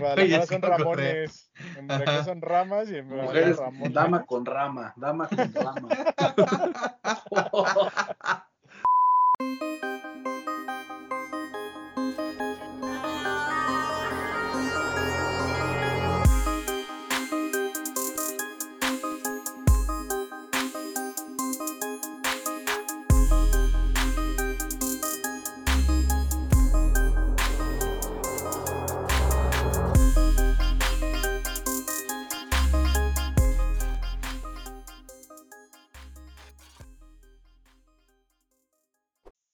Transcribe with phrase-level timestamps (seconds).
[0.00, 1.50] Guadalajara son Ramones.
[1.76, 3.92] En Veracruz son ramas y en Mujeres, Ramones.
[3.92, 5.88] Dama con rama, dama con rama.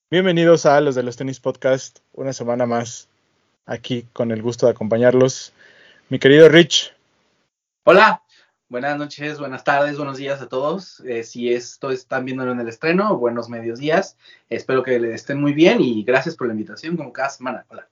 [0.08, 3.08] Bienvenidos a los de los tenis podcast, una semana más
[3.66, 5.52] aquí con el gusto de acompañarlos.
[6.10, 6.94] Mi querido Rich.
[7.82, 8.22] Hola,
[8.68, 11.00] buenas noches, buenas tardes, buenos días a todos.
[11.00, 14.16] Eh, si esto están viéndolo en el estreno, buenos medios días.
[14.48, 17.66] Espero que le estén muy bien y gracias por la invitación como cada semana.
[17.66, 17.88] Hola.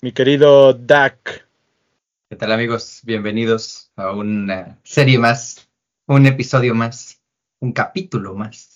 [0.00, 1.46] Mi querido Dak.
[2.30, 3.00] ¿Qué tal amigos?
[3.02, 5.68] Bienvenidos a una serie más,
[6.06, 7.20] un episodio más,
[7.58, 8.69] un capítulo más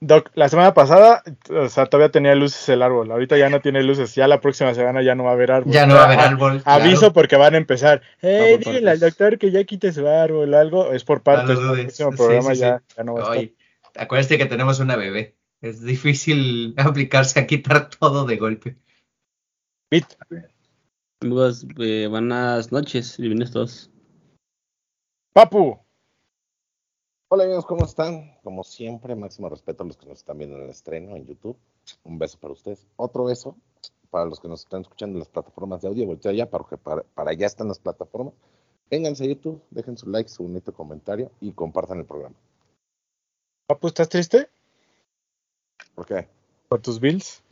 [0.00, 3.10] Doc, la semana pasada, o sea, todavía tenía luces el árbol.
[3.10, 4.14] Ahorita ya no tiene luces.
[4.14, 5.72] Ya la próxima semana ya no va a haber árbol.
[5.72, 6.62] Ya no va a haber árbol.
[6.64, 8.02] Aviso porque van a empezar.
[8.20, 10.92] Hey, dile al doctor que ya quite su árbol o algo.
[10.92, 13.54] Es por parte del próximo programa Ya, no va a estar.
[13.96, 15.34] Acuérdate que tenemos una bebé.
[15.60, 18.76] Es difícil aplicarse a quitar todo de golpe.
[19.90, 20.06] Bit.
[21.78, 23.16] Eh, buenas noches.
[23.18, 23.90] Bienvenidos todos.
[25.32, 25.87] Papu.
[27.30, 28.38] Hola amigos, ¿cómo están?
[28.42, 31.58] Como siempre, máximo respeto a los que nos están viendo en el estreno en YouTube.
[32.04, 32.86] Un beso para ustedes.
[32.96, 33.54] Otro beso
[34.08, 36.06] para los que nos están escuchando en las plataformas de audio.
[36.06, 38.32] Voltea ya, porque para, para allá están las plataformas.
[38.90, 42.34] Vénganse a YouTube, dejen su like, su bonito comentario y compartan el programa.
[43.66, 44.48] Papu, ¿estás triste?
[45.94, 46.28] ¿Por qué?
[46.70, 47.42] ¿Por tus bills?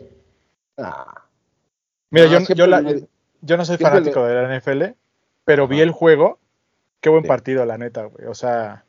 [0.78, 1.22] Ah.
[2.08, 2.38] Mira, yo,
[3.42, 4.96] yo, no soy fanático de la NFL,
[5.44, 6.38] pero vi el juego.
[7.02, 8.26] Qué buen partido, la neta, güey.
[8.26, 8.85] O sea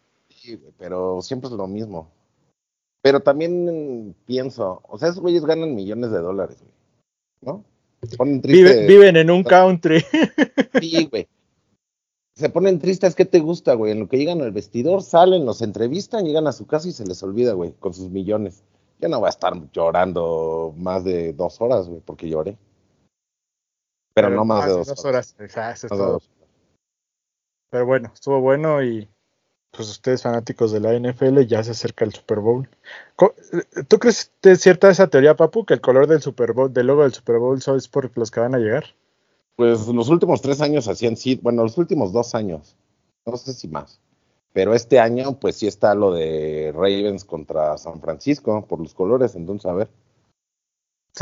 [0.77, 2.09] pero siempre es lo mismo.
[3.01, 6.73] Pero también pienso, o sea, esos güeyes ganan millones de dólares, güey.
[7.41, 7.63] ¿No?
[8.17, 10.03] Ponen viven en un country.
[10.79, 11.27] Sí, güey.
[12.35, 13.91] Se ponen tristes, ¿qué te gusta, güey?
[13.91, 17.05] En lo que llegan al vestidor, salen, los entrevistan, llegan a su casa y se
[17.05, 18.63] les olvida, güey, con sus millones.
[18.99, 22.57] Yo no voy a estar llorando más de dos horas, güey, porque lloré.
[24.13, 25.35] Pero, no más de dos, horas.
[27.69, 29.07] Pero bueno, estuvo bueno y
[29.71, 32.67] pues ustedes fanáticos de la NFL, ya se acerca el Super Bowl.
[33.87, 36.87] ¿Tú crees que es cierta esa teoría, Papu, que el color del Super Bowl, del
[36.87, 38.85] logo del Super Bowl, es por los que van a llegar?
[39.55, 42.75] Pues los últimos tres años hacían sí, bueno, los últimos dos años,
[43.25, 43.99] no sé si más.
[44.53, 49.35] Pero este año, pues sí está lo de Ravens contra San Francisco por los colores,
[49.35, 49.89] entonces a ver.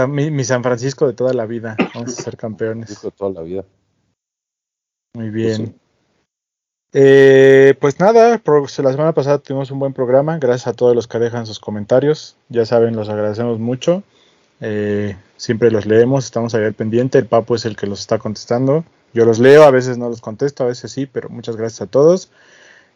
[0.07, 3.01] Mi, San Francisco de toda la vida, vamos a ser campeones.
[3.01, 3.66] de toda la vida.
[5.13, 5.67] Muy bien.
[5.67, 5.84] Pues
[6.97, 10.38] eh, pues nada, la semana pasada tuvimos un buen programa.
[10.38, 12.38] Gracias a todos los que dejan sus comentarios.
[12.47, 14.01] Ya saben, los agradecemos mucho.
[14.61, 17.17] Eh, siempre los leemos, estamos ahí al pendiente.
[17.17, 18.85] El Papo es el que los está contestando.
[19.13, 21.88] Yo los leo, a veces no los contesto, a veces sí, pero muchas gracias a
[21.88, 22.31] todos.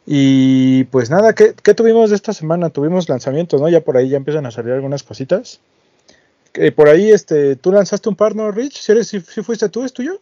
[0.06, 2.70] Y pues nada, ¿qué, tuvimos de esta semana?
[2.70, 3.68] Tuvimos lanzamientos, ¿no?
[3.68, 5.60] Ya por ahí ya empiezan a salir algunas cositas.
[6.54, 8.80] Eh, por ahí, este, tú lanzaste un par, ¿no, Rich?
[8.80, 10.22] Si, si, si fuiste tú, ¿es tuyo?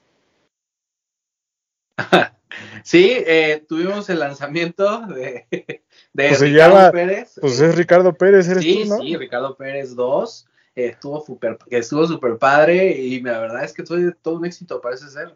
[2.83, 5.79] Sí, eh, tuvimos el lanzamiento de, de
[6.13, 7.39] pues Ricardo Pérez.
[7.39, 8.97] Pues es Ricardo Pérez, eres sí, tú, ¿no?
[8.99, 10.47] Sí, Ricardo Pérez 2.
[10.75, 15.09] estuvo súper estuvo super padre y la verdad es que fue todo un éxito, parece
[15.09, 15.35] ser,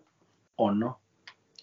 [0.56, 1.02] o no.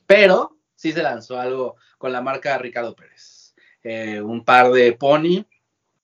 [0.07, 3.55] Pero sí se lanzó algo con la marca Ricardo Pérez.
[3.83, 5.47] Eh, un par de pony,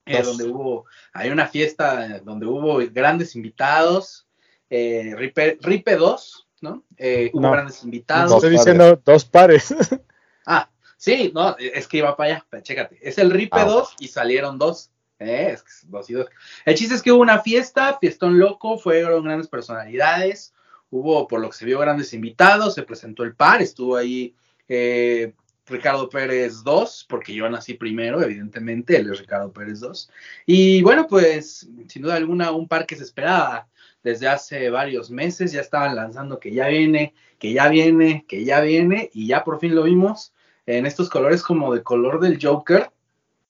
[0.07, 4.27] eh, donde hubo, hay una fiesta donde hubo grandes invitados.
[4.71, 6.83] Ripe, Ripe 2, ¿no?
[6.97, 8.33] Eh, hubo grandes invitados.
[8.33, 9.73] estoy diciendo dos pares.
[10.47, 12.99] ah, sí, no, es que iba para allá, chécate.
[13.01, 14.91] Es el RIPE 2 ah, y salieron dos.
[15.21, 16.27] Eh, es que dos y dos.
[16.65, 20.55] El chiste es que hubo una fiesta, fiestón loco, fueron grandes personalidades,
[20.91, 24.35] hubo, por lo que se vio, grandes invitados, se presentó el par, estuvo ahí
[24.67, 25.35] eh,
[25.67, 30.11] Ricardo Pérez 2, porque yo nací primero, evidentemente, él es Ricardo Pérez 2.
[30.47, 33.69] Y bueno, pues, sin duda alguna, un par que se esperaba
[34.05, 38.61] desde hace varios meses, ya estaban lanzando que ya viene, que ya viene, que ya
[38.61, 40.35] viene, y ya por fin lo vimos
[40.67, 42.91] en estos colores como de color del Joker,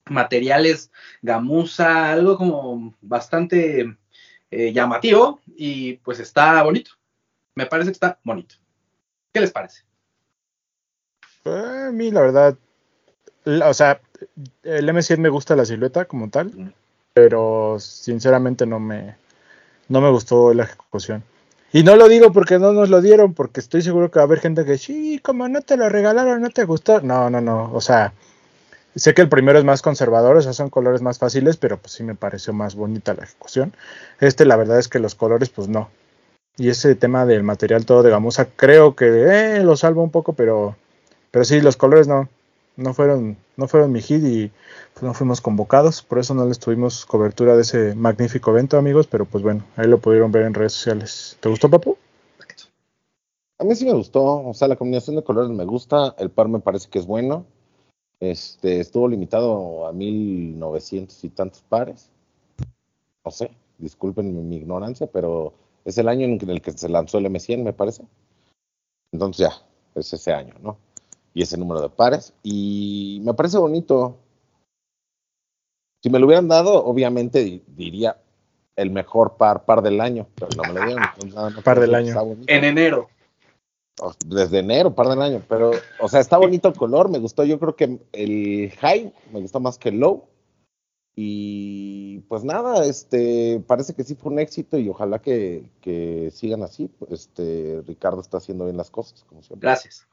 [0.07, 0.93] materiales
[1.23, 3.97] gamuza, algo como bastante
[4.51, 6.93] eh, llamativo, y pues está bonito.
[7.57, 8.55] Me parece que está bonito.
[9.33, 9.83] ¿Qué les parece?
[11.45, 12.57] A mí, la verdad,
[13.45, 14.01] o sea,
[14.63, 16.73] el M100 me gusta la silueta como tal,
[17.13, 19.17] pero sinceramente no me,
[19.89, 21.23] no me gustó la ejecución.
[21.73, 24.27] Y no lo digo porque no nos lo dieron, porque estoy seguro que va a
[24.27, 27.01] haber gente que, sí, como no te lo regalaron, no te gustó.
[27.01, 27.73] No, no, no.
[27.73, 28.13] O sea,
[28.95, 31.93] sé que el primero es más conservador, o sea, son colores más fáciles, pero pues
[31.93, 33.75] sí me pareció más bonita la ejecución.
[34.21, 35.91] Este, la verdad es que los colores, pues no.
[36.57, 40.35] Y ese tema del material todo de gamuza, creo que eh, lo salvo un poco,
[40.35, 40.77] pero,
[41.33, 42.29] pero sí, los colores no,
[42.77, 44.53] no fueron, no fueron mi hit y
[45.05, 49.25] no fuimos convocados, por eso no les tuvimos cobertura de ese magnífico evento, amigos, pero
[49.25, 51.37] pues bueno, ahí lo pudieron ver en redes sociales.
[51.41, 51.97] ¿Te gustó, Papu?
[53.59, 56.49] A mí sí me gustó, o sea, la combinación de colores me gusta, el par
[56.49, 57.47] me parece que es bueno.
[58.19, 62.11] Este, estuvo limitado a 1900 y tantos pares.
[63.25, 65.55] No sé, disculpen mi, ignorancia, pero
[65.85, 68.05] es el año en el que se lanzó el M100, me parece.
[69.13, 69.63] Entonces ya,
[69.95, 70.77] es ese año, ¿no?
[71.33, 72.33] Y ese número de pares.
[72.43, 74.17] Y me parece bonito.
[76.05, 78.19] Si me lo hubieran dado, obviamente diría
[78.77, 81.63] el mejor par, par del año, pero no me lo dieron.
[81.65, 82.37] par del año.
[82.47, 83.09] En enero.
[84.27, 87.59] Desde enero, par del año, pero, o sea, está bonito el color, me gustó, yo
[87.59, 90.27] creo que el high me gustó más que el low.
[91.17, 96.63] Y pues nada, este, parece que sí fue un éxito y ojalá que, que sigan
[96.65, 96.91] así.
[97.09, 99.71] Este, Ricardo está haciendo bien las cosas, como siempre.
[99.71, 100.07] Gracias.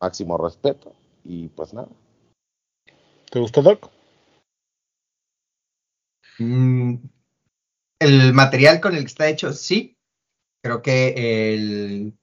[0.00, 1.90] Máximo respeto y pues nada.
[3.30, 3.95] ¿Te gustó, Doc?
[6.38, 6.96] Mm,
[8.00, 9.98] el material con el que está hecho, sí.
[10.62, 12.18] Creo que el,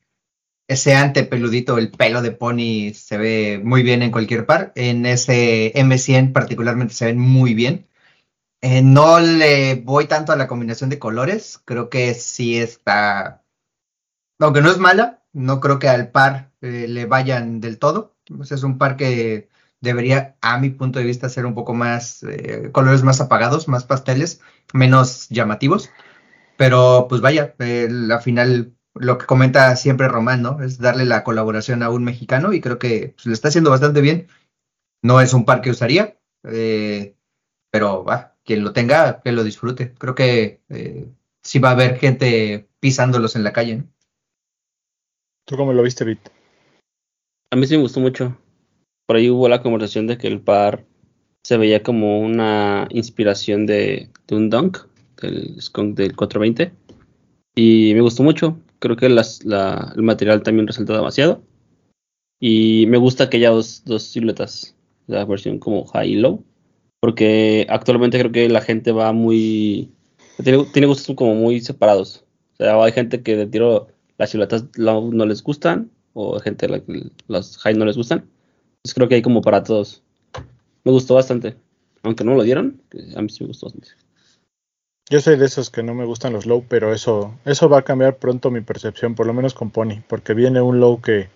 [0.68, 4.74] ese antepeludito, el pelo de pony, se ve muy bien en cualquier par.
[4.76, 7.88] En ese M100 particularmente se ven muy bien.
[8.62, 11.60] Eh, no le voy tanto a la combinación de colores.
[11.66, 13.44] Creo que sí está.
[14.40, 18.16] Aunque no es mala, no creo que al par eh, le vayan del todo.
[18.50, 19.50] es un par que
[19.84, 23.84] debería, a mi punto de vista, ser un poco más, eh, colores más apagados, más
[23.84, 24.40] pasteles,
[24.74, 25.90] menos llamativos.
[26.58, 30.62] Pero pues vaya, al final lo que comenta siempre Román, ¿no?
[30.64, 34.02] Es darle la colaboración a un mexicano y creo que pues, le está haciendo bastante
[34.02, 34.28] bien.
[35.02, 37.18] No es un par que usaría, eh,
[37.70, 39.94] pero va, quien lo tenga, que lo disfrute.
[39.96, 43.78] Creo que eh, sí va a haber gente pisándolos en la calle.
[43.78, 43.84] ¿no?
[45.46, 46.20] ¿Tú cómo lo viste, Vit?
[47.52, 48.38] A mí sí me gustó mucho
[49.14, 50.86] por ahí hubo la conversación de que el par
[51.44, 54.80] se veía como una inspiración de, un dunk
[55.22, 55.54] del
[55.94, 56.72] del 420
[57.54, 58.58] y me gustó mucho.
[58.80, 59.22] Creo que el
[59.98, 61.44] material también resalta demasiado.
[62.40, 64.76] Y me gusta que haya dos, dos siluetas
[65.06, 66.44] la versión como high y low
[67.00, 69.92] porque actualmente creo que la gente va muy
[70.44, 72.26] tiene, tiene gustos como muy separados.
[72.54, 76.66] O sea hay gente que de tiro las siluetas low no les gustan o gente
[76.66, 78.28] que las high no les gustan
[78.84, 80.04] pues creo que hay como para todos.
[80.84, 81.56] Me gustó bastante.
[82.04, 82.82] Aunque no lo dieron,
[83.16, 83.88] a mí sí me gustó bastante.
[85.10, 87.84] Yo soy de esos que no me gustan los low, pero eso, eso va a
[87.84, 91.30] cambiar pronto mi percepción, por lo menos con Pony, porque viene un low que,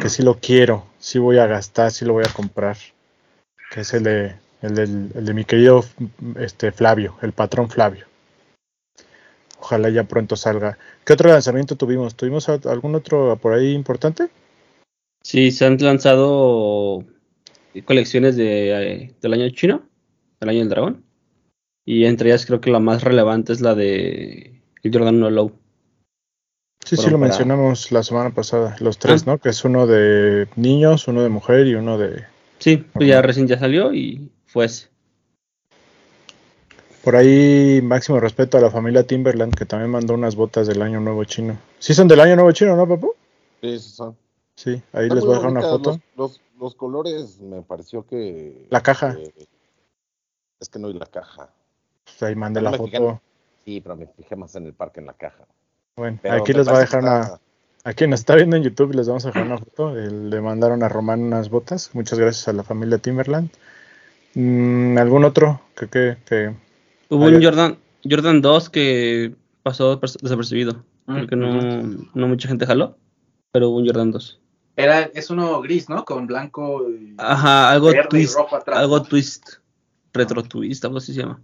[0.00, 2.76] que sí lo quiero, sí voy a gastar, sí lo voy a comprar,
[3.70, 5.84] que es el de, el, de mi querido
[6.36, 8.06] este, Flavio, el patrón Flavio.
[9.60, 10.78] Ojalá ya pronto salga.
[11.04, 12.14] ¿Qué otro lanzamiento tuvimos?
[12.14, 14.28] ¿Tuvimos algún otro por ahí importante?
[15.28, 17.04] Sí, se han lanzado
[17.84, 19.82] colecciones de, eh, del año chino,
[20.40, 21.04] del año del dragón.
[21.84, 25.52] Y entre ellas creo que la más relevante es la de el Jordan 1 Low.
[26.82, 29.32] Sí, sí, lo mencionamos la semana pasada, los tres, ah.
[29.32, 29.38] ¿no?
[29.38, 32.24] Que es uno de niños, uno de mujer y uno de...
[32.58, 34.88] Sí, pues ya recién ya salió y fue ese.
[37.04, 41.00] Por ahí, máximo respeto a la familia Timberland, que también mandó unas botas del Año
[41.00, 41.58] Nuevo Chino.
[41.80, 43.12] Sí son del Año Nuevo Chino, ¿no, papu?
[43.60, 44.16] Sí, son.
[44.58, 46.00] Sí, ahí les voy a dejar una foto.
[46.16, 48.66] Los, los, colores me pareció que.
[48.70, 49.16] La caja.
[50.58, 51.48] es que no hay la caja.
[52.02, 53.20] Pues ahí mandé la foto.
[53.64, 55.46] sí, pero me fijé más en el parque en la caja.
[55.94, 57.40] Bueno, aquí les voy a dejar una.
[57.84, 59.94] A quien nos está viendo en YouTube les vamos a dejar una foto.
[59.94, 61.94] Le mandaron a Román unas botas.
[61.94, 63.50] Muchas gracias a la familia Timberland.
[64.34, 66.56] Mm, ¿Algún otro que, que, que
[67.10, 70.84] Hubo un Jordan, Jordan 2 que pasó desapercibido.
[71.06, 72.98] Porque mm, no, no mucha gente jaló,
[73.52, 74.40] pero hubo un Jordan 2.
[74.78, 76.04] Era, es uno gris, ¿no?
[76.04, 78.36] Con blanco y Ajá, algo twist,
[78.68, 79.54] algo twist,
[80.12, 81.42] retro twist, algo así se llama.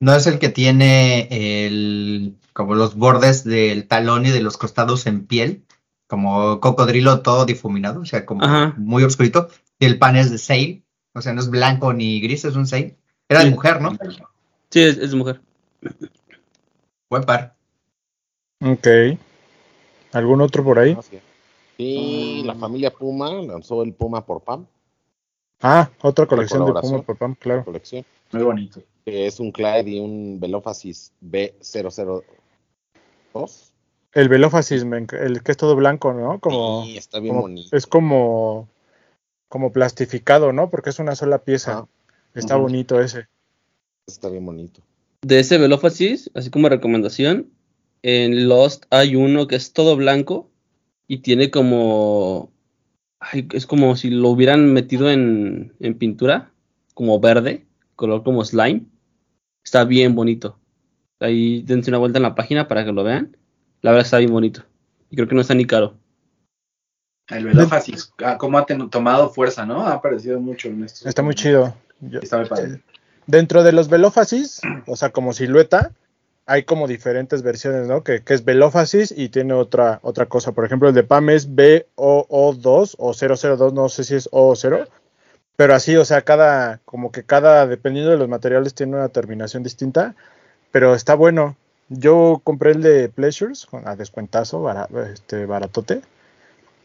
[0.00, 1.28] ¿No es el que tiene
[1.66, 5.66] el, como los bordes del talón y de los costados en piel?
[6.06, 8.46] Como cocodrilo todo difuminado, o sea, como
[8.78, 9.50] muy oscurito.
[9.78, 12.66] Y el pan es de sail, o sea, no es blanco ni gris, es un
[12.66, 12.96] sail.
[13.28, 13.98] Era de mujer, ¿no?
[14.70, 15.42] Sí, es, de mujer.
[17.10, 17.54] Buen par.
[18.62, 18.88] Ok.
[20.12, 20.96] ¿Algún otro por ahí?
[21.76, 24.66] Y la familia Puma lanzó el Puma por Pam.
[25.62, 27.64] Ah, otra colección de Puma por Pam, claro.
[27.64, 28.04] Colección.
[28.32, 28.82] Muy bonito.
[29.06, 32.22] es un Clyde y un Velofasis B002.
[34.12, 36.38] El enc- el que es todo blanco, ¿no?
[36.40, 37.76] Como, Sí, está bien como- bonito.
[37.76, 38.68] es como,
[39.48, 40.70] como plastificado, ¿no?
[40.70, 41.78] Porque es una sola pieza.
[41.80, 41.88] Ah,
[42.34, 43.26] Está bonito ese.
[44.06, 44.80] está bien bonito.
[45.22, 47.50] De ese Velofasis, así como recomendación,
[48.02, 50.48] en Lost hay uno que es todo blanco
[51.06, 52.52] y tiene como.
[53.20, 56.52] ay, es como si lo hubieran metido en, en pintura,
[56.94, 57.64] como verde,
[57.96, 58.82] color como slime.
[59.64, 60.58] Está bien bonito.
[61.20, 63.36] Ahí dense una vuelta en la página para que lo vean.
[63.80, 64.62] La verdad está bien bonito.
[65.10, 65.96] Y creo que no está ni caro.
[67.28, 69.86] El Velofasis, ah, cómo ha tomado fuerza, ¿no?
[69.86, 71.06] Ha aparecido mucho en estos.
[71.06, 71.74] Está muy chido.
[72.00, 72.82] Yo- Está muy padre.
[73.26, 75.92] Dentro de los Velofasis, o sea, como silueta,
[76.46, 78.04] hay como diferentes versiones, ¿no?
[78.04, 80.52] Que, es Velofasis y tiene otra, otra cosa.
[80.52, 84.56] Por ejemplo, el de PAM es BOO2 o 002, no sé si es O o
[84.56, 84.86] 0.
[85.56, 89.62] Pero así, o sea, cada, como que cada, dependiendo de los materiales, tiene una terminación
[89.62, 90.14] distinta.
[90.72, 91.56] Pero está bueno.
[91.88, 94.66] Yo compré el de Pleasures a descuentazo,
[95.12, 96.02] este, baratote.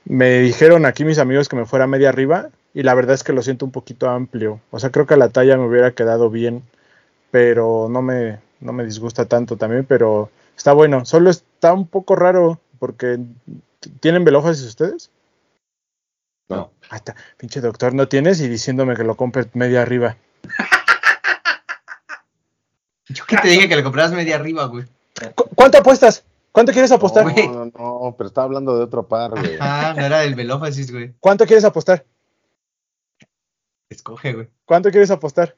[0.06, 3.34] Me dijeron aquí mis amigos que me fuera media arriba y la verdad es que
[3.34, 4.62] lo siento un poquito amplio.
[4.72, 6.64] O sea, creo que la talla me hubiera quedado bien,
[7.32, 11.06] pero no me, no me disgusta tanto también, pero está bueno.
[11.06, 13.20] Solo está un poco raro porque
[14.00, 15.12] ¿tienen velofasis ustedes?
[16.50, 16.72] No.
[16.90, 17.16] Ah, está.
[17.38, 20.18] Pinche doctor, no tienes y diciéndome que lo compre media arriba.
[23.08, 24.86] Yo que te dije que le compraras media arriba, güey.
[25.36, 26.24] ¿Cu- ¿Cuánto apuestas?
[26.52, 27.26] ¿Cuánto quieres apostar?
[27.26, 29.58] No, no, no, pero estaba hablando de otro par, güey.
[29.60, 31.14] Ah, no era del Velofasis, güey.
[31.20, 32.06] ¿Cuánto quieres apostar?
[33.90, 34.50] Escoge, güey.
[34.66, 35.56] ¿Cuánto quieres apostar?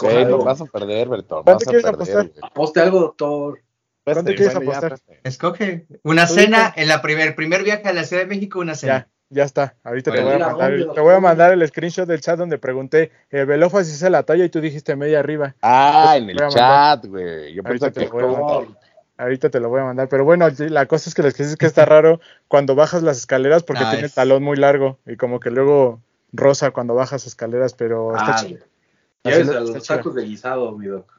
[0.00, 0.38] Güey, algo.
[0.38, 1.44] no vas a perder, Bertón.
[1.44, 2.26] ¿Cuánto Vas a quieres perder, apostar?
[2.28, 2.50] güey.
[2.50, 3.60] Aposte algo, doctor.
[4.04, 5.00] ¿Cuánto quieres bueno, ya, apostar?
[5.24, 5.86] Escoge.
[6.02, 8.78] Una cena en la primer, el primer viaje a la Ciudad de México, una Ya,
[8.78, 9.08] cena.
[9.30, 9.76] ya está.
[9.82, 12.58] Ahorita te voy a mandar, obvio, te voy a mandar el screenshot del chat donde
[12.58, 14.44] pregunté, ¿el velofasis es la talla?
[14.44, 15.54] Y tú dijiste media arriba.
[15.62, 17.54] Ah, en el chat, güey.
[17.54, 18.64] Yo Ahorita pensé te que lo voy a mandar.
[18.66, 18.76] ¿cómo?
[19.16, 20.08] Ahorita te lo voy a mandar.
[20.08, 23.62] Pero bueno, la cosa es que les dices que está raro cuando bajas las escaleras
[23.62, 26.00] porque tiene el talón muy largo y como que luego
[26.32, 28.64] rosa cuando bajas escaleras, pero está Ah, chido.
[29.24, 31.10] Lleves Así a lo- los está tacos de guisado, mi doc.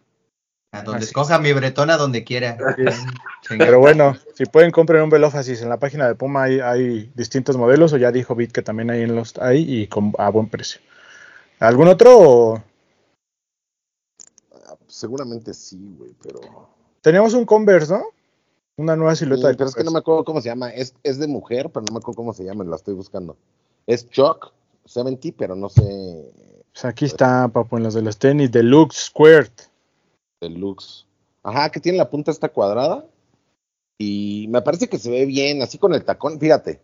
[0.72, 2.58] A donde Así escoja mi bretona, donde quiera.
[3.50, 7.56] Pero bueno, si pueden compren un velofasis en la página de Puma hay, hay distintos
[7.58, 10.50] modelos o ya dijo Bit que también hay en los hay y con, a buen
[10.50, 10.82] precio.
[11.60, 12.18] ¿Algún otro?
[12.20, 12.64] o-
[14.68, 16.42] Ah, Seguramente sí, güey, pero.
[17.02, 18.04] Teníamos un Converse, ¿no?
[18.78, 20.70] Una nueva silueta Sí, de pero es que no me acuerdo cómo se llama.
[20.72, 22.64] Es, es de mujer, pero no me acuerdo cómo se llama.
[22.66, 23.38] La estoy buscando.
[23.88, 24.52] Es Chuck
[24.86, 25.82] 70, pero no sé.
[26.76, 29.50] Pues aquí está, papu, en los de los tenis, Deluxe Squared.
[30.42, 31.06] Deluxe.
[31.42, 33.06] Ajá, que tiene la punta esta cuadrada.
[33.98, 36.38] Y me parece que se ve bien, así con el tacón.
[36.38, 36.82] Fíjate,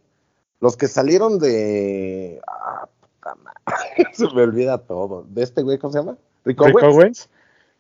[0.62, 2.40] los que salieron de.
[2.48, 5.26] Ah, puta madre, se me olvida todo.
[5.28, 6.18] De este güey, ¿cómo se llama?
[6.46, 6.96] Rick Rick Owens.
[6.96, 7.30] Owens.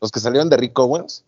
[0.01, 1.23] Los que salieron de Rick Owens,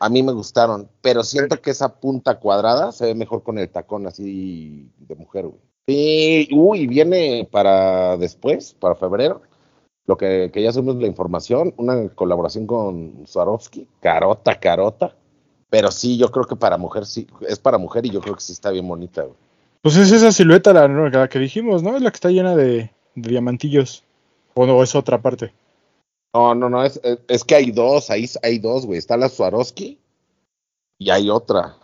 [0.00, 0.90] a mí me gustaron.
[1.00, 5.46] Pero siento que esa punta cuadrada se ve mejor con el tacón así de mujer,
[5.46, 5.62] güey.
[5.88, 9.40] Sí, uy, viene para después, para febrero.
[10.10, 15.14] Lo que, que ya subimos la información, una colaboración con Swarovski, carota, carota.
[15.68, 18.40] Pero sí, yo creo que para mujer sí, es para mujer y yo creo que
[18.40, 19.36] sí está bien bonita, güey.
[19.82, 21.94] Pues es esa silueta la, la que dijimos, ¿no?
[21.94, 24.02] Es la que está llena de, de diamantillos.
[24.54, 25.52] O no, es otra parte.
[26.34, 28.98] No, no, no, es, es, que hay dos, ahí hay dos, güey.
[28.98, 29.96] Está la Swarovski
[30.98, 31.76] y hay otra,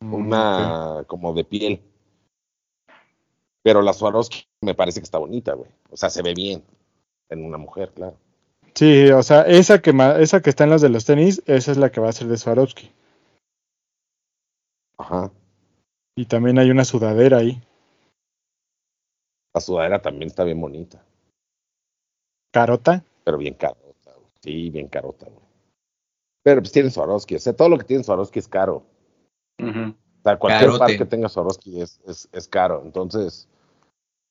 [0.00, 1.80] Mm, una como de piel.
[3.62, 5.70] Pero la Swarovski me parece que está bonita, güey.
[5.90, 6.62] O sea, se ve bien
[7.30, 8.16] en una mujer, claro.
[8.74, 11.76] Sí, o sea, esa que, esa que está en las de los tenis, esa es
[11.78, 12.92] la que va a ser de Swarovski.
[14.98, 15.32] Ajá.
[16.16, 17.60] Y también hay una sudadera ahí.
[19.54, 21.02] La sudadera también está bien bonita,
[22.52, 23.04] Carota.
[23.24, 24.26] pero bien carota, güey.
[24.40, 25.48] Sí, bien carota, güey.
[26.44, 28.84] Pero pues tiene Swarovski, o sea, todo lo que tiene Swarovski es caro.
[29.60, 30.78] O sea, cualquier Carote.
[30.78, 32.82] par que tenga Swarovski es, es, es caro.
[32.84, 33.48] Entonces,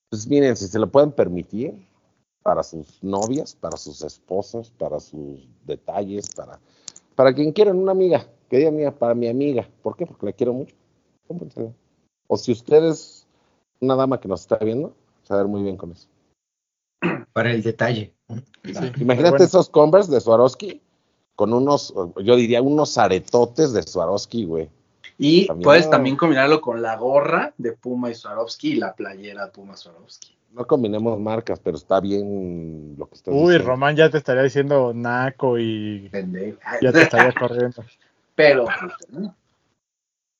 [0.09, 1.73] pues miren, si se lo pueden permitir
[2.47, 6.57] para sus novias, para sus esposas, para sus detalles, para,
[7.13, 9.69] para quien quieran una amiga, que diga mía, para mi amiga.
[9.83, 10.05] ¿Por qué?
[10.05, 10.73] Porque la quiero mucho.
[12.27, 13.27] O si usted es
[13.81, 16.07] una dama que nos está viendo, se va a ver muy bien con eso.
[17.33, 18.13] Para el detalle.
[18.63, 19.43] Imagínate bueno.
[19.43, 20.81] esos Converse de Swarovski
[21.35, 24.69] con unos, yo diría, unos aretotes de Swarovski, güey.
[25.17, 29.45] Y También- puedes también combinarlo con la gorra de Puma y Swarovski y la playera
[29.45, 30.35] de Puma Swarovski.
[30.53, 33.67] No combinemos marcas, pero está bien lo que estás Uy, diciendo.
[33.67, 36.57] Román ya te estaría diciendo naco y Pendejo.
[36.81, 37.83] ya te estaría corriendo.
[38.35, 38.65] Pero.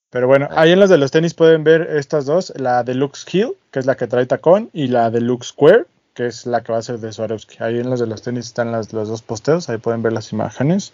[0.10, 3.54] Pero bueno, ahí en las de los tenis pueden ver estas dos, la Deluxe Hill,
[3.72, 6.78] que es la que trae tacón, y la Deluxe Square, que es la que va
[6.78, 7.58] a ser de Swarovski.
[7.62, 10.32] Ahí en las de los tenis están las, los dos posteos, ahí pueden ver las
[10.32, 10.94] imágenes.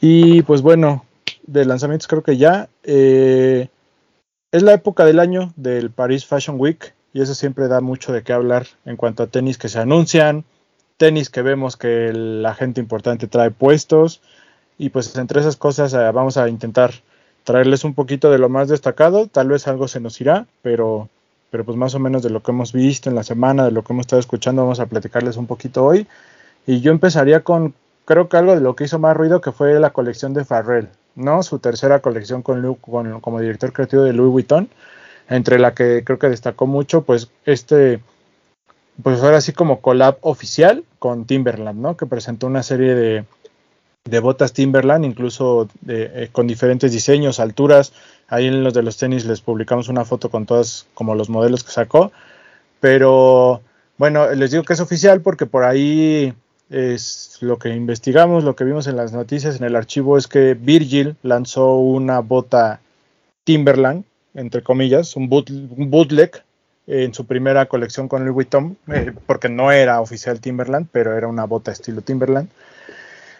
[0.00, 1.04] Y pues bueno,
[1.46, 2.68] de lanzamientos creo que ya.
[2.82, 3.68] eh,
[4.52, 8.22] es la época del año del Paris Fashion Week y eso siempre da mucho de
[8.22, 10.44] qué hablar en cuanto a tenis que se anuncian,
[10.96, 14.22] tenis que vemos que la gente importante trae puestos
[14.78, 16.92] y pues entre esas cosas eh, vamos a intentar
[17.44, 21.08] traerles un poquito de lo más destacado, tal vez algo se nos irá, pero,
[21.50, 23.82] pero pues más o menos de lo que hemos visto en la semana, de lo
[23.82, 26.06] que hemos estado escuchando, vamos a platicarles un poquito hoy.
[26.66, 27.74] Y yo empezaría con,
[28.06, 30.88] creo que algo de lo que hizo más ruido, que fue la colección de Farrell,
[31.16, 31.42] ¿no?
[31.42, 34.68] Su tercera colección con, con como director creativo de Louis Vuitton,
[35.28, 38.00] entre la que creo que destacó mucho, pues este,
[39.02, 41.96] pues ahora sí como collab oficial con Timberland, ¿no?
[41.96, 43.24] Que presentó una serie de,
[44.04, 47.92] de botas Timberland, incluso eh, con diferentes diseños, alturas.
[48.28, 51.64] Ahí en los de los tenis les publicamos una foto con todas como los modelos
[51.64, 52.12] que sacó.
[52.80, 53.62] Pero
[53.96, 56.34] bueno, les digo que es oficial porque por ahí
[56.70, 60.54] es lo que investigamos, lo que vimos en las noticias en el archivo es que
[60.54, 62.80] Virgil lanzó una bota
[63.44, 64.04] Timberland,
[64.34, 66.42] entre comillas, un, bootleg
[66.86, 71.28] en su primera colección con Louis Vuitton, eh, porque no era oficial Timberland, pero era
[71.28, 72.48] una bota estilo Timberland.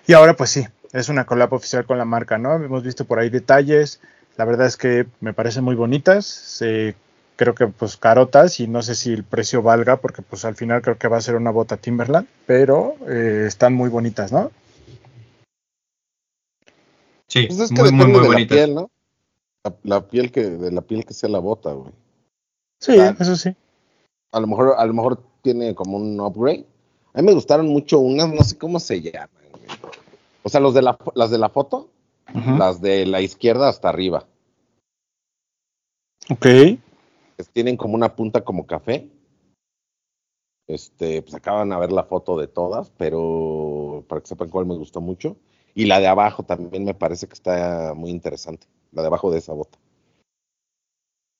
[0.06, 2.54] Y ahora pues sí, es una collab oficial con la marca, ¿no?
[2.54, 4.00] Hemos visto por ahí detalles,
[4.36, 6.24] la verdad es que me parecen muy bonitas,
[7.36, 10.82] creo que pues carotas y no sé si el precio valga porque pues al final
[10.82, 14.50] creo que va a ser una bota Timberland, pero eh, están muy bonitas, ¿no?
[17.26, 18.90] Sí, pues es que muy, muy, de La piel, ¿no?
[19.82, 21.92] La, piel que, de la piel que sea la bota, güey.
[22.80, 23.56] Sí, eso sí.
[24.30, 26.66] A lo mejor, a lo mejor tiene como un upgrade.
[27.14, 29.30] A mí me gustaron mucho unas, no sé cómo se llaman.
[30.42, 31.88] O sea, los de la, las de la foto,
[32.58, 34.26] las de la izquierda hasta arriba.
[36.28, 36.46] Ok.
[37.52, 39.08] Tienen como una punta como café.
[40.66, 44.76] Este, pues acaban de ver la foto de todas, pero para que sepan cuál me
[44.76, 45.36] gustó mucho.
[45.74, 49.38] Y la de abajo también me parece que está muy interesante, la de abajo de
[49.38, 49.78] esa bota.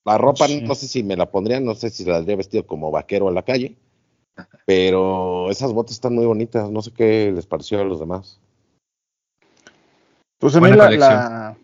[0.05, 2.91] La ropa, no sé si me la pondrían, no sé si la habría vestido como
[2.91, 3.77] vaquero a la calle,
[4.67, 8.39] pero esas botas están muy bonitas, no sé qué les pareció a los demás.
[10.39, 11.57] Pues a mí la,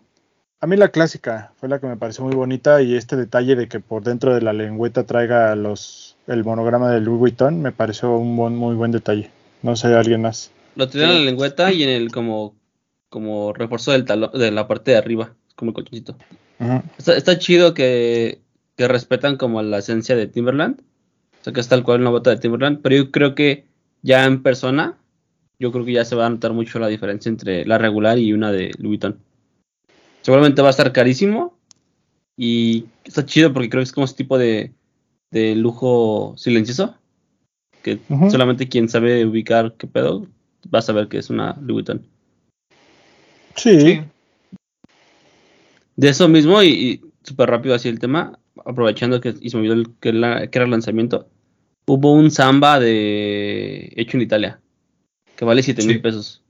[0.60, 3.68] a mí la clásica fue la que me pareció muy bonita y este detalle de
[3.68, 8.16] que por dentro de la lengüeta traiga los el monograma de Louis Vuitton me pareció
[8.16, 9.30] un muy buen detalle.
[9.62, 10.52] No sé, alguien más.
[10.76, 12.54] Lo tiene en la lengüeta y en el como
[13.08, 16.16] como refuerzo del talón de la parte de arriba, como el colchoncito.
[16.98, 18.40] está, chido que,
[18.76, 20.80] que respetan como la esencia de Timberland
[21.40, 22.80] o sea, que es tal cual una bota de Timberland.
[22.82, 23.64] Pero yo creo que
[24.02, 24.98] ya en persona,
[25.58, 28.32] yo creo que ya se va a notar mucho la diferencia entre la regular y
[28.32, 29.18] una de Louis Vuitton.
[30.30, 31.58] Seguramente va a estar carísimo.
[32.36, 34.72] Y está chido porque creo que es como ese tipo de,
[35.32, 36.94] de lujo silencioso.
[37.82, 37.98] Que
[38.30, 40.28] solamente quien sabe ubicar qué pedo
[40.72, 42.06] va a saber que es una Louis Vuitton.
[43.56, 44.02] Sí.
[45.96, 49.68] De eso mismo, y, y súper rápido así el tema, aprovechando que y se me
[49.68, 51.28] olvidó que, era el lanzamiento,
[51.86, 54.60] hubo un samba de hecho en Italia
[55.34, 56.44] que vale 7 mil pesos.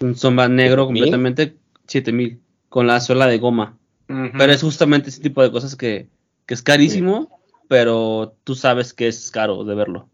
[0.00, 1.56] Un samba negro completamente
[1.88, 2.43] 7 mil
[2.74, 3.78] con la suela de goma.
[4.08, 6.08] Pero es justamente ese tipo de cosas que,
[6.48, 10.08] es carísimo, pero tú sabes que es caro de verlo.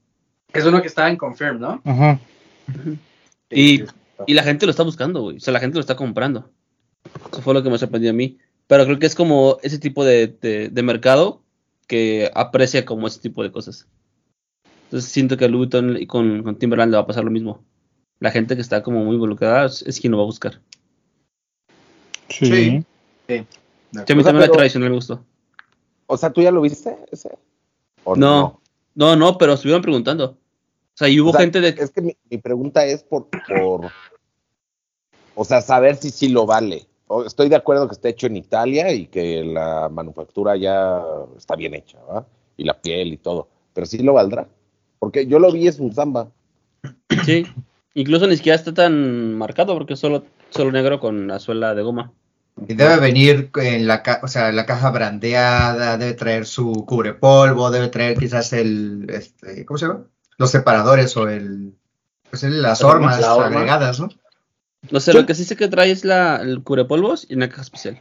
[0.53, 1.81] Es uno que está en Confirm, ¿no?
[3.49, 3.85] Y,
[4.27, 5.39] y, la gente lo está buscando, güey.
[5.39, 6.51] O sea, la gente lo está comprando.
[7.33, 8.37] Eso fue lo que me sorprendió a mí.
[8.67, 11.43] Pero creo que es como ese tipo de, mercado
[11.87, 13.89] que aprecia como ese tipo de cosas.
[14.85, 17.65] Entonces siento que a Louis y con, Timberland le va a pasar lo mismo.
[18.19, 20.61] La gente que está como muy involucrada es, quien lo va a buscar.
[22.31, 22.47] Sí.
[22.47, 22.85] Sí.
[23.29, 23.35] sí.
[23.35, 25.25] a mí también la tradicional me gustó.
[26.07, 27.31] O sea, ¿tú ya lo viste ese?
[28.17, 28.61] no,
[28.95, 30.25] no, no, pero estuvieron preguntando.
[30.27, 31.69] O sea, y hubo gente de...
[31.69, 33.91] Es que mi, mi pregunta es por, por...
[35.35, 36.87] O sea, saber si sí lo vale
[37.27, 41.03] estoy de acuerdo que esté hecho en Italia y que la manufactura ya
[41.37, 42.27] está bien hecha, ¿va?
[42.57, 43.49] Y la piel y todo.
[43.73, 44.49] Pero sí lo valdrá.
[44.99, 46.31] Porque yo lo vi, es un samba.
[47.25, 47.47] Sí,
[47.95, 52.13] incluso ni siquiera está tan marcado porque solo, solo negro con la suela de goma.
[52.69, 57.89] Y debe venir en la, o sea, la caja brandeada, debe traer su cubrepolvo, debe
[57.89, 60.05] traer quizás el, este, ¿cómo se llama?
[60.37, 61.75] Los separadores o el,
[62.29, 64.09] pues las hormas agregadas, ¿no?
[64.91, 67.63] No sé, lo que sí sé que trae es la, el cubrepolvos y una caja
[67.63, 67.99] especial.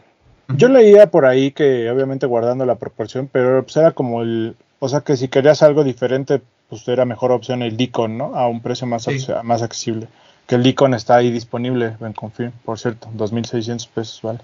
[0.49, 4.55] Yo leía por ahí que, obviamente guardando la proporción, pero pues era como el.
[4.79, 8.35] O sea que si querías algo diferente, pues era mejor opción el Deacon, ¿no?
[8.35, 9.07] A un precio más,
[9.43, 10.07] más accesible.
[10.49, 14.39] Que el Deacon está ahí disponible en Confirm, por cierto, 2.600 pesos, ¿vale?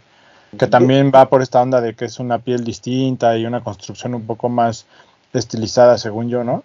[0.56, 4.14] Que también va por esta onda de que es una piel distinta y una construcción
[4.14, 4.86] un poco más
[5.34, 6.64] estilizada, según yo, ¿no?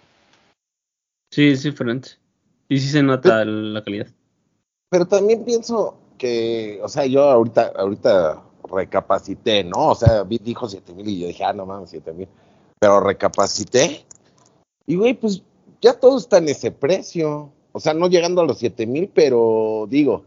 [1.33, 2.11] Sí, es diferente.
[2.69, 4.05] Y sí se nota la calidad.
[4.91, 9.87] Pero también pienso que, o sea, yo ahorita, ahorita recapacité, ¿no?
[9.87, 12.27] O sea, vi- dijo 7 mil y yo dije, ah, no mames, 7 mil.
[12.79, 14.05] Pero recapacité.
[14.85, 15.41] Y, güey, pues
[15.81, 17.51] ya todo está en ese precio.
[17.71, 20.23] O sea, no llegando a los 7 mil, pero digo,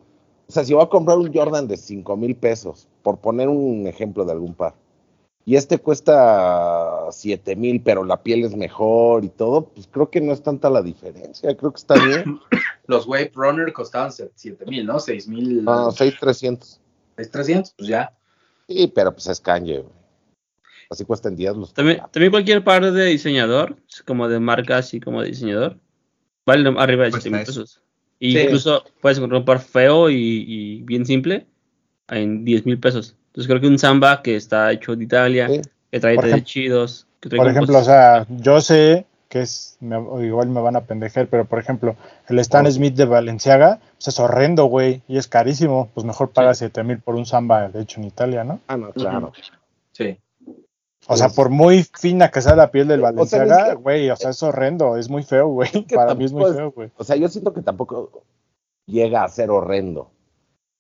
[0.48, 3.86] o sea, si voy a comprar un Jordan de 5 mil pesos, por poner un
[3.86, 4.74] ejemplo de algún par,
[5.46, 10.20] y este cuesta 7 mil, pero la piel es mejor y todo, pues creo que
[10.22, 11.54] no es tanta la diferencia.
[11.54, 12.40] Creo que está bien.
[12.86, 14.98] Los Wave Runner costaban 7 mil, ¿no?
[14.98, 15.64] 6 mil.
[15.64, 16.80] No, 6,300.
[17.30, 18.16] 300, pues ya.
[18.68, 20.04] Sí, pero pues es Kanye, güey.
[20.90, 21.74] Así cuestan 10 los.
[21.74, 23.76] También, también cualquier par de diseñador,
[24.06, 25.78] como de marca así como de diseñador,
[26.46, 27.50] vale arriba de Cuesta 7 mil eso.
[27.52, 27.80] pesos.
[28.20, 28.38] Y Sí.
[28.40, 31.46] incluso puedes encontrar un par feo y, y bien simple
[32.08, 33.16] en 10 mil pesos.
[33.28, 35.60] Entonces creo que un Samba que está hecho de Italia, Sí.
[35.90, 37.06] que trae Por ejemplo- chidos.
[37.20, 40.82] Que trae Por ejemplo, o sea, yo sé que es, me- igual me van a
[40.82, 41.96] pendejer, pero por ejemplo,
[42.28, 42.70] el Stan Oh.
[42.70, 45.90] Smith de Valenciaga pues es horrendo, güey, y es carísimo.
[45.92, 48.60] Pues mejor paga 7 mil por un samba hecho en Italia, ¿no?
[48.68, 49.32] Ah, no, claro.
[49.92, 50.16] Sí.
[51.06, 54.42] O sea, por muy fina que sea la piel del Valenciaga, güey, o sea, es
[54.42, 55.70] horrendo, es muy feo, güey.
[55.94, 56.90] Para mí es muy feo, güey.
[56.96, 58.22] O sea, yo siento que tampoco
[58.86, 60.10] llega a ser horrendo.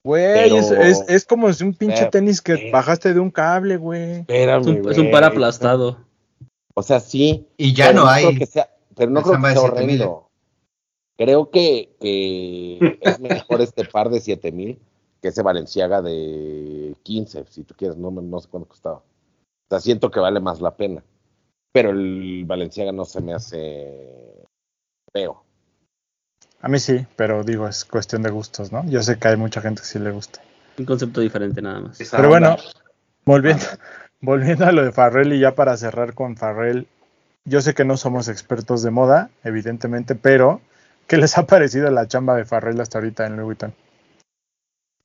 [0.06, 3.20] Güey, Pero- es, es, es como si un pinche Pero- tenis que pero- bajaste de
[3.20, 4.20] un cable, güey.
[4.20, 5.98] Espérame, es, un, es un par aplastado.
[6.74, 7.46] O sea, sí.
[7.56, 8.38] Y ya pero no creo hay.
[8.38, 9.70] que sea- pero no creo que sea 7000,
[10.02, 10.30] horrendo.
[11.16, 14.78] Creo que, que es mejor este par de 7000
[15.22, 19.02] que ese Valenciaga de 15, si tú quieres, no, me- no sé cuánto costaba.
[19.74, 21.02] Sea, siento que vale más la pena.
[21.72, 24.44] Pero el Valenciaga no se me hace
[25.12, 25.42] feo.
[26.60, 28.88] A mí sí, pero digo, es cuestión de gustos, ¿no?
[28.88, 30.40] Yo sé que hay mucha gente que sí le gusta.
[30.78, 32.00] Un concepto diferente nada más.
[32.00, 32.50] Esa Pero onda.
[32.56, 32.62] bueno,
[33.24, 33.64] volviendo,
[34.20, 36.86] volviendo a lo de Farrell y ya para cerrar con Farrell,
[37.44, 40.60] yo sé que no somos expertos de moda, evidentemente, pero
[41.08, 43.74] ¿qué les ha parecido la chamba de Farrell hasta ahorita en Louis Vuitton?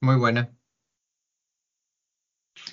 [0.02, 0.50] Muy buena.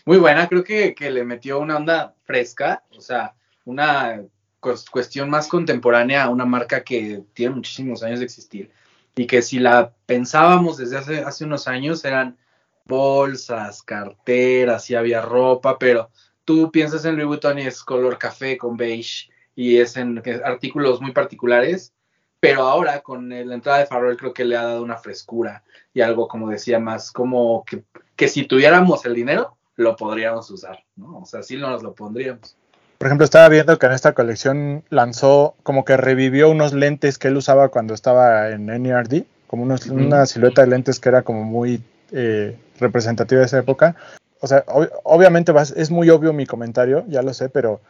[0.07, 4.23] Muy buena, creo que, que le metió una onda fresca, o sea, una
[4.61, 8.71] cues- cuestión más contemporánea a una marca que tiene muchísimos años de existir
[9.17, 12.39] y que si la pensábamos desde hace, hace unos años eran
[12.85, 16.11] bolsas, carteras y había ropa, pero
[16.45, 21.01] tú piensas en Louis Vuitton y es color café con beige y es en artículos
[21.01, 21.93] muy particulares,
[22.39, 26.01] pero ahora con la entrada de Farrell creo que le ha dado una frescura y
[26.01, 27.83] algo como decía más como que,
[28.15, 31.19] que si tuviéramos el dinero lo podríamos usar, ¿no?
[31.19, 32.57] O sea, sí nos lo pondríamos.
[32.99, 37.29] Por ejemplo, estaba viendo que en esta colección lanzó, como que revivió unos lentes que
[37.29, 39.95] él usaba cuando estaba en NERD, como unos- Ujú.
[39.97, 43.97] una silueta de lentes que era como muy eh, representativa de esa época.
[44.41, 47.81] O sea, ob- obviamente vas- es muy obvio mi comentario, ya lo sé, pero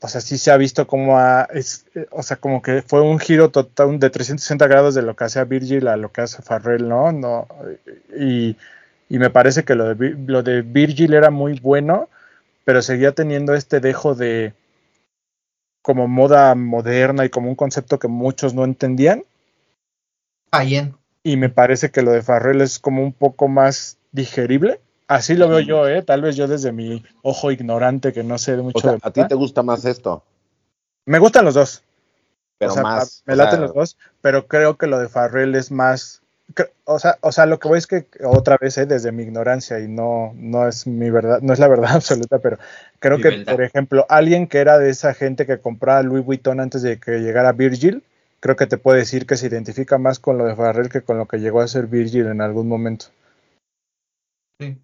[0.00, 3.00] o sea, sí se ha visto como a, es, eh, o sea, como que fue
[3.00, 6.42] un giro total de 360 grados de lo que hacía Virgil a lo que hace
[6.42, 7.10] Farrell, ¿no?
[7.12, 7.46] no
[8.18, 8.56] y,
[9.08, 12.08] y me parece que lo de, lo de Virgil era muy bueno,
[12.64, 14.54] pero seguía teniendo este dejo de
[15.82, 19.24] como moda moderna y como un concepto que muchos no entendían.
[20.52, 20.94] High-end.
[21.22, 24.80] Y me parece que lo de Farrell es como un poco más digerible.
[25.08, 26.02] Así lo veo yo, ¿eh?
[26.02, 29.10] Tal vez yo desde mi ojo ignorante que no sé mucho O sea, de a
[29.10, 30.24] ti te gusta más esto,
[31.04, 31.82] Me gustan los dos.
[32.56, 33.22] pero o sea, más.
[33.26, 36.22] me o laten sea, los dos, pero creo que lo de Farrell es más.
[36.84, 38.86] O sea, o sea, lo que voy es que otra vez, ¿eh?
[38.86, 42.58] desde mi ignorancia y no, no es mi verdad, no es la verdad absoluta, pero
[43.00, 43.52] creo Mi que, verdad.
[43.54, 47.20] por ejemplo, alguien que era de esa gente que compraba Louis Vuitton antes de que
[47.20, 48.04] llegara Virgil,
[48.40, 51.16] creo que te puede decir que se identifica más con lo de Farrell que con
[51.18, 53.06] lo que llegó a ser Virgil en algún momento.
[54.60, 54.78] Sí.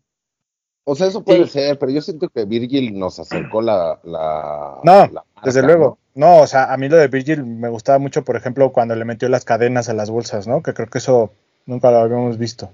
[0.85, 1.51] O sea, eso puede Sí.
[1.53, 4.01] ser, pero yo siento que Virgil nos acercó la.
[4.03, 5.99] la No, la Desde luego.
[6.15, 9.05] No, o sea, a mí lo de Virgil me gustaba mucho, por ejemplo, cuando le
[9.05, 10.63] metió las cadenas a las bolsas, ¿no?
[10.63, 11.33] Que creo que eso
[11.67, 12.71] nunca lo habíamos visto.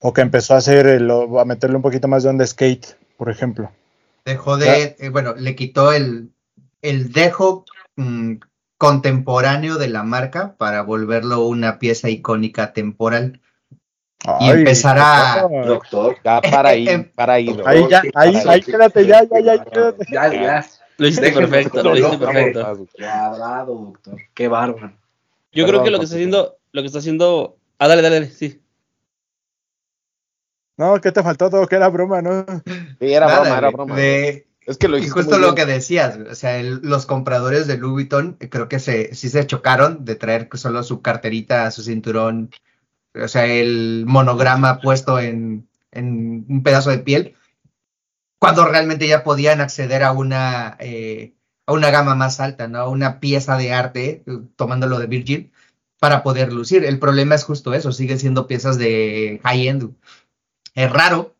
[0.00, 3.30] O que empezó a hacer, el- a meterle un poquito más de onda skate, por
[3.30, 3.70] ejemplo.
[4.24, 6.30] Dejó de, eh, bueno, le quitó el,
[6.82, 7.64] el dejo
[7.96, 8.34] mm,
[8.76, 13.40] contemporáneo de la marca para volverlo una pieza icónica temporal.
[14.40, 16.16] Y empezará- no, Doctor.
[16.24, 17.56] Ya, para ahí, Em, para ahí.
[17.64, 20.06] Ahí ya, ahí, ahí quédate, ya, ya, ya, quédate.
[20.12, 20.66] Ya, ya.
[20.98, 22.88] Lo hiciste perfecto, lo hiciste perfecto.
[22.96, 24.18] Cuadrado, doctor.
[24.34, 24.92] Qué bárbaro.
[25.52, 27.58] Yo creo que lo que está haciendo, lo que está haciendo.
[27.78, 28.60] Ah, dale, dale, dale, sí.
[30.76, 31.66] No, ¿qué te faltó todo?
[31.66, 32.46] Que era broma, ¿no?
[32.66, 33.96] Sí, era Nada, broma, era broma.
[33.96, 35.66] de- es que lo y justo muy lo bien.
[35.66, 39.46] que decías, o sea, el- los compradores de Louis Vuitton creo que se, sí se
[39.46, 42.50] chocaron de traer solo su carterita, su cinturón,
[43.14, 47.34] o sea, el monograma puesto en, en un pedazo de piel,
[48.38, 51.34] cuando realmente ya podían acceder a una, eh,
[51.66, 52.78] a una gama más alta, ¿no?
[52.78, 55.52] A una pieza de arte, eh, tomándolo de Virgil,
[55.98, 56.84] para poder lucir.
[56.84, 59.94] El problema es justo eso, siguen siendo piezas de high-end.
[60.74, 61.34] Es raro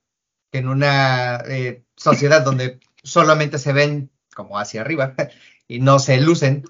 [0.50, 5.14] que en una eh, sociedad donde solamente se ven como hacia arriba
[5.68, 6.64] y no se lucen,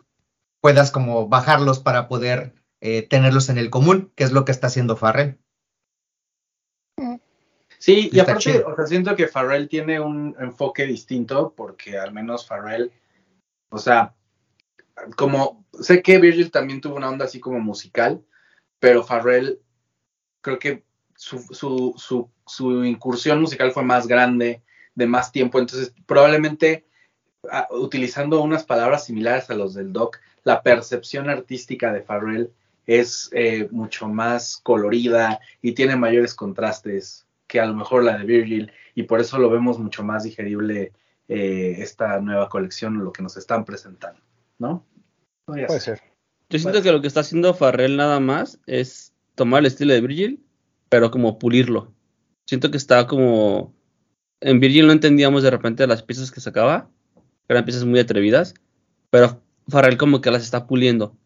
[0.60, 4.66] puedas como bajarlos para poder eh, tenerlos en el común, que es lo que está
[4.66, 5.38] haciendo Farrell.
[7.78, 12.44] Sí, y aparte, o sea, siento que Farrell tiene un enfoque distinto porque al menos
[12.44, 12.90] Farrell,
[13.70, 14.16] o sea,
[15.16, 18.24] como sé que Virgil también tuvo una onda así como musical,
[18.78, 19.60] pero Farrell
[20.40, 20.84] creo que
[21.16, 21.38] su,
[21.96, 24.62] su, su, incursión musical fue más grande,
[24.94, 26.86] de más tiempo, entonces probablemente
[27.50, 32.52] ah, utilizando unas palabras similares a los del Doc, la percepción artística de Farrell
[32.86, 38.24] es eh, mucho más colorida y tiene mayores contrastes que a lo mejor la de
[38.24, 40.92] Virgil y por eso lo vemos mucho más digerible
[41.28, 44.20] eh, esta nueva colección o lo que nos están presentando,
[44.58, 44.86] ¿no?
[45.44, 45.98] Podría Puede ser.
[45.98, 46.08] ser.
[46.50, 50.00] Yo siento que lo que está haciendo Farrell nada más es tomar el estilo de
[50.00, 50.44] Virgil,
[50.88, 51.92] pero como pulirlo.
[52.46, 53.74] Siento que está como.
[54.40, 56.90] En Virgil no entendíamos de repente las piezas que sacaba,
[57.48, 58.54] eran piezas muy atrevidas,
[59.10, 61.16] pero Farrell como que las está puliendo.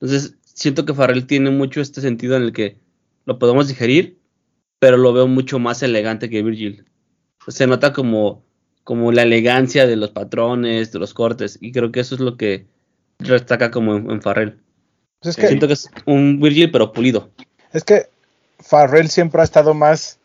[0.00, 2.78] Entonces, siento que Farrell tiene mucho este sentido en el que
[3.24, 4.18] lo podemos digerir,
[4.78, 6.84] pero lo veo mucho más elegante que Virgil.
[7.46, 8.44] Se nota como,
[8.90, 12.36] como la elegancia de los patrones, de los cortes, y creo que eso es lo
[12.36, 12.66] que
[13.20, 14.58] destaca como en, en Farrell.
[15.20, 17.30] Pues es, que, Siento que es un Virgil, pero pulido.
[17.72, 18.08] es que
[18.58, 20.18] Farrell siempre ha estado más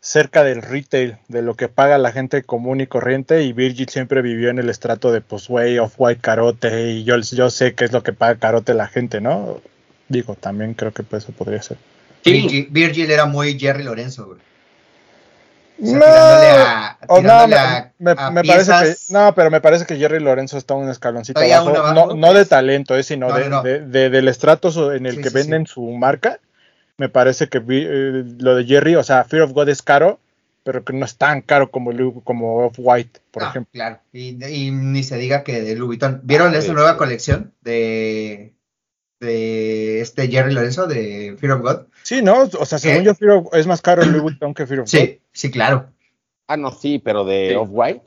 [0.00, 4.20] cerca del retail, de lo que paga la gente común y corriente, y Virgil siempre
[4.20, 7.84] vivió en el estrato de pues way of white carote, y yo, yo sé qué
[7.84, 9.60] es lo que paga carote la gente, ¿no?
[10.08, 11.76] Digo, también creo que pues, eso podría ser.
[12.24, 12.32] Sí.
[12.32, 14.40] Virgil, Virgil era muy Jerry Lorenzo, güey.
[15.80, 19.86] O sea, No, a, me, a- me- a me parece que, no, pero me parece
[19.86, 24.10] que Jerry Lorenzo está un escaloncito abajo, no, no de talento, eh, sino No, de,
[24.10, 26.40] del estrato en el Sí, que sí, venden su marca.
[26.96, 30.18] Me parece que vi- eh, lo de Jerry, o sea, Fear of God es caro,
[30.64, 31.92] pero que no es tan caro como,
[32.24, 33.70] como Off-White, por Ah, ejemplo.
[33.72, 36.20] Claro, y, y ni se diga que de Louis Vuitton.
[36.24, 38.54] ¿Vieron Ah, esta sí, nueva colección de,
[39.20, 41.86] de este Jerry Lorenzo de Fear of God?
[42.08, 42.44] Sí, ¿no?
[42.58, 43.04] O sea, según ¿Eh?
[43.04, 44.98] yo, Fear of- es más caro Louis Vuitton que Fear of God.
[44.98, 45.90] Sí, sí, claro.
[46.46, 47.54] Ah, no, sí, pero de Sí.
[47.54, 48.02] Off-White,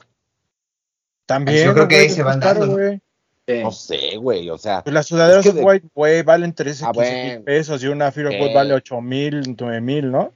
[1.27, 1.65] También.
[1.67, 2.83] Yo creo que güey, ahí se es van caro, dando, ¿no?
[2.83, 2.99] güey.
[3.45, 6.83] Eh, no sé, güey, o sea, Pues las sudaderas Es que Off-White, güey, valen 13,
[6.85, 7.45] Ah, 15 mil bueno.
[7.45, 10.33] pesos y una Fear of God vale 8 mil, 9 mil, ¿no?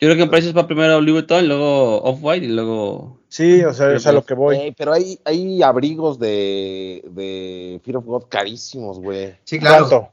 [0.00, 3.20] Yo creo que en precios va primero Louis Vuitton, luego Off-White y luego.
[3.28, 4.56] Sí, o sea, es a lo que voy.
[4.56, 9.34] eh, pero hay, hay abrigos de, de Fear of God carísimos, güey.
[9.44, 9.86] Sí, claro.
[9.88, 10.12] ¿Cuánto?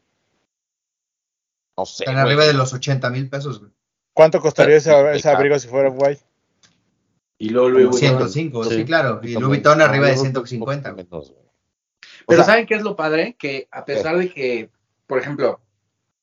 [1.78, 2.26] No sé, Están güey.
[2.26, 3.72] arriba de los 80 mil pesos, güey.
[4.14, 4.92] ¿Cuánto costaría ese,
[5.30, 6.22] abrigo si fuera White?
[7.38, 8.30] y luego Louis Vuitton.
[8.30, 8.76] 105, Sí.
[8.78, 9.20] sí, claro.
[9.22, 10.92] Y Louis Vuitton arriba de No, 150.
[10.92, 11.28] poquito güey.
[11.30, 11.46] menos,
[12.28, 13.36] Pero sea, ¿saben qué es lo padre?
[13.38, 14.70] Que a pesar de que,
[15.06, 15.60] por ejemplo,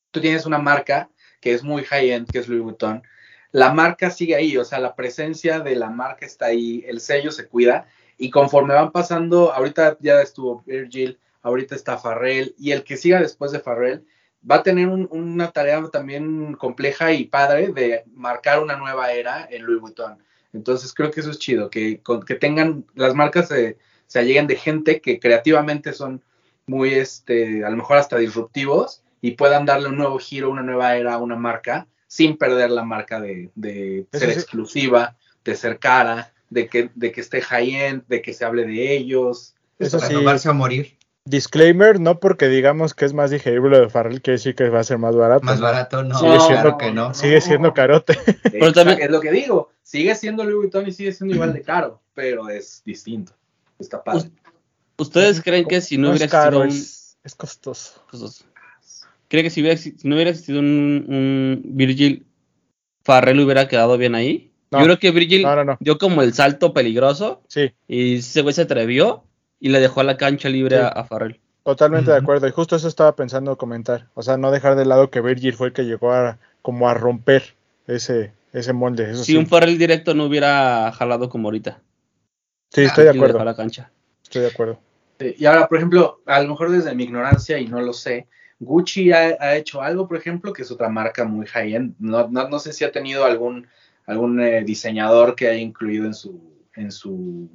[0.09, 3.03] tú tienes una marca que es muy high-end, que es Louis Vuitton,
[3.51, 7.29] la marca sigue ahí, o sea, la presencia de la marca está ahí, el sello
[7.31, 7.85] se cuida,
[8.17, 13.19] y conforme van pasando, ahorita ya estuvo Virgil, ahorita está Farrell, y el que siga
[13.19, 14.03] después de Farrell
[14.49, 19.47] va a tener un- una tarea también compleja y padre de marcar una nueva era
[19.49, 20.17] en Louis Vuitton.
[20.53, 23.77] Entonces creo que eso es chido, que, con- que tengan, las marcas se,
[24.07, 26.23] se alleguen de gente que creativamente son
[26.67, 30.95] muy, este, a lo mejor hasta disruptivos y puedan darle un nuevo giro, una nueva
[30.95, 34.39] era a una marca sin perder la marca de, de ser sí.
[34.39, 38.95] exclusiva, de ser cara, de que, de que esté high-end, de que se hable de
[38.95, 39.55] ellos.
[39.79, 40.13] Eso Para sí.
[40.13, 40.95] tomarse a morir.
[41.25, 44.81] Disclaimer, no porque digamos que es más digerible lo de Farrell, quiere decir que va
[44.81, 45.45] a ser más barato.
[45.45, 46.19] Más barato, no.
[46.19, 47.13] Sigue siendo- claro que no.
[47.13, 48.13] Sigue siendo carote.
[48.25, 51.53] Pero Exacto, también- Es lo que digo, sigue siendo Louis Vuitton y sigue siendo igual
[51.53, 53.31] de caro, pero es distinto.
[53.79, 54.29] Está padre.
[54.97, 56.83] ¿Ustedes creen que si no, es hubiera caro, existido un.
[56.83, 58.03] es, es costoso.
[58.11, 58.45] cosas.
[59.29, 62.25] ¿Creen que si, hubiera, si no hubiera existido un, un Virgil,
[63.03, 64.51] Farrell hubiera quedado bien ahí?
[64.71, 64.79] No.
[64.79, 65.77] Yo creo que Virgil No, no, no.
[65.79, 69.23] dio como el salto peligroso Sí, y ese güey se atrevió
[69.63, 70.81] y le dejó la cancha libre Sí.
[70.83, 71.39] a, a Farrell.
[71.63, 72.45] totalmente de acuerdo.
[72.47, 74.07] Y justo eso estaba pensando comentar.
[74.13, 76.93] O sea, no dejar de lado que Virgil fue el que llegó a como a
[76.93, 77.55] romper
[77.87, 79.11] ese, ese molde.
[79.11, 81.79] Eso Si sí, un Farrell directo no hubiera jalado como ahorita.
[82.71, 83.43] sí, estoy de acuerdo.
[83.43, 83.89] la cancha.
[84.23, 84.79] Estoy de acuerdo.
[85.19, 88.27] Y ahora, por ejemplo, a lo mejor desde mi ignorancia y no lo sé,
[88.59, 91.95] Gucci ha, ha hecho algo, por ejemplo, que es otra marca muy high-end.
[91.99, 93.67] No, no, no sé si ha tenido algún,
[94.05, 96.41] algún eh, diseñador que haya incluido en su,
[96.75, 97.49] en su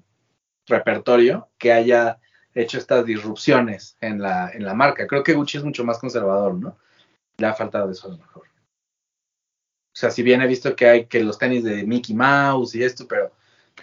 [0.68, 2.18] repertorio que haya
[2.54, 5.07] hecho estas disrupciones en la, en la marca.
[5.07, 6.76] Creo que Gucci es mucho más conservador, ¿no?
[7.38, 8.42] Le ha faltado eso a lo mejor.
[8.44, 12.85] O sea, si bien he visto que hay que los tenis de Mickey Mouse y
[12.85, 13.33] esto, pero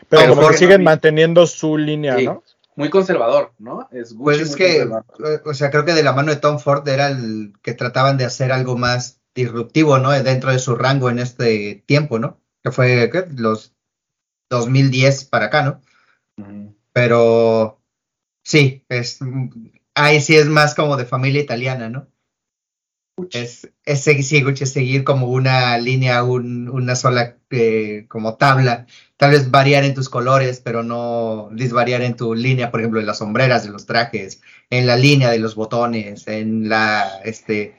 [0.10, 2.26] Pero Pero como siguen no manteniendo su línea, Sí.
[2.26, 2.44] ¿no?
[2.76, 3.88] muy conservador, ¿no?
[3.92, 4.90] Es Gucci Pues es muy que,
[5.46, 8.26] o sea, creo que de la mano de Tom Ford era el que trataban de
[8.26, 10.12] hacer algo más disruptivo, ¿no?
[10.12, 12.40] Dentro de su rango en este tiempo, ¿no?
[12.64, 13.26] Que fue ¿qué?
[13.36, 13.74] los
[14.50, 15.82] 2010 para acá, ¿no?
[16.96, 17.82] Pero
[18.42, 19.20] sí, es
[19.96, 22.08] ahí sí es más como de familia italiana, ¿no?
[23.32, 28.86] Es, es, seguir como una línea, una sola eh, como tabla.
[29.18, 33.08] Tal vez variar en tus colores, pero no disvariar en tu línea, por ejemplo, en
[33.08, 37.76] las sombreras de los trajes, en la línea de los botones, en la, este,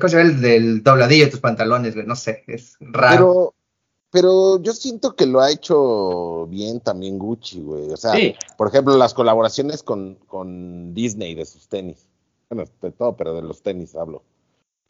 [0.00, 3.16] cosa el del dobladillo de tus pantalones, no sé, es raro.
[3.16, 3.54] Pero,
[4.20, 7.90] yo siento que lo ha hecho bien también Gucci, güey.
[7.90, 8.14] O sea,
[8.56, 12.06] por ejemplo, las colaboraciones con, con Disney de sus tenis.
[12.48, 14.22] Bueno, de todo, pero de los tenis hablo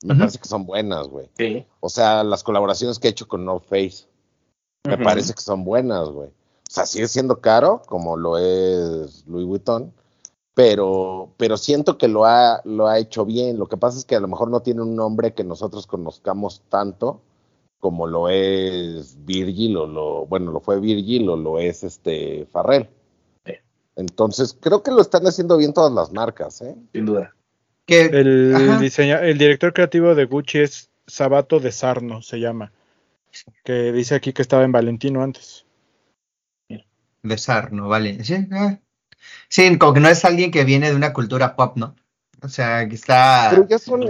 [0.05, 1.29] me parece que son buenas, güey.
[1.37, 1.67] Sí.
[1.81, 4.07] O sea, las colaboraciones que he hecho con North Face,
[4.87, 6.29] me parece que son buenas, güey.
[6.29, 9.93] O sea, sigue siendo caro, como lo es Louis Vuitton,
[10.55, 13.59] pero, pero siento que lo ha, lo ha hecho bien.
[13.59, 16.63] Lo que pasa es que a lo mejor no tiene un nombre que nosotros conozcamos
[16.69, 17.21] tanto
[17.85, 22.89] como lo es Virgil o lo, bueno, lo fue Virgil o lo es este Farrell.
[23.95, 26.75] Entonces, creo que lo están haciendo bien todas las marcas, ¿eh?
[26.95, 27.35] Sin duda
[27.87, 32.73] el, diseña, el director creativo de Gucci es Sabato de Sarno, se llama.
[33.65, 35.67] Que dice aquí que estaba en Valentino antes.
[37.23, 38.19] De Sarno, vale.
[38.51, 38.79] Ah.
[39.49, 41.95] Sí, como que no es alguien que viene de una cultura pop, ¿no?
[42.45, 43.53] O sea, que está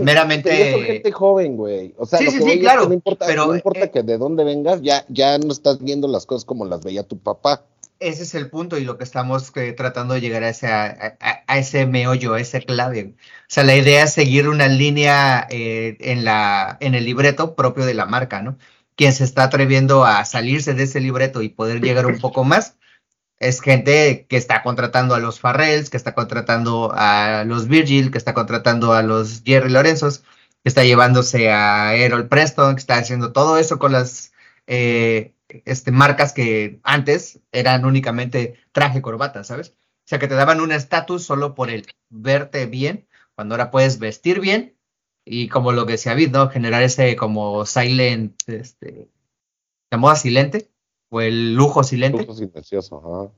[0.00, 0.52] meramente.
[0.82, 1.94] gente joven, güey.
[1.96, 2.88] O sea, sí, sí, claro.
[2.88, 6.08] no importa, pero, no importa eh, que de dónde vengas, ya, ya no estás viendo
[6.08, 7.64] las cosas como las veía tu papá
[8.00, 11.16] ese es el punto y lo que estamos eh, tratando de llegar a ese, a,
[11.56, 13.14] ese meollo, a ese clave.
[13.16, 17.84] O sea, la idea es seguir una línea eh, en, la, en el libreto propio
[17.84, 18.58] de la marca, ¿no?
[18.96, 22.76] Quien se está atreviendo a salirse de ese libreto y poder llegar un poco más
[23.44, 28.18] es gente que está contratando a los Farrells, que está contratando a los Virgil, que
[28.18, 33.32] está contratando a los Jerry Lorenzos, que está llevándose a Errol Preston, que está haciendo
[33.32, 34.32] todo eso con las
[34.66, 35.34] eh,
[35.66, 39.70] este, marcas que antes eran únicamente traje corbata, ¿sabes?
[39.70, 43.98] O sea, que te daban un estatus solo por el verte bien, cuando ahora puedes
[43.98, 44.76] vestir bien
[45.24, 49.10] y como lo que se ha visto, Generar ese como silent, este,
[49.90, 50.70] la moda silente
[51.14, 52.18] o el lujo silente.
[52.18, 53.32] Lujo silencioso,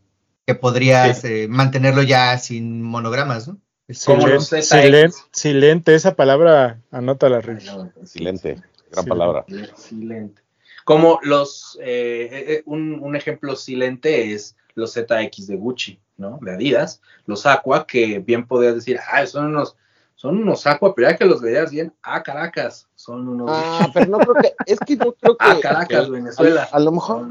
[0.47, 3.59] Que podrías eh, mantenerlo ya sin monogramas, ¿no?
[3.89, 7.71] silente, silente, esa palabra, anótala, Rich.
[8.05, 8.57] Silente,
[8.91, 9.45] gran palabra.
[9.77, 10.43] Silente.
[10.85, 16.39] Como los, eh, eh, eh, un, ejemplo silente es los ZX de Gucci, ¿no?
[16.41, 19.77] De Adidas, los Aqua, que bien podrías decir, ah, son unos,
[20.15, 23.49] son unos Aqua, pero ya que los veías bien, ah, Caracas, son unos.
[23.51, 25.47] Ah, pero no creo que, es que no creo que.
[25.47, 26.69] Ah, Caracas, Venezuela.
[26.71, 27.27] A, lo mejor.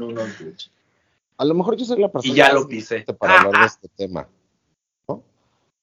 [1.36, 2.32] A lo mejor yo soy la persona.
[2.32, 3.04] Y ya lo pisé.
[3.18, 4.26] Para hablar de este tema.
[5.06, 5.22] ¿no?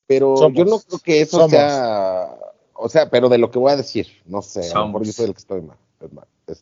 [0.07, 2.35] Pero yo no creo que eso sea.
[2.73, 5.13] O sea, pero de lo que voy a decir, no sé, a lo mejor yo
[5.13, 5.77] soy el que estoy mal.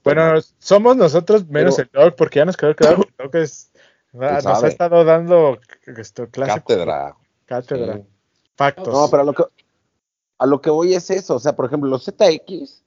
[0.03, 3.71] Bueno, somos nosotros menos el Doc, porque ya nos quedó claro que el es,
[4.13, 5.57] nos ha estado dando
[5.97, 7.15] esto, clase cátedra.
[7.45, 8.01] Cátedra.
[8.55, 8.93] Factos.
[8.93, 9.43] No, pero a lo, que,
[10.37, 11.35] a lo que voy es eso.
[11.35, 12.83] O sea, por ejemplo, los ZX,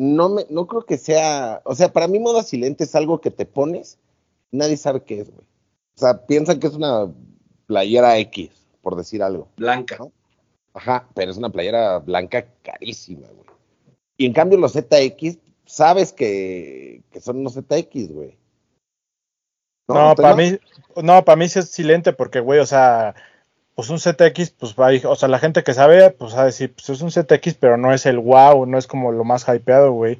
[0.00, 1.60] no, me, no creo que sea.
[1.66, 3.98] O sea, para mí, moda silente es algo que te pones,
[4.50, 5.46] nadie sabe qué es, güey.
[5.94, 7.12] O sea, piensan que es una
[7.66, 9.48] playera X, por decir algo.
[9.58, 9.98] Blanca.
[10.72, 13.46] Ajá, pero es una playera blanca carísima, güey.
[14.16, 15.36] Y en cambio los ZX,
[15.66, 18.38] sabes que, son unos ZX, güey.
[19.86, 20.58] No, para mí,
[21.02, 23.14] no, para mí sí es silente porque, güey, o sea,
[23.80, 26.70] pues un ZX, pues va, o sea, la gente que sabe, pues va a decir,
[26.70, 29.92] pues es un ZX, pero no es el wow, no es como lo más hypeado,
[29.92, 30.18] güey.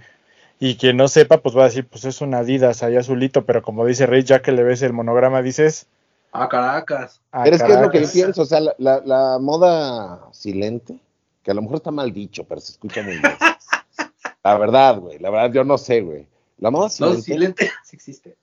[0.59, 3.61] Y quien no sepa, pues va a decir, pues es un Adidas ahí azulito, pero
[3.61, 5.88] como dice Rey, ya que le ves el monograma, dices...
[6.33, 7.20] A Caracas.
[7.31, 10.99] pero es que es lo que yo pienso, o sea, la, la moda silente,
[11.42, 13.25] que a lo mejor está mal dicho, pero se escucha muy bien.
[14.42, 16.27] La verdad, güey, la verdad yo no sé, güey.
[16.57, 17.16] La moda silente.
[17.18, 18.37] No, silente sí existe.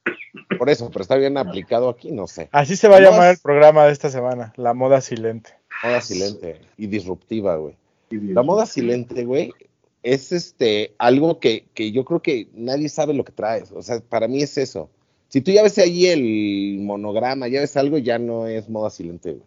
[0.57, 2.49] Por eso, pero está bien aplicado aquí, no sé.
[2.51, 5.51] Así se va a llamar el programa de esta semana, la moda silente.
[5.83, 7.75] Moda silente y disruptiva, güey.
[8.09, 9.53] La moda silente, güey,
[10.03, 13.71] es este algo que, que yo creo que nadie sabe lo que traes.
[13.71, 14.89] O sea, para mí es eso.
[15.27, 19.31] Si tú ya ves ahí el monograma, ya ves algo, ya no es moda silente,
[19.31, 19.43] güey.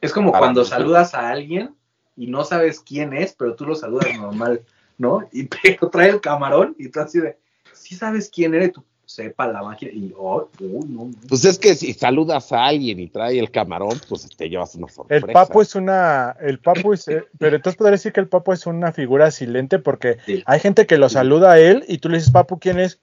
[0.00, 1.74] Es como cuando saludas a alguien
[2.16, 4.62] y no sabes quién es, pero tú lo saludas normal.
[5.00, 5.26] ¿no?
[5.32, 7.36] Y pero trae el camarón y tú así de,
[7.72, 10.48] si sabes quién eres, tú sepa la máquina y oh,
[10.88, 14.76] no, Pues es que si saludas a alguien y trae el camarón, pues te llevas
[14.76, 15.26] una sorpresa.
[15.26, 18.52] El papo es una, el papo es, eh, pero entonces podría decir que el papo
[18.52, 22.18] es una figura silente porque hay gente que lo saluda a él y tú le
[22.18, 23.00] dices, papu, ¿quién es?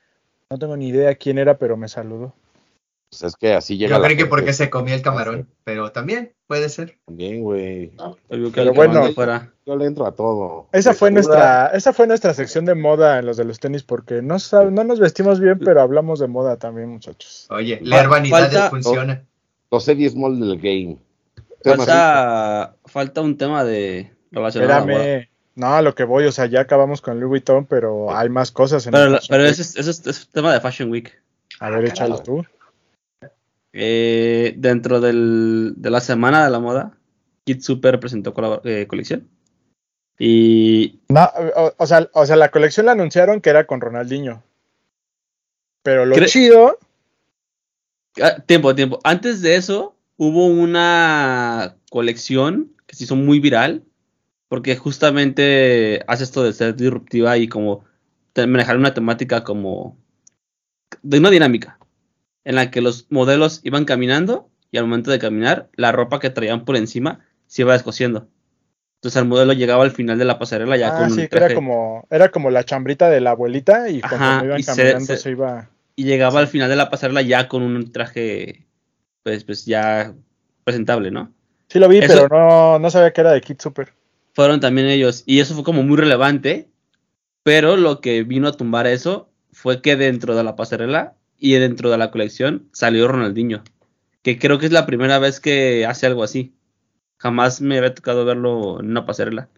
[0.49, 2.33] No tengo ni idea quién era, pero me saludó.
[3.09, 3.95] Pues es que así llega.
[3.95, 4.29] Yo la creí que gente.
[4.29, 6.97] porque se comía el camarón, pero también puede ser.
[7.05, 7.91] También, güey.
[8.29, 9.11] Que Pero bueno.
[9.13, 9.53] fuera.
[9.65, 10.67] Yo le entro a todo.
[10.73, 14.21] Esa fue nuestra, esa fue nuestra sección de moda en los de los tenis, porque
[14.21, 17.47] no, sab- no nos vestimos bien, pero hablamos de moda también, muchachos.
[17.49, 19.23] Oye, leer Fal- vanidades falta- funciona.
[19.71, 20.97] Los Eddie Small del game.
[21.63, 24.95] Falta, falta un tema de relacionado a la moda.
[24.99, 25.29] Espérame.
[25.55, 28.51] No, a lo que voy, o sea, ya acabamos con Louis Vuitton, pero hay más
[28.51, 29.51] cosas en Pero, el la- Fashion pero Week.
[29.53, 31.11] ese es, ese es- ese es tema de Fashion Week.
[31.59, 32.45] A ver, Ah, échalo tú.
[33.73, 36.97] Eh, dentro del- de la semana de la moda,
[37.45, 39.27] Kid Super presentó eh, colección.
[40.19, 44.43] Y No, o, o sea, o sea, la colección la anunciaron que era con Ronaldinho.
[45.83, 46.79] Pero lo chido,
[48.21, 48.99] ah, tiempo, tiempo.
[49.03, 53.83] Antes de eso, hubo una colección que se hizo muy viral.
[54.49, 57.83] Porque justamente hace esto de ser disruptiva y como
[58.33, 59.97] manejar una temática como
[61.01, 61.76] de una dinámica
[62.47, 66.29] en la que los modelos iban caminando y al momento de caminar la ropa que
[66.29, 68.29] traían por encima se iba descosiendo.
[68.99, 71.35] Entonces el modelo llegaba al final de la pasarela ya ah, con sí, un que
[71.35, 74.63] era traje como, era como la chambrita de la abuelita y Ajá, cuando iban y
[74.63, 75.69] caminando se- se, iba.
[75.97, 78.65] y llegaba al final de la pasarela ya con un traje
[79.23, 80.13] pues pues ya
[80.63, 81.33] presentable, ¿no?
[81.67, 83.93] Sí lo vi, Eso- pero no, no sabía que era de Kid Super.
[84.33, 86.69] Fueron también ellos y eso fue como muy relevante,
[87.43, 91.89] pero lo que vino a tumbar eso fue que dentro de la pasarela y dentro
[91.89, 93.63] de la colección salió Ronaldinho,
[94.23, 96.53] que creo que es la primera vez que hace algo así.
[97.19, 99.49] Jamás me había tocado verlo en una pasarela.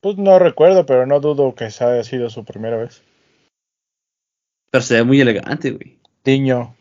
[0.00, 3.02] Pues no recuerdo, pero no dudo que esa haya sido su primera vez.
[4.70, 5.98] Pero se ve muy elegante, güey.
[6.24, 6.74] Diño.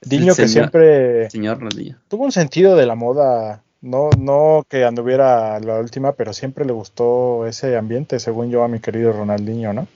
[0.00, 1.98] Diño que señor- siempre Señor Ronaldinho.
[2.08, 3.62] tuvo un sentido de la moda.
[3.80, 8.68] No, no que anduviera la última, pero siempre le gustó ese ambiente, según yo, a
[8.68, 9.88] mi querido Ronaldinho, ¿no?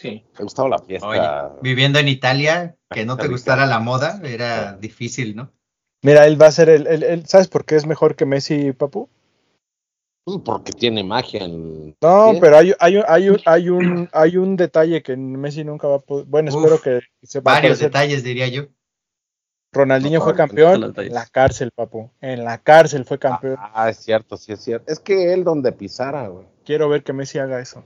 [0.00, 0.24] Sí.
[0.38, 1.06] Me gustaba la fiesta.
[1.06, 5.52] Oye, viviendo en Italia, que no te gustara la moda era difícil, ¿no?
[6.02, 8.72] Mira, él va a ser el, el- el- ¿sabes por qué es mejor que Messi,
[8.72, 9.08] papu?
[10.24, 11.96] Pues porque tiene magia en.
[12.00, 12.38] No, Sí.
[12.40, 15.96] pero hay, hay, un- hay, un, hay, un, hay un detalle que Messi nunca va
[15.96, 16.24] a poder.
[16.26, 17.52] Bueno, Uf, espero que sepa.
[17.52, 18.64] Varios detalles, diría yo.
[19.72, 22.10] Ronaldinho No, fue campeón en la cárcel, papu.
[22.20, 23.56] En la cárcel fue campeón.
[23.58, 24.90] Ah, es cierto, sí es cierto.
[24.90, 26.46] Es que él donde pisara, güey.
[26.64, 27.84] Quiero ver que Messi haga eso.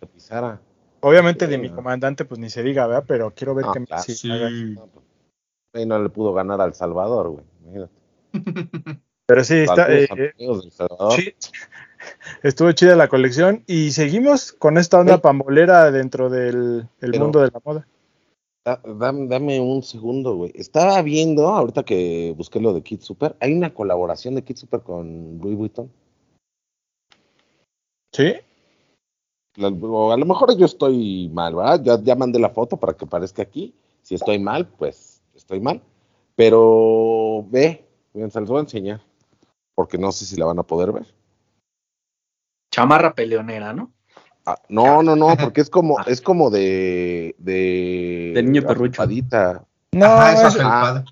[0.00, 0.60] Donde pisara.
[1.02, 1.74] Obviamente de mi no.
[1.74, 3.04] comandante, pues ni se diga, ¿verdad?
[3.06, 4.02] Pero quiero ver No, que claro.
[4.04, 5.04] No, pues,
[5.74, 7.44] ahí no le pudo ganar al Salvador, güey.
[7.62, 7.92] Imagínate.
[9.26, 10.08] Pero sí, está, eh,
[12.42, 15.20] estuvo chida la colección y seguimos con esta onda Sí.
[15.22, 16.88] pambolera dentro del
[17.18, 17.86] mundo de la moda.
[18.64, 20.52] Da- dame, dame un segundo, güey.
[20.54, 24.80] Estaba viendo, ahorita que busqué lo de Kid Super, hay una colaboración de Kid Super
[24.80, 25.90] con Louis Vuitton.
[28.12, 28.34] ¿Sí?
[29.58, 31.80] O a lo mejor yo estoy mal, ¿verdad?
[31.82, 33.74] Ya, ya mandé la foto para que aparezca aquí.
[34.02, 35.82] Si estoy mal, pues estoy mal.
[36.36, 37.84] Pero ve,
[38.14, 39.00] miren, se los voy a enseñar.
[39.74, 41.06] Porque no sé si la van a poder ver.
[42.70, 43.92] Chamarra peleonera, ¿no?
[44.46, 49.02] Ah, no, no, no, porque es como, es como de, de, De niño perrucho.
[49.02, 49.64] afelpadita.
[49.92, 51.04] No, Ajá, es- afelpado.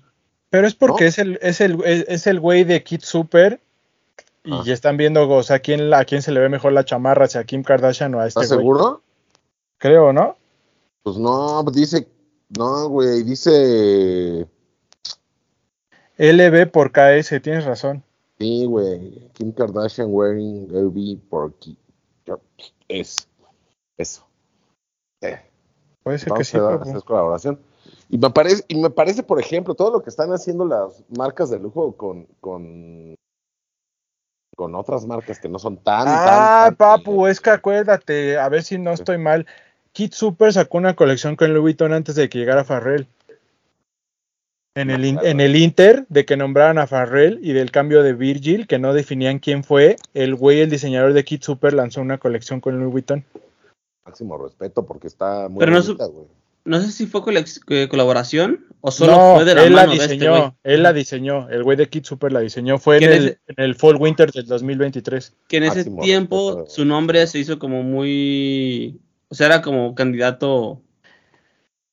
[0.49, 1.07] pero es porque ¿No?
[1.09, 3.61] es el es el es, es el güey de Kid Super
[4.43, 4.63] y Ah.
[4.65, 7.27] ya están viendo, o sea, a quién, a quién se le ve mejor la chamarra,
[7.27, 8.59] si a Kim Kardashian o a este ¿Estás güey.
[8.63, 9.01] seguro?
[9.77, 10.35] Creo, ¿no?
[11.03, 12.07] Pues no, dice,
[12.57, 14.47] no, güey, dice,
[16.17, 18.03] LB por KS, tienes razón.
[18.37, 21.53] sí, güey, Kim Kardashian wearing LV por
[22.87, 23.27] Es,
[23.97, 24.23] eso.
[25.21, 25.39] Eh,
[26.03, 26.57] Puede ser que vamos sí.
[26.57, 27.59] a hacer colaboración.
[28.09, 31.49] Y me parece, y me parece, por ejemplo, todo lo que están haciendo las marcas
[31.49, 33.15] de lujo con, con,
[34.61, 38.47] con otras marcas que no son tan, Ah, tan, tan- papu, es que acuérdate, a
[38.47, 39.47] ver si no estoy mal.
[39.91, 43.07] Kid Super sacó una colección con Louis Vuitton antes de que llegara Farrell.
[44.75, 48.13] En el, in- en el Inter, de que nombraran a Farrell y del cambio de
[48.13, 52.19] Virgil, que no definían quién fue, el güey, el diseñador de Kid Super, lanzó una
[52.19, 53.25] colección con Louis Vuitton.
[54.05, 56.27] máximo respeto porque está muy Pero no güey.
[56.65, 59.87] No sé si fue colec- eh, colaboración o solo no, fue de la él la
[59.87, 60.51] de este diseñó, güey.
[60.63, 63.37] él la diseñó, el güey de Kid Super la diseñó, fue en ¿Quién es el,
[63.47, 65.33] en el Fall Winter del 2023.
[65.47, 68.99] Que en ese Máximo tiempo su nombre se hizo como muy...
[69.29, 70.81] O sea, era como candidato...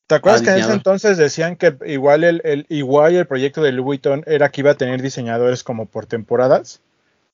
[0.06, 3.62] ¿Te acuerdas Ah, que en ese entonces decían que igual el, el- igual el proyecto
[3.62, 6.80] de Louis Vuitton era que iba a tener diseñadores como por temporadas?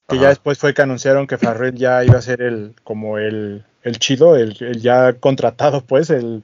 [0.08, 3.64] Que ya después fue que anunciaron que Farrell ya iba a ser el como el,
[3.84, 6.42] el chido, el, el ya contratado, pues, el,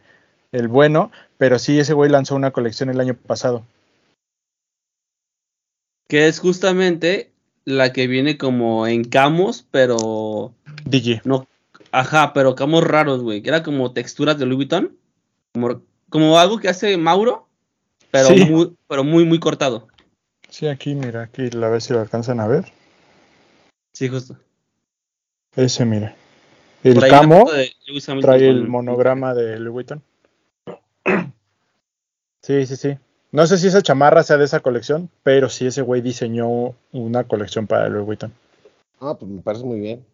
[0.53, 1.11] el bueno.
[1.39, 3.65] Pero sí, ese güey lanzó una colección el año pasado.
[6.09, 7.31] Que es justamente
[7.65, 10.53] la que viene como en camos, pero...
[10.85, 11.21] Digi.
[11.25, 11.47] No,
[11.93, 13.43] ajá, pero camos raros, güey.
[13.43, 14.97] Que era como texturas de Louis Vuitton.
[15.53, 17.47] Como, como algo que hace Mauro.
[18.11, 18.45] pero, Sí.
[18.45, 19.89] muy, pero muy, muy cortado.
[20.49, 22.65] Sí, aquí, mira, aquí, a ver si lo alcanzan a ver.
[23.93, 24.37] Sí, justo.
[25.55, 26.17] Ese, mira.
[26.83, 27.49] El camo
[28.21, 30.03] trae el monograma de Louis Vuitton.
[32.43, 32.99] Sí, sí, sí.
[33.33, 37.25] No sé si esa chamarra sea de esa colección, pero sí ese güey diseñó una
[37.25, 38.33] colección para Louis Vuitton.
[38.99, 40.05] Ah, pues me parece muy bien.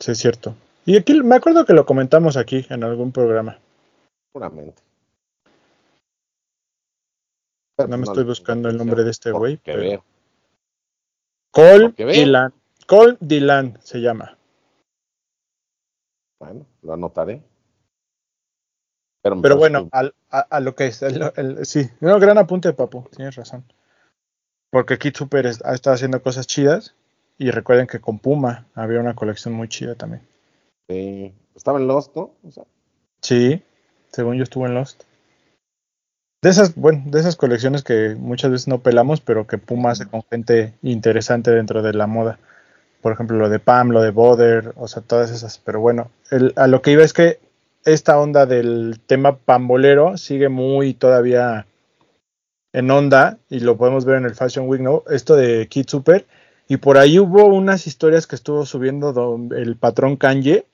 [0.00, 0.54] Sí, es cierto.
[0.86, 3.58] Y aquí me acuerdo que lo comentamos aquí en algún programa.
[4.32, 4.82] Seguramente.
[7.88, 10.04] No me estoy buscando el nombre de este güey, Que pero- veo.
[11.52, 11.94] Cole.
[11.96, 12.52] Dylan.
[12.86, 14.36] Cole Dylan se llama.
[16.38, 17.42] Bueno, lo anotaré.
[19.22, 22.72] Pero, parece bueno, al- a, a lo que es, el- el- sí, no, gran apunte,
[22.72, 23.64] papu, tienes razón.
[24.70, 26.94] Porque Kid Super ha estado haciendo cosas chidas
[27.38, 30.22] y recuerden que con Puma había una colección muy chida también.
[30.88, 32.30] sí, estaba en Lost, ¿no?
[32.46, 32.64] O sea,
[33.22, 33.62] Sí,
[34.12, 35.02] según yo estuve en Lost.
[36.42, 40.06] De esas, bueno, de esas colecciones que muchas veces no pelamos, pero que Puma hace
[40.06, 42.38] con gente interesante dentro de la moda.
[43.02, 45.58] Por ejemplo, lo de Pam, lo de Boder, o sea, todas esas.
[45.58, 47.38] Pero bueno, el- a lo que iba es que
[47.84, 51.66] esta onda del tema pambolero sigue muy todavía
[52.72, 55.02] en onda y lo podemos ver en el Fashion Week, ¿no?
[55.10, 56.26] Esto de Kid Super.
[56.68, 60.66] Y por ahí hubo unas historias que estuvo subiendo don- el patrón Kanye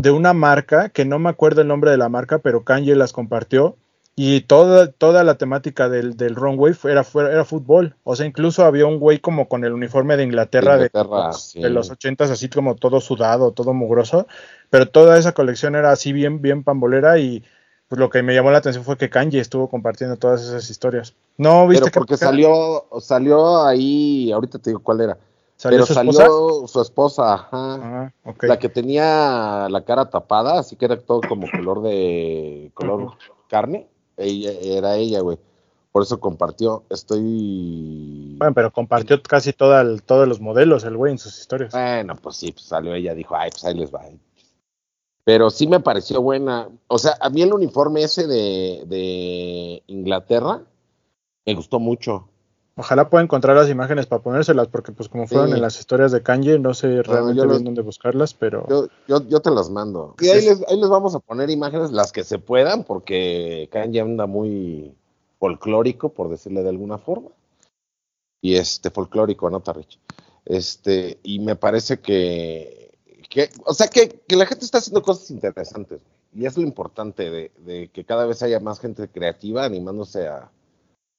[0.00, 3.12] de una marca, que no me acuerdo el nombre de la marca, pero Kanye las
[3.12, 3.76] compartió.
[4.22, 7.96] Y toda, toda la temática del, del runway era, era fútbol.
[8.04, 11.42] O sea, incluso había un güey como con el uniforme de Inglaterra de, Inglaterra, los,
[11.42, 11.62] sí.
[11.62, 14.26] de los ochentas, así como todo sudado, todo mugroso.
[14.68, 17.42] Pero toda esa colección era así bien, bien pambolera y
[17.88, 21.14] pues lo que me llamó la atención fue que Kanye estuvo compartiendo todas esas historias.
[21.38, 25.16] No, viste pero que porque salió, salió ahí, ahorita te digo cuál era.
[25.56, 27.48] ¿Salió pero su salió su esposa, ajá.
[27.52, 28.42] Ah, ok.
[28.42, 33.12] La que tenía la cara tapada, así que era todo como color de color
[33.48, 33.88] carne.
[34.20, 35.38] Ella, era ella, güey.
[35.92, 36.84] Por eso compartió.
[36.88, 38.36] Estoy.
[38.38, 41.72] Bueno, pero compartió casi toda el- todos los modelos el güey en sus historias.
[41.72, 44.02] Bueno, pues sí, pues salió ella, dijo, ay, pues ahí les va.
[45.24, 46.68] Pero sí me pareció buena.
[46.86, 50.62] O sea, a mí el uniforme ese de, de Inglaterra
[51.46, 52.28] me gustó mucho.
[52.80, 55.54] Ojalá pueda encontrar las imágenes para ponérselas, porque pues como fueron Sí.
[55.56, 58.86] en las historias de Kanye, no sé realmente yo bien los- dónde buscarlas, pero Yo,
[59.06, 60.14] yo, yo te las mando.
[60.18, 64.00] Y ahí les, ahí les vamos a poner imágenes, las que se puedan, porque Kanye
[64.00, 64.94] anda muy
[65.38, 67.28] folclórico, por decirle de alguna forma.
[68.40, 69.98] Y este, folclórico, anota Rich.
[70.46, 72.92] Este, y me parece que,
[73.28, 76.00] que o sea, que, que la gente está haciendo cosas interesantes.
[76.02, 76.42] güey.
[76.42, 80.50] Y es lo importante de, de que cada vez haya más gente creativa animándose a,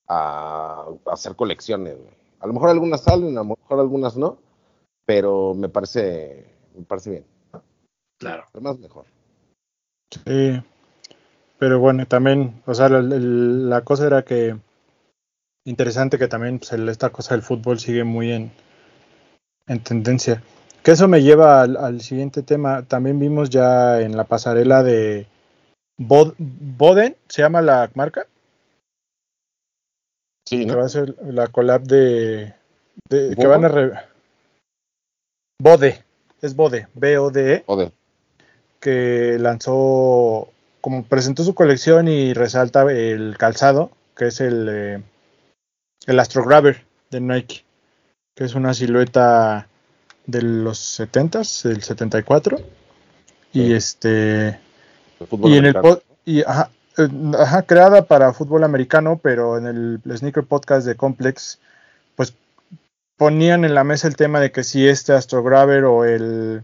[0.07, 1.95] a, a hacer colecciones.
[1.97, 2.09] güey.
[2.39, 4.37] A lo mejor algunas salen, a lo mejor algunas no,
[5.05, 6.45] pero me parece,
[6.75, 7.25] me parece bien.
[8.19, 8.45] Claro.
[8.53, 9.05] Además, mejor.
[10.25, 10.61] sí.
[11.59, 14.57] Pero bueno, también, o sea, la, la cosa era que
[15.65, 18.51] interesante que también pues, el- esta cosa del fútbol sigue muy en,
[19.67, 20.41] en tendencia.
[20.83, 22.81] Que eso me lleva al, al siguiente tema.
[22.83, 25.27] También vimos ya en la pasarela de
[25.99, 28.25] Bod- Boden, se llama la marca,
[30.47, 32.53] Sí, que va a ser la collab de,
[33.09, 33.91] de- que van a re-
[35.61, 36.03] Bode,
[36.41, 37.91] es Bode, B-O-D-E, Joder.
[38.79, 40.49] que lanzó,
[40.81, 45.03] como presentó su colección y resalta el calzado, que es el, eh,
[46.07, 47.63] el Astro Grabber de Nike,
[48.35, 49.67] que es una silueta
[50.25, 52.57] de los 70s, del 74.
[53.53, 53.73] Y Sí.
[53.73, 54.59] este de
[55.29, 55.75] fútbol y en el
[56.25, 61.59] y ajá, eh, ajá, creada para fútbol americano, pero en el Sneaker Podcast de Complex,
[62.15, 62.33] pues
[63.17, 66.63] ponían en la mesa el tema de que si este Astro Grabber o el,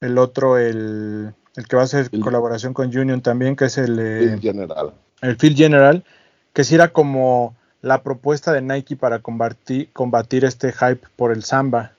[0.00, 3.78] el otro, el, el que va a hacer El- colaboración con Union también, que es
[3.78, 4.94] el, eh, En general.
[5.22, 6.04] el Field General,
[6.52, 11.44] que si era como la propuesta de Nike para combatir, combatir este hype por el
[11.44, 11.92] samba.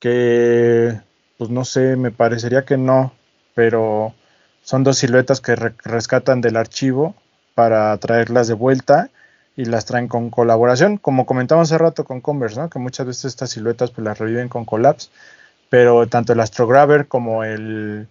[0.00, 1.00] Que,
[1.38, 3.12] pues no sé, me parecería que no,
[3.54, 4.14] pero
[4.68, 7.14] son dos siluetas que re- rescatan del archivo
[7.54, 9.08] para traerlas de vuelta
[9.56, 12.68] y las traen con colaboración, como comentamos hace rato con Converse, ¿no?
[12.68, 15.10] que muchas veces estas siluetas pues las reviven con collabs,
[15.70, 18.08] pero tanto el Astro Grabber como el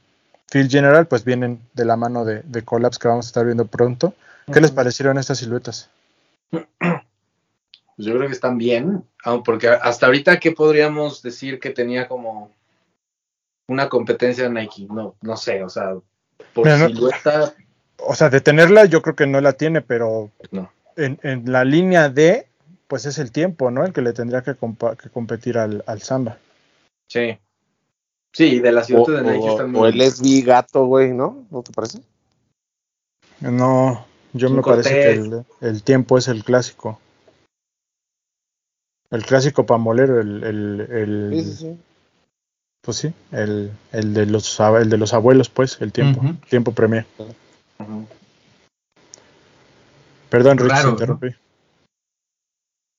[0.47, 3.67] Field General pues vienen de la mano de, de collabs que vamos a estar viendo
[3.67, 4.15] pronto.
[4.51, 5.91] ¿Qué les parecieron estas siluetas?
[6.49, 6.65] Pues
[7.97, 9.03] yo creo que están bien,
[9.45, 12.49] porque hasta ahorita, ¿qué podríamos decir que tenía como
[13.67, 14.87] una competencia de Nike?
[14.89, 15.93] No, no sé, o sea,
[16.53, 17.53] por Mira, no- silueta,
[17.99, 20.71] O sea, de tenerla yo creo que no la tiene, pero no.
[20.95, 22.47] en, en la línea D,
[22.87, 23.85] pues es el tiempo, ¿no?
[23.85, 26.37] El que le tendría que, compa- que competir al, al samba.
[27.09, 27.37] Sí.
[28.33, 31.45] Sí, de las O, siluetas de Nike o- el SB gato, güey, ¿no?
[31.49, 31.99] ¿No te parece?
[33.39, 34.89] No, Yo me parece
[35.59, 36.99] que el tiempo es el clásico.
[39.09, 41.79] El clásico pamolero, el, el, el- Sí, sí, sí.
[42.87, 46.35] Pues sí, el, el de los el de los abuelos, pues, el tiempo, Ujú.
[46.49, 47.05] tiempo premier.
[47.79, 48.07] Ujú.
[50.29, 51.27] Perdón, Rich, Raro, interrumpí.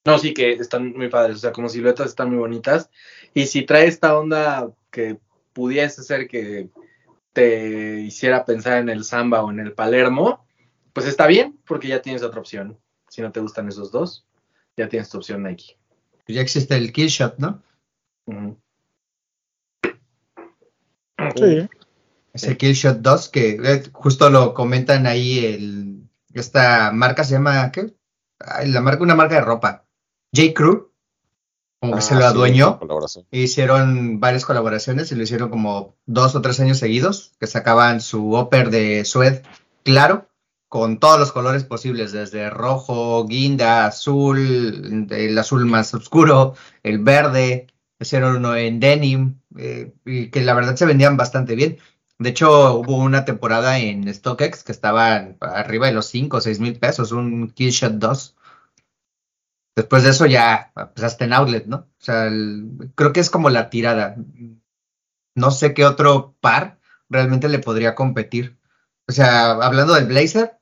[0.04, 2.90] No, sí que están muy padres, o sea, como siluetas están muy bonitas.
[3.32, 5.16] Y si trae esta onda que
[5.54, 6.68] pudiese ser que
[7.32, 10.44] te hiciera pensar en el Samba o en el Palermo,
[10.92, 12.78] pues está bien, porque ya tienes otra opción.
[13.08, 14.26] Si no te gustan esos dos,
[14.76, 15.78] ya tienes tu opción Nike.
[16.26, 17.62] Ya existe el kill shot, ¿no?
[18.26, 18.58] Ujú.
[21.36, 21.68] Sí,
[22.32, 27.70] Ese Kill Shot 2 que eh, justo lo comentan ahí el esta marca se llama
[27.72, 27.94] ¿qué?
[28.38, 29.84] Ay, la marca una marca de ropa.
[30.34, 30.92] J Crew
[31.80, 33.26] como que Ah, se lo sí, adueñó colaboración.
[33.30, 38.36] hicieron varias colaboraciones y lo hicieron como dos o tres años seguidos que sacaban su
[38.38, 39.42] upper de suede
[39.84, 40.28] claro
[40.68, 47.68] con todos los colores posibles desde rojo, guinda, azul, el azul más oscuro, el verde,
[48.00, 51.78] hicieron uno en denim eh, y que la verdad se vendían bastante bien.
[52.18, 56.60] De hecho, hubo una temporada en StockX que estaban arriba de los 5 o 6
[56.60, 58.36] mil pesos, un Killshot 2.
[59.76, 61.76] Después de eso ya, pues hasta en Outlet, ¿no?
[61.76, 62.28] O sea,
[62.96, 64.16] creo que es como la tirada.
[65.36, 68.58] No sé qué otro par realmente le podría competir.
[69.06, 70.58] O sea, hablando del Blazer,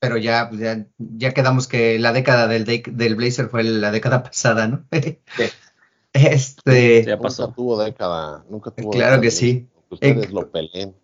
[0.00, 3.90] pero ya, pues, ya, ya quedamos que la década del, de- del Blazer fue la
[3.90, 4.84] década pasada, ¿no?
[6.12, 7.42] Este, Ya pasó.
[7.44, 8.44] Nunca tuvo década.
[8.48, 9.66] Nunca tuvo Claro década, que sí.
[9.74, 10.94] Aunque Ustedes Eh, lo peleen.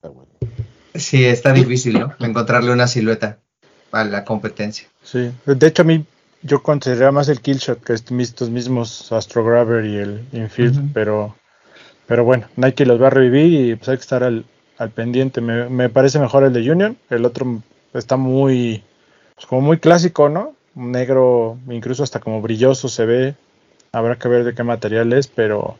[0.00, 0.30] Pero bueno.
[0.94, 2.12] sí, está difícil, ¿no?
[2.18, 3.38] Encontrarle una silueta
[3.92, 4.88] a la competencia.
[5.02, 5.30] sí.
[5.46, 6.04] De hecho, a mí
[6.42, 11.36] yo consideraría más el Killshot que est- estos mismos Astro Grabber y el Infield, pero,
[12.06, 14.44] pero bueno, Nike los va a revivir y pues hay que estar al,
[14.78, 15.40] al pendiente.
[15.40, 17.62] Me, me parece mejor el de Union, el otro
[17.94, 18.82] está muy,
[19.34, 20.54] pues, como muy clásico, ¿no?
[20.74, 23.34] Un negro, incluso hasta como brilloso se ve.
[23.92, 25.76] Habrá que ver de qué material es, pero,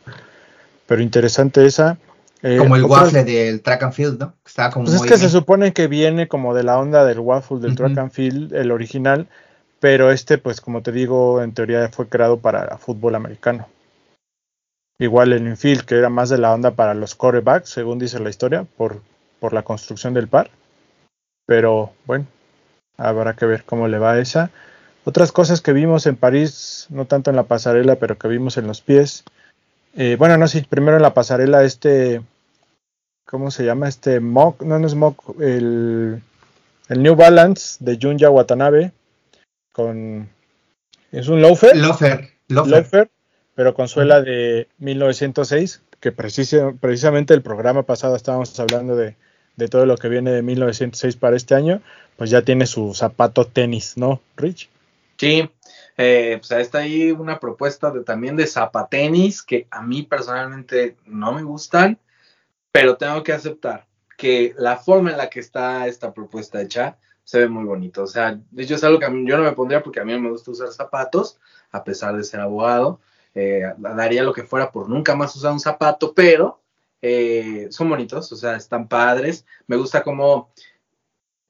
[0.85, 1.97] pero interesante esa.
[2.43, 4.33] Eh, Como el otras- waffle del track and field, ¿no?
[4.45, 7.59] Estaba como Pues es que se supone que viene como de la onda del waffle
[7.59, 9.27] del track and field, el original,
[9.79, 13.67] pero este, pues como te digo, en teoría fue creado para fútbol americano.
[14.99, 18.29] Igual el infield, que era más de la onda para los corebacks, según dice la
[18.29, 19.01] historia, por,
[19.39, 20.51] por la construcción del par.
[21.45, 22.25] Pero bueno,
[22.97, 24.49] habrá que ver cómo le va a esa.
[25.05, 28.67] Otras cosas que vimos en París, no tanto en la pasarela, pero que vimos en
[28.67, 29.23] los pies.
[29.95, 32.21] Eh, bueno, no, sí, primero en la pasarela este,
[33.25, 33.89] ¿cómo se llama?
[33.89, 36.21] Este Mock, no, no es Mock, el,
[36.89, 38.91] el New Balance de Junya Watanabe,
[39.73, 40.29] con,
[41.11, 41.75] es un loafer,
[42.47, 42.71] Lofer.
[42.71, 43.11] loafer,
[43.55, 49.15] pero con suela de 1906, que precisa- precisamente el programa pasado estábamos hablando de,
[49.55, 51.81] de todo lo que viene de 1906 para este año,
[52.17, 54.69] pues ya tiene su zapato tenis, ¿no, Rich?
[55.17, 55.49] Sí,
[55.97, 61.33] eh, pues está ahí una propuesta de, también de zapatenis que a mí personalmente no
[61.33, 61.99] me gustan,
[62.71, 63.85] pero tengo que aceptar
[64.17, 68.03] que la forma en la que está esta propuesta hecha se ve muy bonito.
[68.03, 70.19] O sea, de hecho es algo que yo no me pondría porque a mí no
[70.19, 71.39] me gusta usar zapatos,
[71.71, 72.99] a pesar de ser abogado.
[73.35, 76.62] Eh, daría lo que fuera por nunca más usar un zapato, pero
[77.05, 79.45] eh, son bonitos, o sea, están padres.
[79.67, 80.53] Me gusta como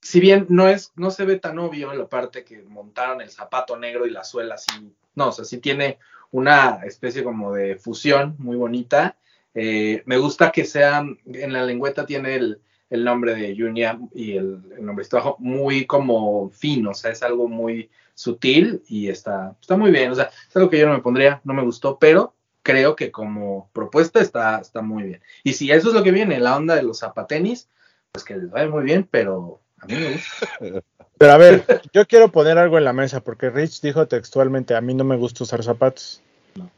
[0.01, 3.77] si bien no es, no se ve tan obvio la parte que montaron el zapato
[3.77, 5.99] negro y la suela así, no, o sea, sí tiene
[6.31, 9.15] una especie como de fusión muy bonita.
[9.53, 14.59] Eh, me gusta que sea, en la lengüeta tiene el, nombre de Junia y el,
[14.75, 19.77] el nombrecito abajo muy como fino, o sea, es algo muy sutil y está, está
[19.77, 22.35] muy bien, o sea, es algo que yo no me pondría, no me gustó, pero
[22.63, 25.21] creo que como propuesta está, está muy bien.
[25.43, 27.69] Y si eso es lo que viene, la onda de los zapatenis,
[28.11, 30.83] pues que les vaya muy bien, pero a mí me gusta.
[31.15, 34.81] Pero a ver, yo quiero poner algo en la mesa porque Rich dijo textualmente, a
[34.81, 36.21] mí no me gusta usar zapatos.
[36.55, 36.69] No.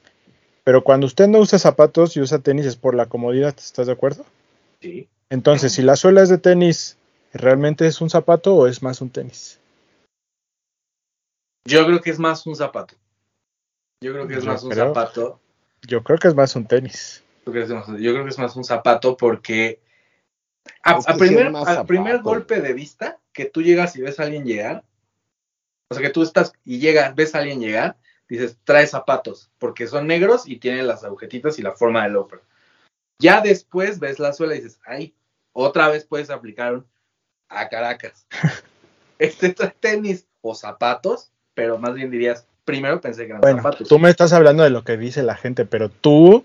[0.63, 3.93] Pero cuando usted no usa zapatos y usa tenis es por la comodidad, ¿estás de
[3.93, 4.23] acuerdo?
[4.81, 5.07] Sí.
[5.31, 6.97] Entonces, si la suela es de tenis,
[7.33, 9.59] ¿realmente es un zapato o es más un tenis?
[11.65, 12.95] Yo creo que es más un zapato.
[14.01, 15.39] Yo creo que es Yo más un zapato.
[15.82, 17.23] Yo creo que es más un tenis.
[17.43, 19.80] ¿Tú crees que es más- Yo creo que es más un zapato porque
[20.84, 24.23] a, primer, es más a primer golpe de vista, que tú llegas y ves a
[24.23, 24.84] alguien llegar,
[25.89, 27.97] o sea, que tú estás y llegas, ves a alguien llegar,
[28.28, 32.41] dices, trae zapatos, porque son negros y tienen las agujetitas y la forma del loafer.
[33.21, 35.15] Ya después ves la suela y dices, ay,
[35.53, 36.88] otra vez puedes aplicar un
[37.49, 38.28] a Caracas.
[39.19, 43.88] este trae tenis o zapatos, pero más bien dirías, primero pensé que eran Bueno, zapatos.
[43.88, 46.43] tú me estás hablando de lo que dice la gente, pero tú,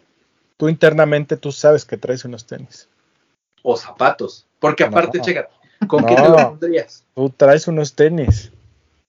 [0.57, 2.89] tú internamente, tú sabes que traes unos tenis.
[3.63, 4.47] o zapatos.
[4.59, 5.25] Porque aparte, No.
[5.25, 5.53] chécate,
[5.87, 6.29] ¿Con qué te No.
[6.29, 7.05] lo pondrías?
[7.15, 8.53] Tú traes unos tenis.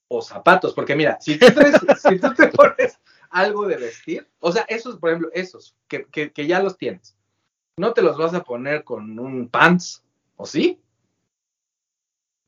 [0.08, 2.98] O zapatos, porque mira, si tú, traes- si tú te pones
[3.30, 7.16] algo de vestir, o sea, esos, por ejemplo, esos, que, que, que ya los tienes,
[7.78, 10.04] no te los vas a poner con un pants,
[10.38, 10.80] ¿o sí?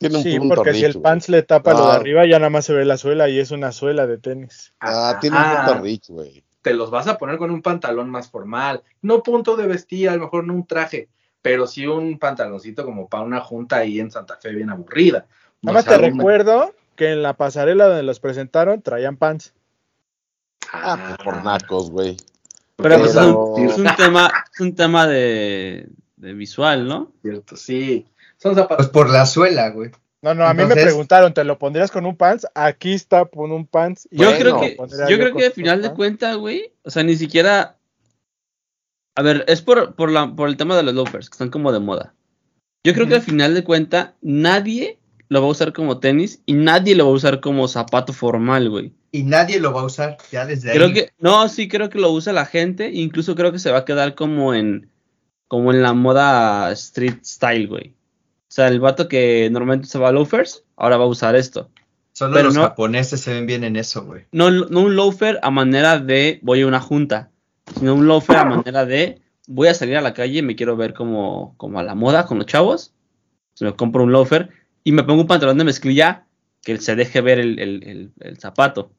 [0.09, 1.03] Tiene un Sí, punto, porque si el güey.
[1.03, 1.91] pants le tapa lo de No.
[1.91, 4.73] arriba, ya nada más se ve la suela y es una suela de tenis.
[4.79, 6.43] Ah, tiene un Ah, punto Rich, güey.
[6.61, 10.15] te los vas a poner con un pantalón más formal, no punto de vestir, a
[10.15, 11.09] lo mejor no un traje,
[11.41, 15.25] pero sí un pantaloncito como para una junta ahí en Santa Fe bien aburrida.
[15.61, 19.53] Nada más te recuerdo que en la pasarela donde los presentaron traían pants.
[20.71, 22.17] Ah, pues por nacos, güey.
[22.77, 27.11] Pero pues, es, Pero- un, es un tema, es un tema de, de visual, ¿no?
[27.21, 28.07] Cierto, sí.
[28.43, 28.87] Son zapatos.
[28.87, 29.89] Pues por la suela, güey.
[30.21, 32.45] No, no, a mí me preguntaron, ¿te lo pondrías con un pants?
[32.55, 34.05] Aquí está con un pants.
[34.11, 34.77] y Yo Bueno, creo que,
[35.09, 37.77] yo creo que al final de cuentas, güey, o sea, ni siquiera.
[39.15, 41.71] A ver, es por, por, la, por el tema de los loafers, que están como
[41.71, 42.13] de moda.
[42.85, 46.53] Yo creo que al final de cuentas, nadie lo va a usar como tenis y
[46.53, 48.91] nadie lo va a usar como zapato formal, güey.
[49.11, 50.77] Y nadie lo va a usar ya desde ahí.
[50.77, 53.79] Creo que, no, sí creo que lo usa la gente, incluso creo que se va
[53.79, 54.89] a quedar como en,
[55.47, 57.95] como en la moda street style, güey.
[58.53, 61.71] O sea, el vato que normalmente usaba loafers, ahora va a usar esto.
[62.11, 64.25] Solo pero los no- japoneses se ven bien en eso, güey.
[64.31, 67.31] No, no un loafer a manera de voy a una junta,
[67.79, 70.77] sino un loafer a manera de voy a salir a la calle y me quiero
[70.77, 72.93] ver como, como a la moda con los chavos.
[73.55, 74.51] Se me compro un loafer
[74.83, 76.27] y me pongo un pantalón de mezclilla
[76.61, 78.91] que se deje ver el, el- el- el zapato.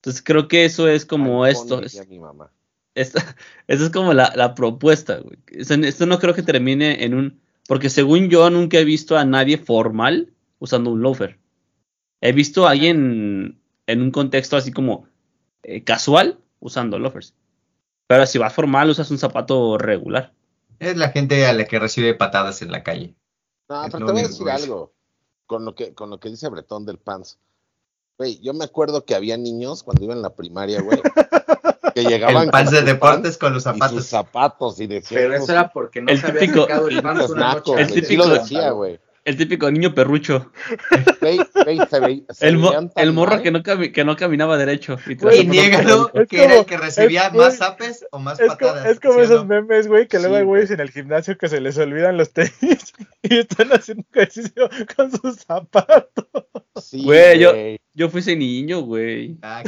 [0.00, 1.76] Entonces creo que eso es como Ay, esto.
[1.82, 2.50] Es- decía mi mamá.
[2.94, 3.36] esta,
[3.68, 5.38] esa es como la, la propuesta, güey.
[5.48, 7.40] Esto no creo que termine en un...
[7.70, 11.38] Porque según yo nunca he visto a nadie formal usando un loafer.
[12.20, 15.06] He visto a alguien en un contexto así como
[15.62, 17.32] eh, casual usando loafers.
[18.08, 20.32] Pero si vas formal usas un zapato regular.
[20.80, 23.14] Es la gente a la que recibe patadas en la calle.
[23.68, 24.92] No, Es pero te voy a decir algo.
[25.46, 27.38] Con lo que, con lo que dice Bretón del Pants.
[28.18, 31.00] Güey, yo me acuerdo que había niños cuando iba en la primaria, güey,
[31.92, 34.06] que llegaban El con de deportes con los pants y sus zapatos.
[34.06, 37.30] zapatos y decían Pero eso era porque no El se había típico- sacado el "Pinches
[37.30, 37.88] una nacos", noche El.
[37.88, 39.00] Sí lo típico- decía, güey.
[39.24, 40.50] El típico niño perrucho.
[41.20, 43.42] Güey, güey, se ve- se El, mo- el morro mal.
[43.42, 44.96] que no, que no caminaba derecho.
[45.06, 48.46] Y Y lo- niégalo que era el que recibía es- más zapes o más Es
[48.46, 48.86] como, patadas.
[48.86, 49.44] es como ¿sí esos no?
[49.46, 50.74] memes, güey, que luego Sí, hay güeyes güey.
[50.76, 52.50] en el gimnasio que se les olvidan los tenis
[53.22, 56.26] y están haciendo ejercicio con sus zapatos.
[56.82, 57.78] Sí, Güey, yo- güey.
[57.92, 59.36] Yo fui ese niño, güey.
[59.42, 59.62] Ah,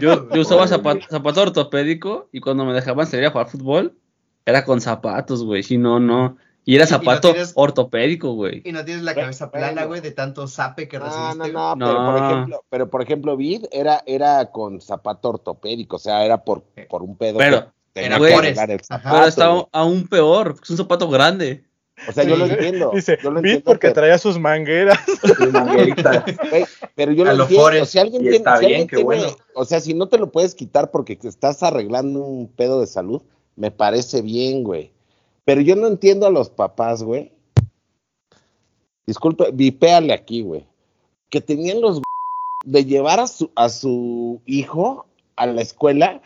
[0.00, 3.96] Yo, yo usaba zapato, zapato ortopédico y cuando me dejaban salir a jugar fútbol,
[4.44, 5.62] era con zapatos, güey.
[5.62, 6.36] Si no, no.
[6.70, 8.60] Y era Y- y no zapato tienes- ortopédico, güey.
[8.62, 11.50] Y no tienes la cabeza plana, güey, de tanto zape que recibiste.
[11.50, 11.86] no, no, No.
[11.86, 16.44] pero por ejemplo, pero por ejemplo, Vid era, era con zapato ortopédico, o sea, era
[16.44, 17.38] por, por un pedo.
[17.38, 19.64] Pero- que tenía Era el zapato, está güey.
[19.72, 21.64] aún peor, porque es un zapato grande.
[22.06, 22.90] O sea, yo lo entiendo.
[22.94, 24.98] Dice, yo lo entiendo, porque pero- traía sus mangueras.
[25.38, 26.22] Sí, manguerita.
[26.50, 26.64] Güey,
[26.94, 27.64] pero yo A lo entiendo.
[27.64, 27.92] Forrest.
[27.92, 29.36] Si alguien tiene, está si bien, alguien qué tiene- bueno.
[29.54, 32.86] o sea, si no te lo puedes quitar porque te estás arreglando un pedo de
[32.86, 33.22] salud,
[33.56, 34.92] me parece bien, güey.
[35.48, 37.32] Pero yo no entiendo a los papás, güey.
[39.06, 40.66] Disculpe, vipéale aquí, güey.
[41.30, 42.02] Que tenían los
[42.66, 46.20] de llevar a su, a su hijo a la escuela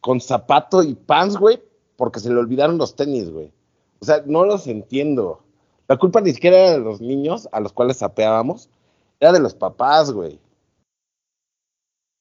[0.00, 1.60] con zapato y pants, güey,
[1.96, 3.50] porque se le olvidaron los tenis, güey.
[3.98, 5.42] O sea, no los entiendo.
[5.88, 8.68] La culpa ni siquiera era de los niños a los cuales sapeábamos,
[9.18, 10.38] era de los papás, güey.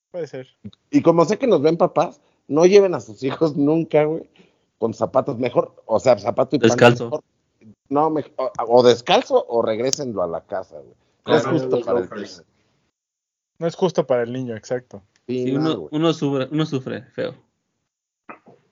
[0.10, 0.48] Puede ser.
[0.90, 4.28] Y como sé que nos ven papás, no lleven a sus hijos nunca, güey,
[4.78, 7.06] con zapatos mejor, o sea, zapato y Descalzo.
[7.06, 7.24] mejor.
[7.90, 10.94] No, me- o, o descalzo o regrésenlo a la casa, güey.
[11.26, 12.28] No es justo para el niño.
[13.60, 15.02] No es justo para el niño, exacto.
[15.28, 17.34] Sí, Sí, no, uno, uno sufre, uno sufre feo.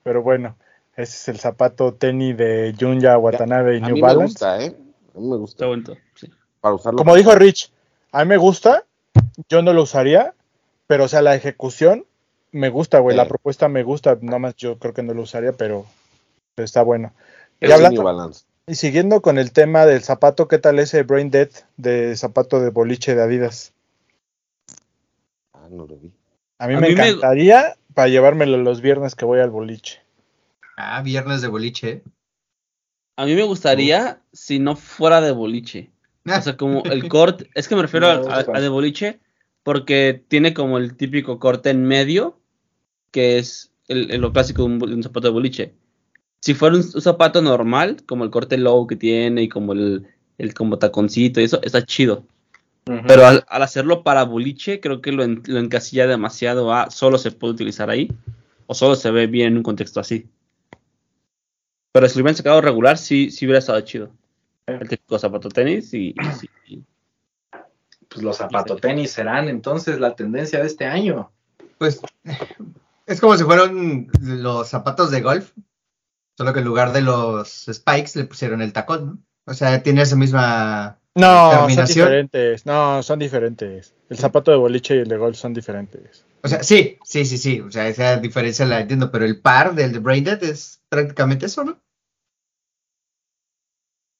[0.02, 0.56] Pero bueno,
[0.96, 4.24] ese es el zapato tenis de Junya Watanabe y a New mí me Balance.
[4.32, 4.76] gusta, ¿eh?
[5.14, 5.56] A mí me gusta.
[5.56, 5.96] Está bonito.
[6.14, 6.30] Sí.
[6.60, 6.98] Para usarlo.
[6.98, 7.72] Como dijo Rich,
[8.12, 8.84] a mí me gusta,
[9.48, 10.34] yo no lo usaría,
[10.86, 12.06] pero o sea, la ejecución
[12.52, 15.52] me gusta, güey, la propuesta me gusta, nada más yo creo que no lo usaría,
[15.52, 15.86] pero,
[16.54, 17.12] pero está bueno.
[17.60, 18.44] Es Y hablando- Balance.
[18.68, 22.70] Y siguiendo con el tema del zapato, ¿qué tal ese Brain Dead de zapato de
[22.70, 23.72] boliche de Adidas?
[25.54, 26.10] Ah, no lo vi.
[26.58, 30.02] A mí A me mí me- encantaría para llevármelo los viernes que voy al boliche.
[30.76, 32.02] Ah, viernes de boliche.
[33.16, 35.90] A mí me gustaría si no fuera de boliche.
[36.26, 39.20] O sea, como el corte, es que me refiero No, a, a- a de boliche
[39.66, 42.38] porque tiene como el típico corte en medio,
[43.10, 45.74] que es el, el- lo clásico de un, zapato de boliche.
[46.40, 50.06] Si fuera un, un zapato normal, como el corte low que tiene y como el,
[50.38, 52.22] el como taconcito y eso, está chido.
[53.08, 57.18] Pero al, al hacerlo para boliche, creo que lo, en- lo encasilla demasiado a solo
[57.18, 58.08] se puede utilizar ahí
[58.68, 60.28] o solo se ve bien en un contexto así.
[61.90, 64.12] Pero si lo hubieran sacado regular, sí, sí hubiera estado chido.
[64.68, 66.82] El típico zapato tenis y, y sí, y-
[68.16, 71.30] Pues los zapatotenis serán entonces la tendencia de este año.
[71.76, 72.00] Pues
[73.04, 75.52] es como si fueran los zapatos de golf,
[76.38, 79.18] solo que en lugar de los spikes le pusieron el tacón, ¿no?
[79.48, 82.06] O sea, tiene esa misma No, son terminación.
[82.06, 82.64] diferentes.
[82.66, 83.94] No, son diferentes.
[84.08, 86.24] El zapato de boliche y el de golf son diferentes.
[86.42, 87.60] O sea, sí, sí, sí, sí.
[87.60, 91.64] O sea, esa diferencia la entiendo, pero el par del de Braindead es prácticamente eso,
[91.64, 91.78] ¿no?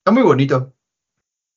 [0.01, 0.75] Está muy bonito.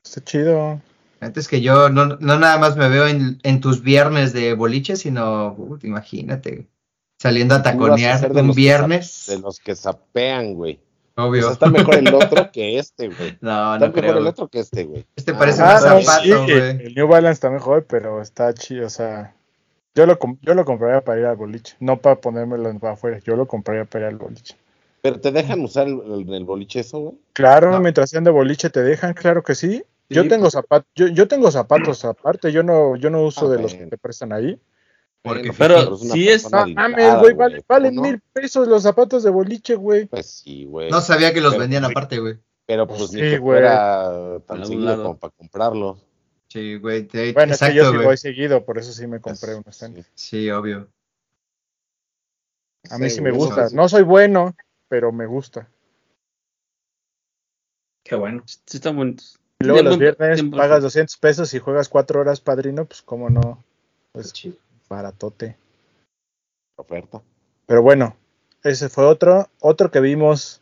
[0.03, 0.81] Está chido.
[1.21, 4.95] Antes que yo no, no nada más me veo en, en tus viernes de boliche,
[4.95, 6.67] sino, uh, imagínate,
[7.19, 9.25] saliendo a taconear un que viernes.
[9.27, 10.79] De los que sapean, güey.
[11.15, 11.43] O Obvio.
[11.43, 13.37] sea, está mejor el otro que este, güey.
[13.41, 14.17] No, Está no mejor creo.
[14.19, 15.05] el otro que este, güey.
[15.17, 16.85] Este parece Ah, un no, zapato, sí, güey.
[16.85, 18.87] el New Balance está mejor, pero está chido.
[18.87, 19.35] O sea,
[19.95, 21.75] yo lo, com- yo lo compraría para ir al boliche.
[21.81, 23.19] No para ponérmelo para afuera.
[23.25, 24.55] Yo lo compraría para ir al boliche.
[25.01, 27.15] Pero te dejan usar el, el- el boliche eso, güey.
[27.33, 27.81] Claro, No.
[27.81, 29.83] mientras sean de boliche te dejan, claro que sí.
[30.09, 30.53] Yo Sí, tengo pues.
[30.53, 33.77] zapatos, yo, yo tengo zapatos aparte, yo no, yo no uso Ah, de los que
[33.79, 33.89] bueno.
[33.91, 34.59] te prestan ahí.
[35.21, 38.01] Porque- Pero sí es- mames, güey, vale- valen ¿no?
[38.03, 40.05] mil pesos los zapatos de boliche, güey.
[40.07, 40.89] Pues sí, güey.
[40.89, 42.39] No sabía que los Pero- vendían aparte, güey.
[42.65, 43.59] Pero Pues pues ni sí, que güey.
[43.59, 45.99] fuera tan seguido como para comprarlo.
[46.47, 47.05] Sí, güey.
[47.05, 48.05] te- Bueno, es que yo sí güey.
[48.07, 50.05] voy seguido, por eso sí me compré Pues, unos tenis.
[50.15, 50.41] sí.
[50.43, 50.87] Sí, obvio.
[52.89, 53.65] A mí Sí, sí me gusta.
[53.65, 54.55] eso- No soy bueno,
[54.87, 55.69] pero me gusta.
[58.03, 58.43] Qué bueno.
[58.45, 59.37] sí están bonitos.
[59.61, 63.63] Y luego los viernes pagas 200 pesos y juegas 4 horas padrino, pues cómo no,
[64.13, 64.55] pues Chido.
[64.87, 65.57] baratote.
[66.77, 67.21] Oferta.
[67.65, 68.15] Pero bueno,
[68.63, 69.49] ese fue otro.
[69.59, 70.61] Otro que vimos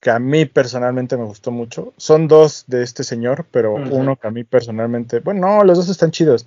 [0.00, 1.92] que a mí personalmente me gustó mucho.
[1.98, 5.90] Son dos de este señor, pero uno que a mí personalmente, bueno, no, los dos
[5.90, 6.46] están chidos.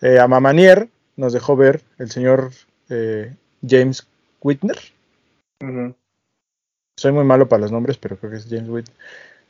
[0.00, 2.50] Eh, a Mamanier nos dejó ver el señor
[2.88, 3.34] eh,
[3.66, 4.06] James
[4.40, 4.78] Whitner.
[6.96, 8.96] Soy muy malo para los nombres, pero creo que es James Whitner.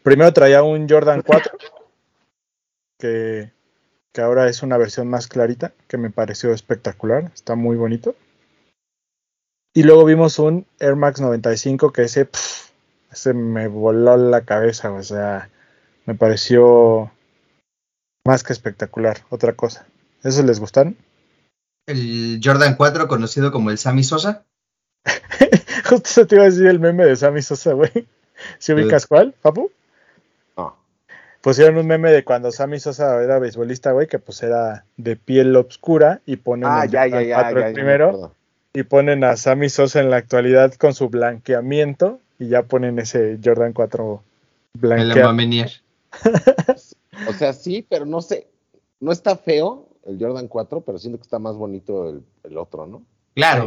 [0.05, 1.57] Primero traía un Jordan 4,
[2.99, 3.51] que,
[4.13, 8.15] que ahora es una versión más clarita, que me pareció espectacular, está muy bonito.
[9.73, 12.29] Y luego vimos un Air Max 95, que ese,
[13.11, 15.49] ese me voló la cabeza, o sea,
[16.05, 17.11] me pareció
[18.27, 19.87] más que espectacular, otra cosa.
[20.23, 20.99] ¿Esos les gustaron?
[21.87, 24.45] El Jordan 4, conocido como el Sammy Sosa.
[25.89, 28.07] Justo te iba a decir el meme de Sammy Sosa, güey.
[28.59, 29.71] ¿Si ubicas cuál, papu?
[31.45, 35.55] Pusieron un meme de cuando Sammy Sosa era beisbolista, güey, que pues era de piel
[35.55, 37.37] oscura y ponen Ah, el ya, ya, Jordan ya.
[37.37, 38.35] 4 ya, el primero
[38.77, 43.39] y ponen a Sammy Sosa en la actualidad con su blanqueamiento y ya ponen ese
[43.43, 44.23] Jordan 4
[44.75, 45.37] El blanqueado.
[47.29, 48.49] O sea, sí, pero no sé.
[48.99, 52.89] No está feo el Jordan 4, pero siento que está más bonito el, el otro,
[52.89, 53.03] ¿no?
[53.37, 53.67] Claro.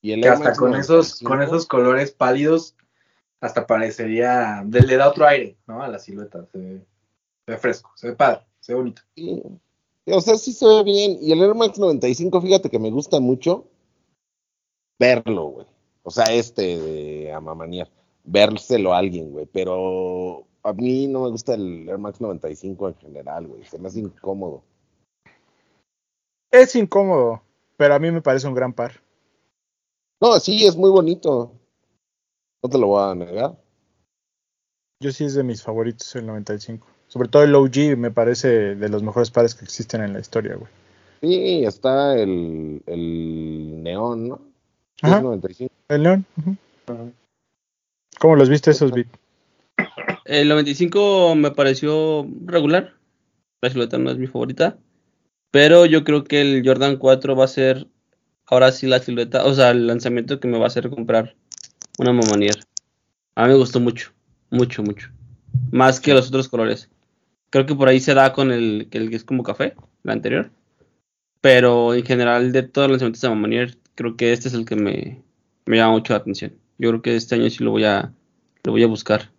[0.00, 2.76] Y el Que hasta con esos, 95, con esos colores pálidos,
[3.40, 5.82] hasta parecería, de- le da otro aire, ¿no?
[5.82, 6.46] A la silueta.
[6.52, 6.78] Se ve,
[7.46, 9.02] se ve fresco, se ve padre, se ve bonito.
[9.14, 9.42] sí.
[10.06, 11.16] O sea, sí se ve bien.
[11.22, 13.64] Y el Air Max 95, fíjate que me gusta mucho
[15.00, 15.66] verlo, güey.
[16.02, 17.90] O sea, este de Amamanier.
[18.22, 19.46] Vérselo a alguien, güey.
[19.46, 23.64] Pero a mí no me gusta el Air Max 95 en general, güey.
[23.64, 24.62] Se me hace incómodo.
[26.50, 27.42] Es incómodo,
[27.78, 29.00] pero a mí me parece un gran par.
[30.20, 31.50] No, sí, es muy bonito.
[32.64, 33.58] No te lo voy a negar.
[34.98, 36.88] Yo sí es de mis favoritos el 95.
[37.08, 40.56] Sobre todo el OG me parece de los mejores pares que existen en la historia,
[40.56, 40.70] güey.
[41.20, 44.40] Sí, está el, el neón, ¿no?
[45.02, 45.18] Ajá.
[45.18, 45.74] Es 95.
[45.88, 46.56] El ujú.
[48.18, 49.10] ¿Cómo los viste esos beats?
[50.24, 52.94] El 95 me pareció regular.
[53.60, 54.78] La silueta no es mi favorita.
[55.50, 57.88] Pero yo creo que el Jordan 4 va a ser
[58.46, 61.34] ahora sí la silueta, o sea, el lanzamiento que me va a hacer comprar
[61.98, 62.56] una Mamanier.
[63.34, 64.12] A mí me gustó mucho,
[64.50, 65.10] mucho, mucho.
[65.70, 66.90] Más que los otros colores.
[67.50, 69.74] Creo que por ahí se da con el que el que es como café,
[70.04, 70.50] el anterior.
[71.40, 74.76] Pero en general de todos los lanzamientos de Mamanier, creo que este es el que
[74.76, 75.22] me,
[75.66, 76.54] me llama mucho la atención.
[76.78, 78.12] Yo creo que este año sí lo voy a,
[78.64, 79.30] lo voy a buscar.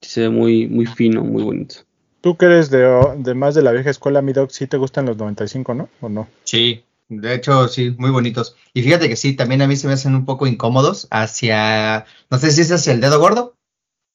[0.00, 1.76] Sí Se ve muy, muy fino, muy bonito.
[2.20, 2.84] Tú que eres de,
[3.18, 5.88] de más de la vieja escuela, mi doc, sí te gustan los 95, ¿no?
[6.00, 6.28] ¿O no?
[6.42, 8.56] Sí, de hecho, sí, muy bonitos.
[8.74, 12.38] Y fíjate que sí, también a mí se me hacen un poco incómodos hacia, no
[12.38, 13.56] sé si es hacia el dedo gordo.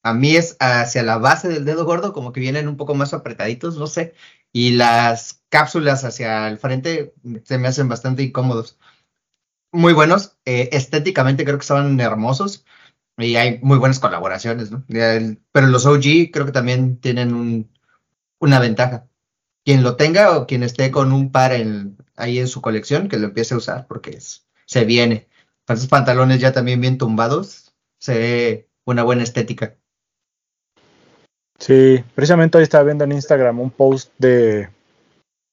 [0.04, 3.14] A mí es hacia la base del dedo gordo, como que vienen un poco más
[3.14, 4.14] apretaditos, no sé.
[4.52, 7.16] Y las cápsulas hacia el frente
[7.46, 8.78] se me hacen bastante incómodos.
[9.72, 12.66] Muy buenos, eh, estéticamente creo que estaban hermosos
[13.18, 14.86] y hay muy buenas colaboraciones, ¿no?
[14.88, 17.72] Pero los OG creo que también tienen un,
[18.39, 19.08] una ventaja
[19.66, 23.18] quien lo tenga o quien esté con un par en- ahí en su colección, que
[23.18, 25.28] lo empiece a usar porque es- se viene.
[25.68, 29.76] Esos pantalones ya también bien tumbados, se ve una buena estética.
[31.59, 34.68] Sí, precisamente hoy estaba viendo en Instagram un post de,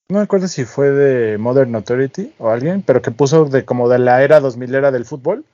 [0.08, 3.88] no me acuerdo si fue de Modern Authority o alguien, pero que puso de como
[3.88, 5.44] de la era 2000 era del fútbol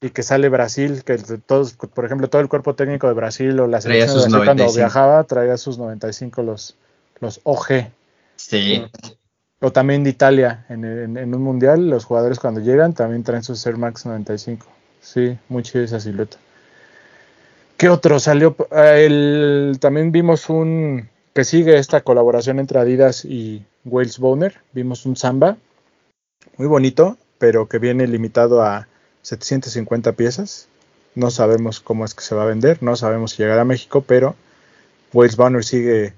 [0.00, 3.66] y que sale Brasil, que todos, por ejemplo, todo el cuerpo técnico de Brasil o
[3.66, 4.76] la selección de sus Brasil cuando 95.
[4.76, 6.76] viajaba traía sus 95 los
[7.20, 7.90] los OG.
[8.36, 8.82] Sí.
[9.60, 13.42] O también de Italia, en, en- en un mundial, los jugadores cuando llegan también traen
[13.42, 14.66] sus Air Max 95.
[15.00, 16.38] Sí, muy chida esa silueta.
[17.76, 18.56] ¿Qué otro salió?
[18.70, 24.56] Eh, el- también vimos un que sigue esta colaboración entre Adidas y Wales Boner.
[24.72, 25.56] Vimos un Samba,
[26.56, 28.88] muy bonito, pero que viene limitado a
[29.22, 30.68] 750 piezas.
[31.14, 34.02] No sabemos cómo es que se va a vender, no sabemos si llegará a México,
[34.06, 34.36] pero
[35.12, 36.12] Wales Boner sigue,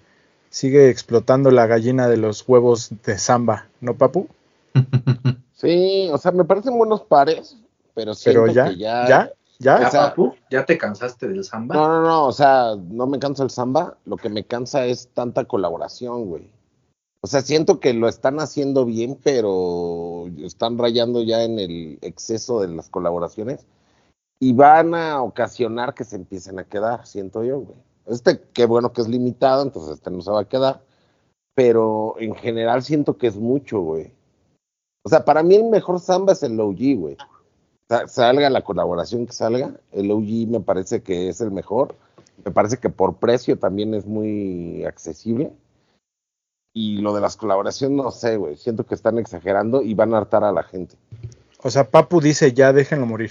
[0.52, 4.28] sigue explotando la gallina de los huevos de Samba, ¿no, Papu?
[5.54, 7.56] Sí, o sea, me parecen buenos pares,
[7.94, 9.06] pero siento Pero ya, que ya...
[9.08, 10.34] ya, ya, ¿Ya, O sea- papu?
[10.50, 11.76] ¿Ya te cansaste del samba?
[11.76, 15.08] No, no, no, o sea, no me cansa el samba, lo que me cansa es
[15.14, 16.50] tanta colaboración, güey.
[17.20, 22.60] O sea, siento que lo están haciendo bien, pero están rayando ya en el exceso
[22.60, 23.64] de las colaboraciones
[24.40, 27.78] y van a ocasionar que se empiecen a quedar, siento yo, güey.
[28.06, 30.82] Este, qué bueno que es limitado, entonces este no se va a quedar,
[31.54, 34.10] pero en general siento que es mucho, güey.
[35.04, 37.16] O sea, para mí el mejor samba es el OG, güey.
[37.88, 41.94] Sa- Salga la colaboración que salga, el OG me parece que es el mejor.
[42.44, 45.52] Me parece que por precio también es muy accesible.
[46.74, 48.56] Y lo de las colaboraciones, no sé, güey.
[48.56, 50.96] Siento que están exagerando y van a hartar a la gente.
[51.62, 53.30] O sea, Papu dice ya déjenlo morir.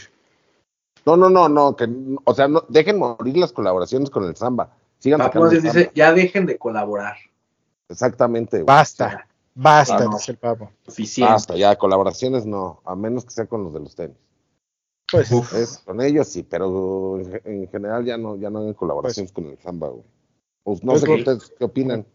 [1.06, 1.76] No, no, no, no.
[1.76, 1.88] Que,
[2.24, 4.76] o sea, no, dejen morir las colaboraciones con el samba.
[5.00, 5.50] Sigan Andes samba.
[5.50, 7.16] dice, ya dejen de colaborar.
[7.90, 8.66] Exactamente, güey.
[8.66, 10.70] Basta, basta, dice el Papu.
[10.86, 11.34] Suficiente.
[11.34, 12.82] Basta, ya, colaboraciones no.
[12.86, 14.18] A menos que sea con los de los tenis.
[15.12, 15.30] Pues.
[15.32, 19.32] Es, con ellos sí, pero en, ge- en general ya no, ya no hagan colaboraciones
[19.34, 20.06] con el samba, güey.
[20.64, 22.06] Pues no Pues sé por- qué ustedes qué opinan.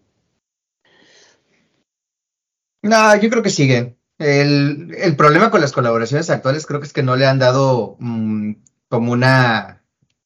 [2.82, 3.96] No, yo creo que sigue.
[4.18, 7.96] El, el problema con las colaboraciones actuales creo que es que no le han dado
[7.98, 8.52] mm,
[8.88, 9.82] como una...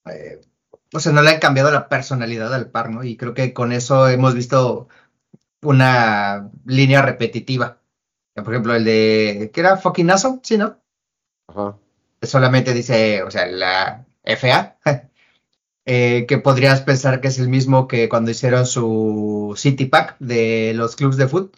[0.06, 0.40] eh,
[0.92, 3.04] o sea, no le han cambiado la personalidad al par, ¿no?
[3.04, 4.88] Y creo que con eso hemos visto
[5.62, 7.80] una línea repetitiva.
[8.34, 9.50] Por ejemplo, el de...
[9.52, 9.76] ¿Qué era?
[9.76, 10.10] ¿Fucking?
[10.42, 10.78] Sí, ¿no?
[11.48, 11.76] Ajá.
[12.22, 14.78] solamente dice, o sea, la FA,
[15.84, 20.72] eh, que podrías pensar que es el mismo que cuando hicieron su City Pack de
[20.74, 21.52] los clubes de fútbol.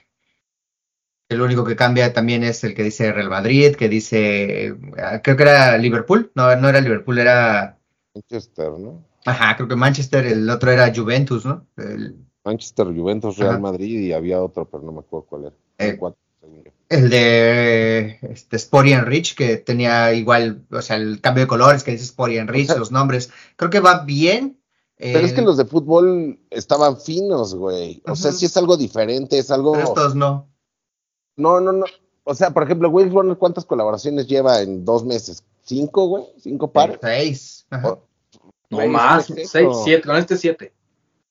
[1.32, 4.74] El único que cambia también es el que dice Real Madrid, que dice, eh,
[5.22, 7.78] creo que era Liverpool, no, no era Liverpool, era,
[8.14, 9.04] Manchester, ¿no?
[9.24, 11.66] ajá, creo que Manchester, el otro era Juventus, ¿no?
[11.76, 13.60] El, Manchester, Juventus, Real Ajá.
[13.60, 15.56] Madrid y había otro, pero no me acuerdo cuál era.
[15.78, 16.18] Eh, Cuatro,
[16.88, 21.82] el de este, Sport and Rich, que tenía igual, o sea, el cambio de colores
[21.84, 24.58] que dice Sport and Rich, sea- los nombres, creo que va bien.
[24.98, 28.00] Pero es que los de fútbol estaban finos, güey.
[28.06, 29.72] O sea, sí es algo diferente, es algo.
[29.72, 30.51] pero estos no.
[31.36, 31.86] No, no, no.
[32.24, 35.42] O sea, por ejemplo, Will Warner, ¿cuántas colaboraciones lleva en dos meses?
[35.62, 36.24] ¿Cinco, güey?
[36.38, 36.98] ¿Cinco pares?
[37.00, 37.66] Seis.
[37.70, 37.88] Ajá.
[37.92, 38.02] O-
[38.70, 39.50] No Güey, más, seis,
[39.84, 40.72] siete, con este siete.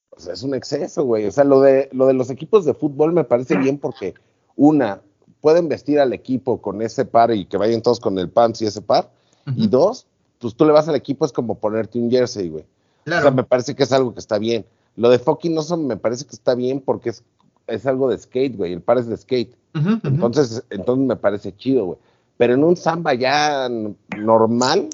[0.10, 1.26] O sea, es un exceso, güey.
[1.26, 4.14] O sea, lo de, lo de los equipos de fútbol me parece bien porque,
[4.56, 5.02] una,
[5.40, 8.68] pueden vestir al equipo con ese par y que vayan todos con el pants y
[8.68, 9.10] ese par.
[9.56, 10.06] Y dos,
[10.40, 12.64] pues tú le vas al equipo, es como ponerte un jersey, güey.
[12.64, 13.22] O Claro.
[13.24, 14.66] sea, me parece que es algo que está bien.
[14.96, 17.24] Lo de fucking no me parece que está bien porque es,
[17.68, 18.74] es algo de skate, güey.
[18.74, 19.56] El par es de skate.
[20.04, 21.98] Entonces, entonces me parece chido, güey.
[22.38, 23.70] Pero en un samba ya
[24.18, 24.90] normal,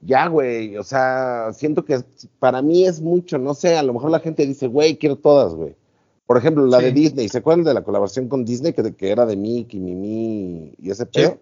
[0.00, 0.76] ya, güey.
[0.76, 2.00] O sea, siento que
[2.38, 3.36] para mí es mucho.
[3.38, 5.74] No sé, a lo mejor la gente dice, güey, quiero todas, güey.
[6.26, 6.84] Por ejemplo, la Sí.
[6.86, 7.28] de Disney.
[7.28, 11.06] ¿Se acuerdan de la colaboración con Disney que, que era de Mickey, Mimi y ese
[11.06, 11.38] pedo?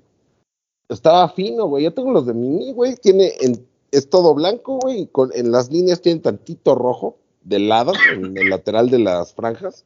[0.89, 1.85] Estaba fino, güey.
[1.85, 2.95] Yo tengo los de Mimi, güey.
[2.97, 5.03] Tiene, en- es todo blanco, güey.
[5.03, 9.33] y con- En las líneas tiene tantito rojo del lado, en el lateral de las
[9.35, 9.85] franjas.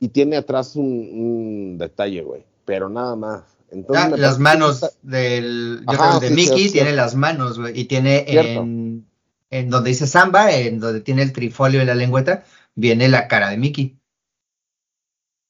[0.00, 2.44] Y tiene atrás un, un detalle, güey.
[2.64, 3.42] Pero nada más.
[3.70, 5.82] Entonces, Ah, las manos está- del.
[5.86, 7.78] Yo Ajá, creo que el de sí, Mickey tiene las manos, güey.
[7.78, 9.06] Y tiene en,
[9.50, 12.44] en donde dice Samba, en donde tiene el trifolio y la lengüeta,
[12.74, 13.96] viene la cara de Mickey.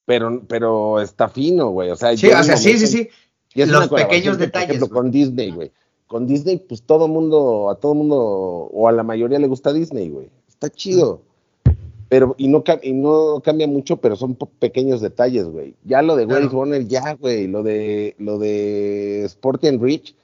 [0.07, 1.90] Pero, pero está fino, güey.
[1.90, 3.09] O sea, Sí, o sea, sí, sí.
[3.55, 5.70] Y Los pequeños que, detalles, Por ejemplo, con Disney, güey.
[6.07, 10.09] Con Disney, pues todo mundo, a todo mundo, o a la mayoría le gusta Disney,
[10.09, 10.28] güey.
[10.48, 11.22] Está chido.
[12.11, 15.74] Pero, y no, ca- y no cambia mucho, pero son pequeños detalles, güey.
[15.84, 16.40] Ya lo de Claro.
[16.42, 17.46] Wayne Warner, ya, güey.
[17.46, 20.14] Lo de, lo de Sport and Rich,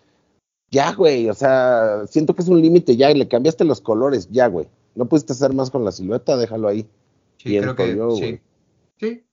[0.70, 1.28] ya, güey.
[1.30, 3.10] O sea, siento que es un límite ya.
[3.10, 4.66] y Le cambiaste los colores, ya, güey.
[4.96, 6.86] No pudiste hacer más con la silueta, déjalo ahí.
[7.38, 8.20] Sí, Bien, creo que yo, sí.
[8.20, 8.40] güey.
[8.98, 9.24] Sí.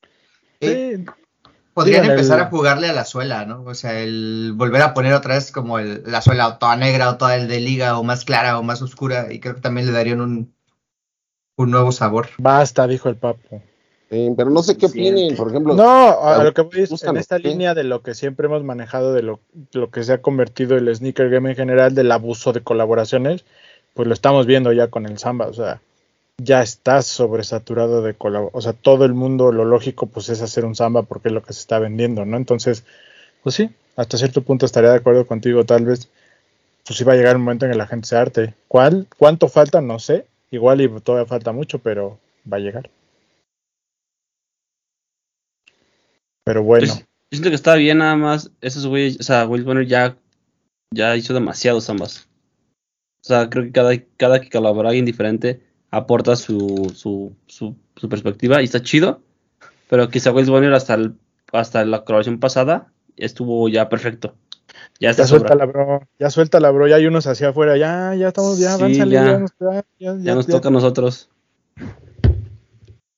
[0.62, 1.06] Eh, sí.
[1.74, 3.64] Podrían Sí, empezar el- a jugarle a la suela, ¿no?
[3.64, 7.10] O sea, el volver a poner otra vez como el- la suela o toda negra
[7.10, 9.88] o toda el de liga o más clara o más oscura y creo que también
[9.88, 10.53] le darían un,
[11.56, 12.30] un nuevo sabor.
[12.38, 13.62] Basta, dijo el papo.
[14.10, 15.00] Sí, pero no sé qué Sí.
[15.00, 15.74] opinen, por ejemplo.
[15.74, 17.48] No, a lo que voy es en esta ¿qué?
[17.50, 19.40] línea de lo que siempre hemos manejado, de lo,
[19.72, 23.44] lo que se ha convertido el sneaker game en general, del abuso de colaboraciones,
[23.94, 25.82] pues lo estamos viendo ya con el Samba, o sea,
[26.38, 30.66] ya está sobresaturado de colaboraciones, o sea, todo el mundo, lo lógico, pues es hacer
[30.66, 32.38] un Samba porque es lo que se está vendiendo, ¿no?
[32.38, 32.84] Entonces,
[33.42, 36.08] pues sí, hasta cierto punto estaría de acuerdo contigo, tal vez,
[36.86, 38.54] pues sí va a llegar un momento en que la gente se arte.
[38.68, 39.82] ¿Cuál, cuánto falta?
[39.82, 40.26] No sé,
[40.56, 42.20] igual y todavía falta mucho, pero
[42.52, 42.90] va a llegar.
[46.46, 46.86] Pero bueno.
[46.86, 46.94] Yo,
[47.32, 48.52] siento que está bien nada más.
[48.62, 50.18] Esos güeyes, o sea, Will Bonner ya,
[50.92, 52.28] ya hizo demasiados ambas.
[53.24, 58.10] O sea, creo que cada, cada que colabora alguien diferente aporta su, su, su, su
[58.10, 59.22] perspectiva y está chido.
[59.90, 61.16] Pero quizá Will Bonner hasta, el,
[61.52, 64.36] hasta la colaboración pasada estuvo ya perfecto.
[65.00, 65.40] Ya está Ya sobra.
[65.50, 66.08] suéltala, bro.
[66.20, 66.88] Ya suéltala, bro.
[66.88, 67.76] Ya hay unos hacia afuera.
[67.78, 69.26] Ya, ya estamos, ya, Sí, avánzale, ya.
[69.26, 71.30] ya, nos- ya, ya, Ya nos toca a nosotros.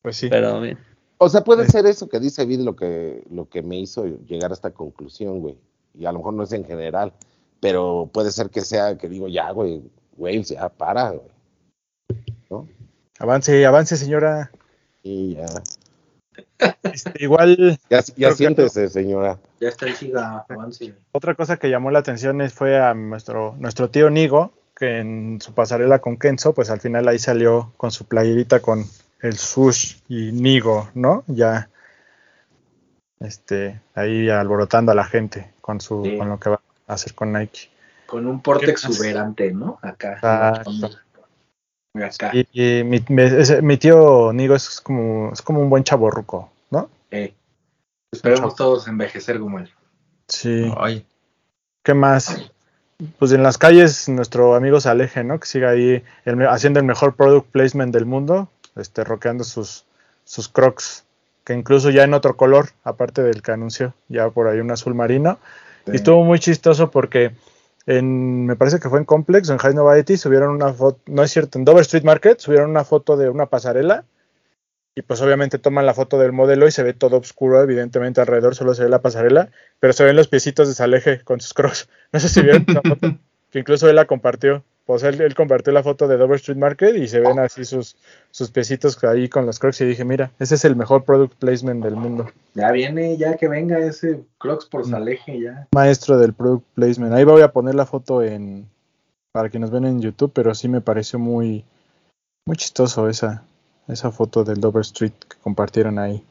[0.01, 0.29] Pues sí.
[0.29, 0.77] Pero bien.
[1.17, 4.51] O sea, puede ser eso que dice Vid lo que, lo que me hizo llegar
[4.51, 5.57] a esta conclusión, güey.
[5.93, 7.13] Y a lo mejor no es en general,
[7.61, 9.81] pero puede ser que sea que digo, ya, güey,
[10.17, 11.27] güey, ya para, güey.
[12.49, 12.67] ¿No?
[13.19, 14.51] Avance, avance, señora.
[15.03, 15.45] Y ya.
[16.83, 19.37] Este, igual, Ya, ya Creo que siéntese, señora.
[19.59, 20.93] Ya está el siga, avance.
[21.11, 25.39] otra cosa que llamó la atención es- fue a nuestro, nuestro tío Nigo, que en
[25.41, 28.85] su pasarela con Kenzo, pues al final ahí salió con su playerita con
[29.21, 31.23] el sush y Nigo, ¿no?
[31.27, 31.69] Ya,
[33.19, 36.17] este, ahí alborotando a la gente con su, Sí.
[36.17, 37.69] con lo que va a hacer con Nike.
[38.05, 39.79] Con un porte exuberante, ¿no?
[39.81, 40.13] Acá.
[40.15, 40.71] Exacto.
[42.03, 42.31] Acá.
[42.33, 43.03] Y, y mi,
[43.61, 46.89] mi tío Nigo es como, es como un buen chaborruco, ¿no?
[47.11, 47.33] Eh,
[48.11, 49.69] Esperemos todos envejecer como él.
[50.27, 50.71] Sí.
[50.77, 51.05] Ay,
[51.85, 52.51] ¿Qué más?
[53.19, 55.39] Pues en las calles nuestro amigo se aleje, ¿no?
[55.39, 59.85] Que siga ahí el haciendo el mejor product placement del mundo, este, rockeando sus,
[60.23, 61.05] sus crocs,
[61.43, 64.95] que incluso ya en otro color, aparte del que anunció, ya por ahí un azul
[64.95, 65.37] marino.
[65.85, 67.35] Y estuvo muy chistoso porque
[67.85, 71.31] en, me parece que fue en Complex en High Noviety subieron una foto, no es
[71.31, 74.05] cierto, en Dover Street Market subieron una foto de una pasarela
[74.95, 78.55] y pues obviamente toman la foto del modelo y se ve todo oscuro, evidentemente alrededor
[78.55, 81.89] solo se ve la pasarela, pero se ven los piecitos de Saleje con sus crocs.
[82.13, 83.19] No sé si vieron la foto,
[83.51, 84.63] que incluso él la compartió.
[84.85, 87.97] Pues él, él compartió la foto de Dover Street Market y se ven así sus,
[88.29, 91.83] sus piecitos ahí con los crocs y dije, mira, ese es el mejor product placement
[91.83, 92.27] del mundo.
[92.53, 95.67] Ya viene, ya que venga ese Crocs por Saleje, ya.
[95.73, 97.13] maestro del product placement.
[97.13, 98.67] Ahí voy a poner la foto en
[99.31, 101.65] para que nos ven en YouTube, pero sí me pareció muy
[102.45, 103.43] muy chistoso esa
[103.87, 106.23] esa foto del Dover Street que compartieron ahí.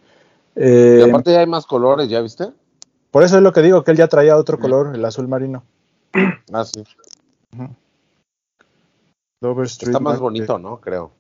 [0.55, 2.49] Eh, y aparte ya hay más colores, ¿ya viste?
[3.11, 5.65] por eso es lo que digo que él ya traía otro color, el azul marino.
[6.53, 6.85] Ah, sí.
[7.53, 7.69] Ujú.
[9.45, 10.23] Dover Street Está más Market.
[10.23, 10.81] bonito, ¿no?
[10.81, 11.11] Creo.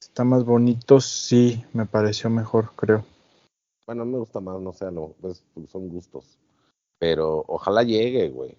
[0.00, 3.04] Está más bonito, sí, me pareció mejor, creo.
[3.86, 6.38] Bueno, me gusta más, no sé, no, pues, son gustos.
[6.98, 8.56] Pero ojalá llegue, güey.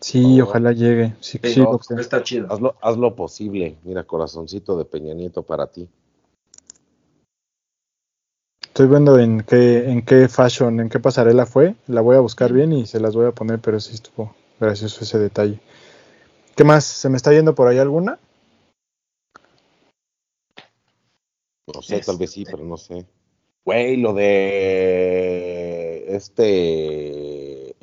[0.00, 0.44] Sí, Oh.
[0.44, 1.14] ojalá llegue.
[1.20, 2.50] Sí, Sí, no, está chido.
[2.50, 3.76] Hazlo, haz lo posible.
[3.84, 5.88] Mira, corazoncito de Peña Nieto para ti.
[8.62, 11.76] Estoy viendo en qué, en qué fashion, en qué pasarela fue.
[11.86, 14.34] La voy a buscar bien y se las voy a poner, pero sí estuvo
[14.66, 15.60] gracioso ese detalle.
[16.56, 16.84] ¿Qué más?
[16.84, 18.18] ¿Se me está yendo por ahí alguna?
[21.74, 22.52] No sé, tal vez sí, Este.
[22.52, 23.06] pero no sé.
[23.64, 27.76] Güey, lo de este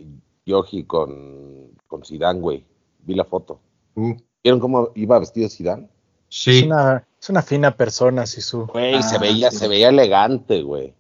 [0.46, 2.66] Yogi con, con Zidane, güey.
[3.00, 3.62] Vi la foto.
[3.96, 4.14] uh,
[4.44, 5.84] ¿Vieron cómo iba vestido Zidane?
[6.30, 6.64] Es, sí.
[6.66, 8.68] una, es una fina persona, Sisu.
[8.68, 9.58] Güey, Ah, se veía, sí.
[9.58, 10.94] se veía elegante, güey.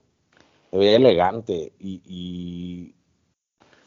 [0.71, 1.73] Se veía elegante.
[1.79, 2.95] Y, y...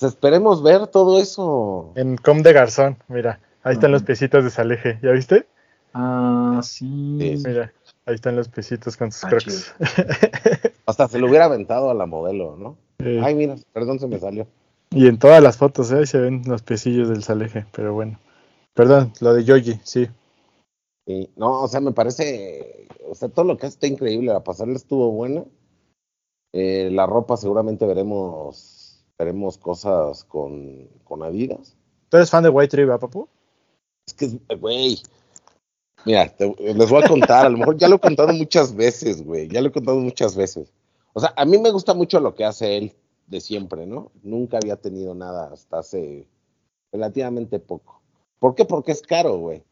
[0.02, 1.92] pues, esperemos ver todo eso.
[1.96, 3.40] En Com de Garzón, mira.
[3.62, 4.98] Ahí están los piecitos de Saleje.
[5.02, 5.46] ¿Ya viste?
[5.94, 6.86] Ah, sí.
[7.44, 7.72] Mira,
[8.06, 9.74] ahí están los piecitos con sus Ah, crocs.
[10.86, 12.76] Hasta se lo hubiera aventado a la modelo, ¿no?
[13.22, 14.46] Ay, mira, perdón, se me salió.
[14.90, 15.98] y en todas las fotos, ¿eh?
[15.98, 18.18] Ahí se ven los piecillos del Saleje, pero bueno.
[18.74, 20.08] Perdón, lo de Yogi, sí.
[21.06, 24.42] Sí, no, o sea, me parece, o sea, todo lo que hace está increíble, la
[24.44, 25.44] pasarela estuvo buena.
[26.52, 28.56] Eh, la ropa seguramente veremos,
[29.24, 31.76] veremos cosas con, con Adidas.
[32.08, 33.28] ¿Tú eres fan de White Tree, ¿verdad, papu?
[34.06, 35.00] Es que, güey,
[36.04, 39.24] mira, te- les voy a contar, a lo mejor ya lo he contado muchas veces,
[39.24, 40.72] güey, ya lo he contado muchas veces.
[41.12, 42.92] O sea, a mí me gusta mucho lo que hace él
[43.28, 44.10] de siempre, ¿no?
[44.22, 46.26] Nunca había tenido nada hasta hace
[46.92, 48.00] relativamente poco.
[48.40, 48.64] ¿Por qué?
[48.64, 49.62] Porque es caro, güey.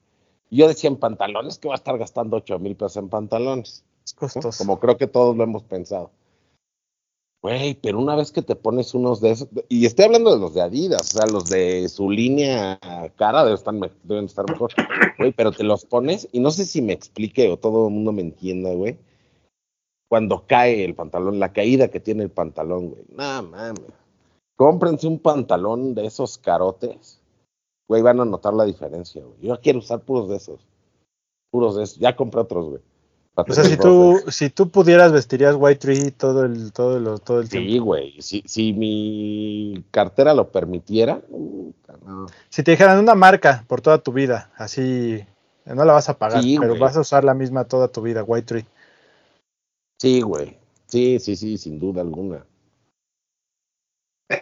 [0.51, 3.85] Yo decía en pantalones que va a estar gastando 8 mil pesos en pantalones.
[4.05, 4.51] Es costoso.
[4.59, 6.11] Como creo que todos lo hemos pensado.
[7.43, 10.53] Güey, pero una vez que te pones unos de esos, y estoy hablando de los
[10.53, 12.79] de Adidas, o sea, los de su línea
[13.17, 14.73] cara deben estar, deben estar mejor.
[15.17, 18.13] Güey, pero te los pones, y no sé si me explique o todo el mundo
[18.13, 18.99] me entienda, güey.
[20.11, 23.05] Cuando cae el pantalón, la caída que tiene el pantalón, güey.
[23.09, 23.87] No mames.
[24.57, 27.23] Cómprense un pantalón de esos carotes.
[27.89, 29.39] Güey, van a notar la diferencia, güey.
[29.41, 30.61] Yo quiero usar puros de esos.
[31.51, 31.99] Puros de esos.
[31.99, 32.83] Ya compré otros, güey.
[33.49, 37.41] O sea, si tú, si tú pudieras, vestirías White Tree todo el, todo el, todo
[37.41, 37.85] el Sí, tiempo.
[37.85, 38.21] güey.
[38.21, 41.23] Si, si mi cartera lo permitiera,
[42.07, 42.27] no.
[42.49, 45.25] Si te dijeran una marca por toda tu vida, así
[45.65, 48.23] no la vas a pagar, Sí, pero vas a usar la misma toda tu vida,
[48.25, 48.67] White Tree.
[49.99, 50.57] Sí, güey.
[50.87, 52.45] Sí, sí, sí, sin duda alguna.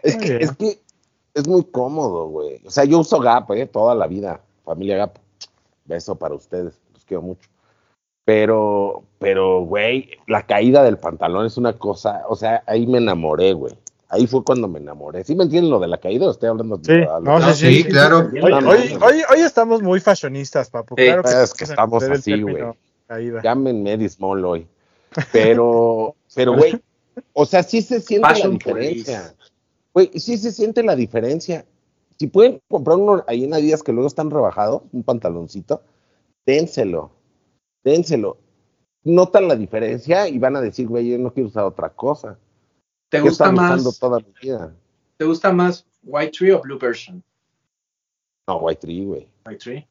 [0.03, 0.81] Es que, es que
[1.35, 2.61] es muy cómodo, güey.
[2.65, 4.41] O sea, yo uso Gap, eh, toda la vida.
[4.65, 5.19] Familia Gap.
[5.85, 6.79] Beso para ustedes.
[6.93, 7.49] Los quiero mucho.
[8.29, 12.25] Pero, pero, güey, la caída del pantalón es una cosa.
[12.29, 13.73] O sea, ahí me enamoré, güey.
[14.11, 15.25] Ahí fue cuando me enamoré.
[15.25, 16.27] ¿Sí me entienden lo de la caída?
[16.27, 18.29] o Estoy hablando Sí, lo- no, No, sí, sí, claro.
[18.43, 20.95] Hoy, hoy, hoy, hoy estamos muy fashionistas, papu.
[20.99, 22.65] Sí, claro que, es que estamos así, güey.
[23.43, 24.67] Llámenme Eddie Small hoy.
[25.33, 26.79] Pero, pero, güey,
[27.33, 29.35] o sea, sí se siente Fashion la diferencia.
[29.95, 31.65] Güey, sí se siente la diferencia.
[32.19, 35.81] Si pueden comprar uno ahí en Adidas que luego están rebajados, un pantaloncito,
[36.45, 37.13] dénselo,
[37.85, 38.39] dénselo.
[39.05, 42.39] Notan la diferencia y van a decir, güey, yo no quiero usar otra cosa.
[43.09, 44.75] ¿Te ¿Qué gusta están usando más, toda mi vida?
[45.17, 47.23] ¿Te gusta más White Tree o Blue Version?
[48.47, 49.29] No, White Tree, güey.
[49.47, 49.89] White Tree.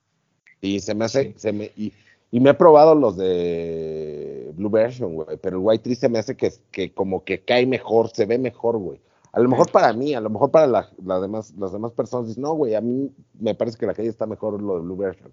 [0.62, 1.34] Y se me hace, Sí.
[1.38, 1.94] se me, y,
[2.32, 6.20] y me he probado los de Blue Version, güey, pero el White Tree se me
[6.20, 9.00] hace que, que como que cae mejor, se ve mejor, güey.
[9.34, 12.28] A lo mejor para mí, a lo mejor para la, la demás, las demás personas
[12.28, 14.98] dicen, no, güey, a mí me parece que la calle está mejor lo de Blue
[14.98, 15.32] Version.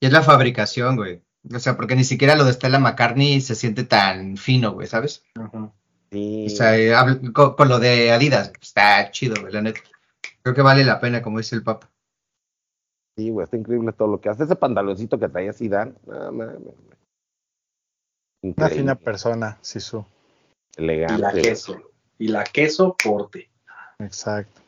[0.00, 1.20] Y es la fabricación, güey.
[1.54, 5.22] O sea, porque ni siquiera lo de Stella McCartney se siente tan fino, güey, ¿sabes?
[6.10, 9.80] Sí, O sea, eh, con, con lo de Adidas, está chido, güey, la neta.
[10.42, 11.90] Creo que vale la pena, como dice el Papa.
[13.16, 14.44] sí, güey, está increíble todo lo que hace.
[14.44, 16.30] Ese pantaloncito que traía Zidane, no.
[18.42, 20.04] Una fina persona, Sisu.
[20.76, 21.22] Y elegante.
[21.22, 21.42] la güey.
[21.42, 21.76] queso.
[22.18, 23.50] Y la queso porte.
[23.98, 24.60] Exacto.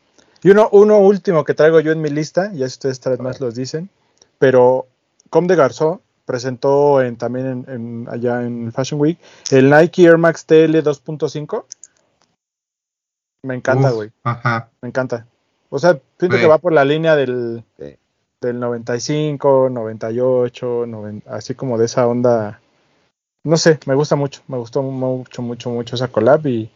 [0.43, 3.55] Y uno, uno último que traigo yo en mi lista, ya ustedes tres más los
[3.55, 3.91] dicen,
[4.39, 4.87] pero
[5.29, 9.19] Com de Garzó presentó en, también en, en- allá en Fashion Week
[9.51, 11.65] el Nike Air Max TL 2.5.
[13.45, 14.11] Me encanta, güey.
[14.83, 15.27] Me encanta.
[15.71, 17.97] O sea, siento que va por la línea del, Sí.
[18.41, 22.61] del 95, 98, 90, así como de esa onda.
[23.45, 26.71] No sé, me gusta mucho, me gustó mucho, mucho, mucho esa collab y,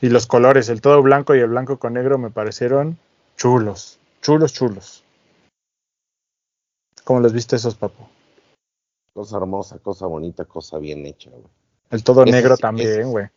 [0.00, 2.98] y los colores, el todo blanco y el blanco con negro me parecieron
[3.36, 5.02] chulos, chulos, chulos.
[7.04, 8.02] ¿Cómo los viste esos, papu?
[9.16, 11.42] Cosa hermosa, cosa bonita, cosa bien hecha, güey.
[11.88, 13.28] El todo Ese negro también, güey.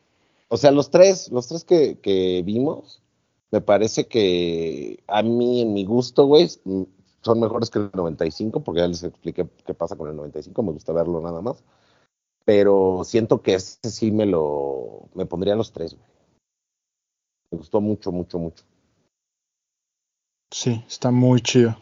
[0.49, 3.01] O sea, los tres, los tres que, que vimos,
[3.49, 6.83] me parece que a mí, en mi gusto, güey, mm,
[7.21, 10.73] son mejores que el 95, porque ya les expliqué qué pasa con el 95, me
[10.73, 11.63] gusta verlo nada más.
[12.43, 16.05] Pero siento que ese sí me lo, me pondría los tres, güey.
[17.51, 18.65] Me gustó mucho, mucho, mucho.
[20.51, 21.77] Sí, está muy chido.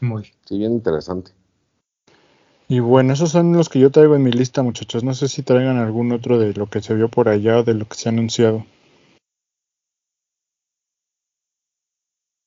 [0.00, 0.24] Muy.
[0.46, 1.35] Sí, bien interesante.
[2.68, 5.04] Y bueno, esos son los que yo traigo en mi lista, muchachos.
[5.04, 7.74] No sé si traigan algún otro de lo que se vio por allá o de
[7.74, 8.66] lo que se ha anunciado.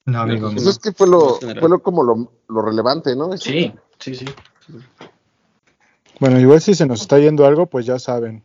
[0.05, 0.49] No, amigo.
[0.53, 3.37] Pues es que fue lo, fue lo como lo, lo relevante, ¿no?
[3.37, 4.25] Sí, sí, sí.
[6.19, 8.43] Bueno, igual si se nos está yendo algo, pues ya saben.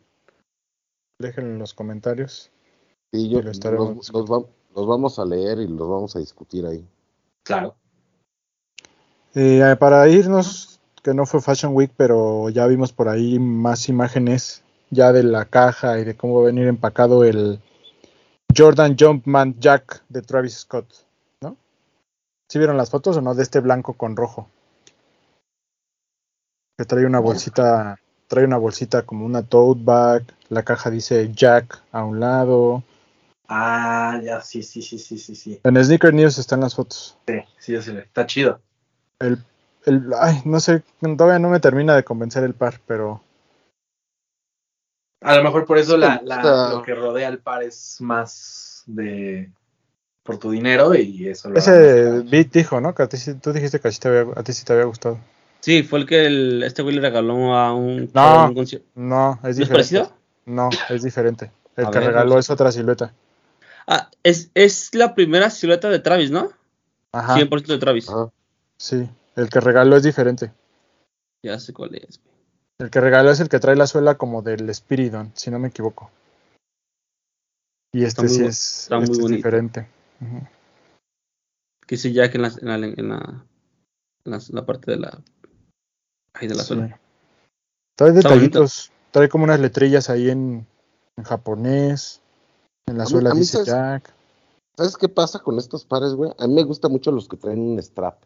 [1.19, 2.51] Déjenlo en los comentarios.
[3.13, 6.67] Sí, yo, Y los, los va- los vamos a leer y los vamos a discutir
[6.67, 6.87] ahí.
[7.45, 7.75] Claro.
[9.35, 10.74] Eh, para irnos,
[11.05, 15.45] que no fue Fashion Week, pero ya vimos por ahí más imágenes ya de la
[15.45, 17.61] caja y de cómo va a venir empacado el
[18.57, 20.87] Jordan Jumpman Jack de Travis Scott,
[21.43, 21.59] ¿no?
[22.49, 23.35] ¿Sí vieron las fotos o no?
[23.35, 24.49] De este blanco con rojo.
[26.79, 31.83] Que trae una bolsita, trae una bolsita como una tote bag, la caja dice Jack
[31.93, 32.83] a un lado.
[33.47, 35.61] Ah, ya, sí, sí, sí, sí, sí, sí.
[35.65, 37.19] En Sneaker News están las fotos.
[37.27, 38.01] Sí, sí, ya se ve.
[38.01, 38.61] Está chido.
[39.19, 39.39] El,
[39.87, 40.83] el, ay, no sé,
[41.17, 43.23] todavía no me termina de convencer el par, pero
[45.23, 49.51] A lo mejor por eso la, la- lo que rodea al par es más de
[50.23, 52.95] por tu dinero y eso lo ese Beat dijo, ¿no?
[52.95, 54.73] Que a ti sí- tú dijiste que a ti, te había, a ti sí te
[54.73, 55.19] había gustado.
[55.61, 58.11] Sí, fue el que el, este güey le regaló a un.
[58.13, 58.21] No.
[58.21, 59.73] a un conci- No, es ¿No es diferente.
[59.73, 60.13] parecido?
[60.47, 61.51] No, es diferente.
[61.77, 63.15] El A que ver, regaló es otra silueta.
[63.87, 66.51] Ah, es, es la primera silueta de Travis, ¿no?
[67.13, 67.35] Ajá.
[67.37, 68.09] 100% de Travis.
[68.11, 68.29] Ajá.
[68.77, 70.53] Sí, el que regaló es diferente.
[71.45, 72.21] Ya sé cuál es.
[72.23, 72.35] güey.
[72.81, 75.69] El que regaló es el que trae la suela como del Spiridon, si no me
[75.69, 76.11] equivoco.
[77.93, 79.89] Y este muy sí es, está muy este es diferente.
[80.21, 80.41] Ujú.
[81.87, 83.45] Que dice Jack en la, en la, en la,
[84.25, 85.21] en la- en la parte de la.
[86.35, 86.69] Ahí de la Sí.
[86.69, 87.01] suela.
[87.97, 88.91] Trae detallitos.
[89.13, 90.67] Trae como unas letrillas ahí en,
[91.17, 92.21] en japonés.
[92.89, 94.15] En la A suela a mí dice sabes- Jack.
[94.77, 96.33] ¿Sabes qué pasa con estos pares, güey?
[96.37, 98.21] A mí me gustan mucho los que traen un strap.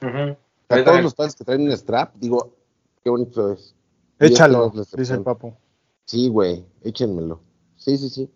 [0.00, 2.54] Ahí todos los pares que traen un strap, digo,
[3.02, 3.74] qué bonito es.
[4.18, 5.54] Este Échalo, dice el papu.
[6.06, 7.40] Sí, güey, échenmelo.
[7.76, 8.30] Sí, sí, sí.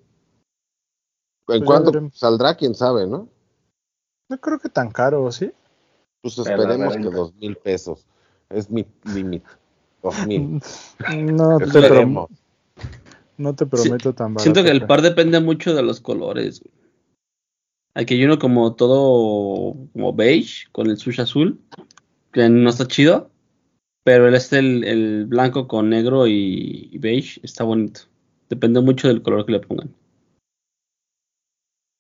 [1.49, 2.55] ¿En ya cuánto saldrá?
[2.57, 3.28] ¿Quién sabe, no?
[4.28, 5.53] No creo que tan caro, ¿sí?
[6.23, 8.07] Pues esperemos que dos mil pesos.
[8.49, 9.49] Es mi límite.
[10.03, 10.61] Dos mil.
[11.09, 12.28] No te, prom-
[13.39, 14.43] no te prometo tan barato.
[14.43, 16.61] Siento que el par depende mucho de los colores.
[16.61, 16.80] güey.
[17.95, 21.61] Aquí hay uno como todo como beige con el sush azul,
[22.33, 23.31] que no está chido,
[24.05, 28.03] pero el este el, el blanco con negro y, y beige está bonito.
[28.49, 29.95] Depende mucho del color que le pongan.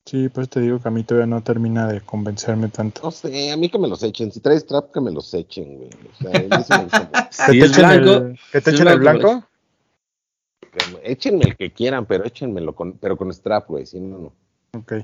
[0.06, 3.02] Sí, pues te digo que a mí todavía no termina de convencerme tanto.
[3.04, 4.32] No sé, a mí que me los echen.
[4.32, 5.90] Si traes trap, que me los echen, güey.
[5.90, 7.10] O sea, a mí sí me gusta mucho.
[7.46, 9.44] ¿Que te es echen blanco, el, que te si es echen el blanco,
[11.02, 13.86] Échenme el que quieran, pero échenmelo con, pero con strap, güey.
[13.86, 14.32] Si no, no.
[14.78, 14.94] Ok,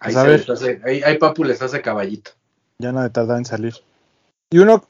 [0.00, 2.32] Ahí, se les hace- ahí, ahí Papu les hace caballito.
[2.78, 3.74] ya no de tardar en salir.
[4.50, 4.82] Y uno,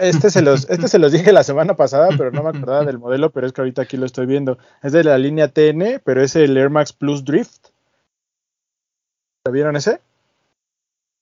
[0.00, 2.98] este se los, este se los dije la semana pasada, pero no me acordaba del
[2.98, 4.56] modelo, pero es que ahorita aquí lo estoy viendo.
[4.82, 7.66] Es de la línea TN, pero es el Air Max Plus Drift.
[9.46, 10.00] ¿Lo vieron ese?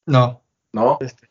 [0.06, 0.40] No.
[0.74, 0.98] ¿No?
[1.00, 1.28] Este.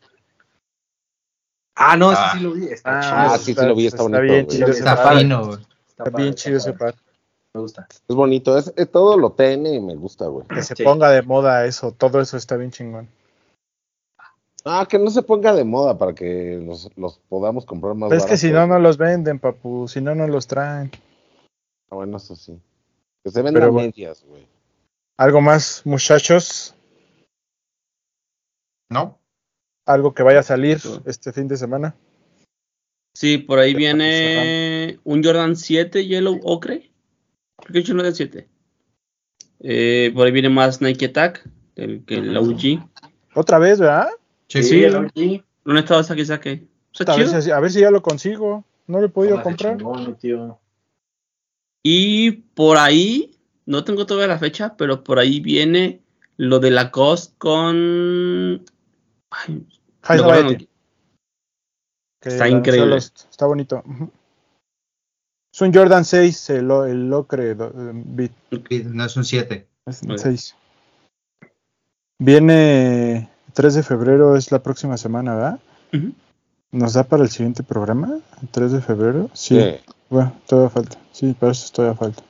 [1.76, 2.32] Ah, no, ese Ah.
[2.34, 2.66] sí lo vi.
[2.66, 3.14] Está Ah, chido.
[3.16, 4.56] Ah, sí, sí lo vi, está bonito, bien güey.
[4.58, 5.18] chido Está par.
[5.18, 5.54] fino.
[5.54, 6.94] Está Está bien está chido ese par.
[7.54, 7.86] Me gusta.
[7.90, 8.56] Es bonito.
[8.56, 10.46] Es, es todo lo TN y me gusta, güey.
[10.46, 10.84] Que se Sí.
[10.84, 13.08] ponga de moda eso, todo eso está bien chingón.
[14.64, 18.20] Ah, que no se ponga de moda para que los, los podamos comprar más Pero
[18.20, 20.90] es que si no, no los venden, papu, si no, no los traen.
[21.90, 22.58] Ah, bueno, eso sí.
[23.24, 23.88] Que se vendan Pero bueno.
[23.88, 24.46] medias, güey.
[25.18, 26.74] ¿Algo más, muchachos?
[28.88, 29.18] ¿No?
[29.84, 31.00] ¿Algo que vaya a salir Sí.
[31.06, 31.94] este fin de semana?
[33.14, 36.91] Sí, por ahí viene un Jordan 7 Yellow Ocre.
[37.64, 38.48] Creo que es un Jordan 7.
[39.60, 42.88] Eh, por ahí viene más Nike Attack, el, que el OG.
[43.34, 44.08] Otra vez, ¿verdad?
[44.48, 44.84] Sí, Sí, sí.
[44.84, 45.44] el OG.
[45.64, 46.66] No he estado saque saque.
[47.06, 48.64] A ver, si, a ver si ya lo consigo.
[48.86, 49.76] No lo he podido comprar.
[49.78, 50.58] chingón, tío.
[51.84, 56.00] Y por ahí, no tengo todavía la fecha, pero por ahí viene
[56.36, 58.64] lo de la Cost con.
[59.30, 59.66] Ay,
[62.20, 62.86] Está increíble.
[62.96, 63.82] los- está bonito.
[63.86, 64.10] Ujú.
[65.52, 68.32] Es un Jordan 6, el, el Ocre do- eh, Beat.
[68.86, 69.66] No es un 7.
[69.86, 70.18] Es un Ok.
[70.18, 70.54] 6.
[72.18, 75.60] Viene 3 de febrero, es la próxima semana, ¿verdad?
[75.92, 76.12] Ujú.
[76.70, 78.18] ¿Nos da para el siguiente programa?
[78.40, 79.28] ¿El 3 de febrero?
[79.34, 79.60] Sí.
[79.60, 79.76] Sí.
[80.08, 80.98] Bueno, todavía falta.
[81.12, 82.22] Sí, para eso todavía falta.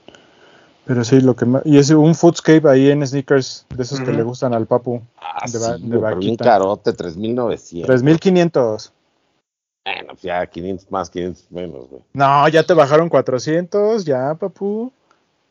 [0.85, 1.63] Pero sí, lo que más.
[1.65, 4.17] Y es un Foodscape ahí en sneakers, de esos que Ujú.
[4.17, 5.01] le gustan al Papu.
[5.19, 6.45] Ah, De sí, de güey, pero bien vaquita.
[6.45, 7.87] carote, 3.900.
[7.87, 8.93] 3500.
[9.85, 12.03] Bueno, pues ya 500 más, 500 menos, güey.
[12.13, 14.93] No, ya te bajaron 400, ya, Papu.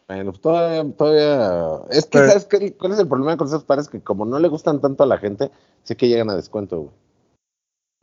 [0.07, 1.79] Bueno, pues todavía, todavía...
[1.89, 2.73] Es que, Pero- ¿sabes qué?
[2.73, 3.89] cuál es el problema con esos pares?
[3.89, 5.51] Que como no le gustan tanto a la gente,
[5.83, 6.91] sé que llegan a descuento, güey.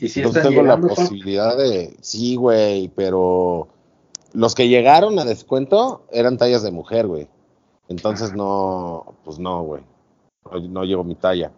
[0.01, 1.97] Y si Entonces tengo llegando, la posibilidad de...
[2.01, 3.69] Sí, güey, pero...
[4.33, 7.29] Los que llegaron a descuento eran tallas de mujer, güey.
[7.89, 9.15] Entonces no...
[9.25, 9.83] Pues no, güey.
[10.45, 11.51] No, no llevo mi talla.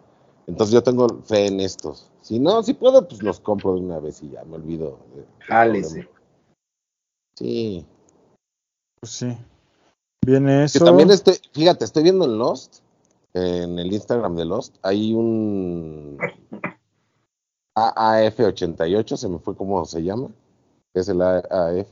[0.51, 2.11] Entonces yo tengo fe en estos.
[2.19, 4.99] Si no, si puedo, pues los compro de una vez y ya me olvido.
[5.39, 6.09] Jálese.
[7.37, 7.85] Sí.
[8.99, 9.37] Pues sí.
[10.25, 10.83] Viene Que eso.
[10.83, 12.79] también estoy, fíjate, estoy viendo en Lost,
[13.33, 16.17] en el Instagram de Lost, hay un
[17.77, 20.27] AAF88, se me fue cómo se llama,
[20.93, 21.87] que es el AAF,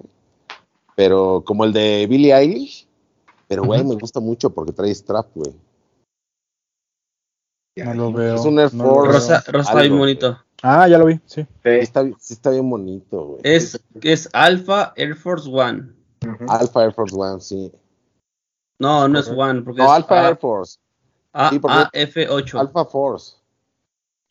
[0.97, 2.87] pero como el de Billie Eilish,
[3.47, 5.55] pero güey, me gusta mucho porque trae strap, güey.
[7.85, 8.35] No lo veo.
[8.35, 9.11] Es un Air no Force.
[9.13, 10.37] Rosa, Rosa está bien bonito.
[10.61, 11.45] Ah, ya lo vi, sí.
[11.63, 13.41] Está, sí está bien bonito, güey.
[13.43, 15.93] Es, es Alpha Air Force One.
[16.25, 16.45] Ujú.
[16.49, 17.71] Alpha Air Force One, sí.
[18.79, 19.29] No, no es.
[19.29, 20.77] One, porque No, es Alpha A- Air Force.
[21.33, 22.59] A- Sí, porque- AF8.
[22.59, 23.35] Alpha Force.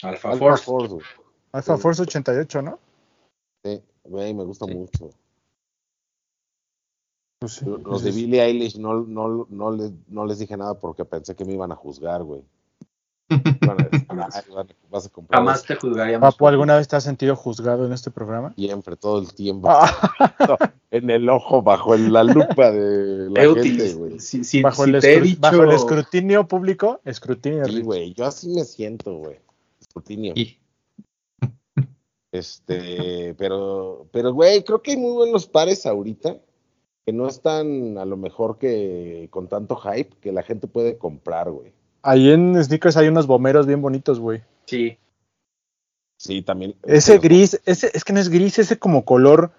[0.03, 0.65] Alpha Alpha Force.
[0.65, 1.07] Force, güey.
[1.53, 1.83] Alpha Sí.
[1.83, 2.79] Force 88, ¿no?
[3.65, 4.75] Sí, güey, me gusta Sí.
[4.75, 5.11] mucho.
[7.41, 7.65] Pues sí.
[7.67, 11.45] Los de Billie Eilish no, no, no, les, no les dije nada porque pensé que
[11.45, 12.43] me iban a juzgar, güey.
[14.91, 16.35] vas a comprar Jamás te juzgaríamos.
[16.35, 18.55] Papu, ¿alguna vez te has sentido juzgado en este programa?
[18.57, 19.69] siempre, todo el tiempo.
[19.71, 24.19] Ah, En el ojo, bajo la lupa de la Eutis, gente, güey.
[24.21, 27.67] si, si- bajo, si el te he escru- dicho- bajo el escrutinio público, escrutinio.
[27.67, 29.37] Sí, güey, yo así me siento, güey.
[29.81, 30.33] Escrutinio.
[30.35, 30.59] Y-
[32.33, 36.37] Este, pero, pero, güey, creo que hay muy buenos pares ahorita
[37.07, 41.51] que no están a lo mejor que con tanto hype que la gente puede comprar,
[41.51, 41.73] güey.
[42.03, 44.43] Ahí en Sneakers hay unos bomberos bien bonitos, güey.
[44.67, 44.99] Sí.
[46.17, 46.75] Sí, también.
[46.85, 49.53] Ese pero- gris, ese, es que no es gris, ese como color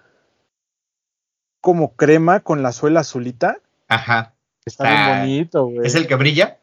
[1.60, 3.58] como crema con la suela azulita.
[3.88, 4.34] Ajá.
[4.64, 5.86] Está Está- bien bonito, güey.
[5.86, 6.58] ¿Es el que brilla?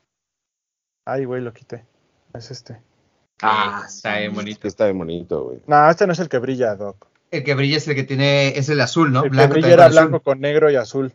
[1.06, 1.86] Ay, güey, lo quité.
[2.34, 2.82] Es este.
[3.42, 4.68] Ah, está bien bonito.
[4.68, 5.60] está bien bonito, güey.
[5.68, 7.08] No, este no es el que brilla, Doc.
[7.30, 9.20] El que brilla es el que tiene, es el azul, ¿no?
[9.20, 10.10] el que Blanco brilla también era azul.
[10.10, 11.14] blanco con negro y azul.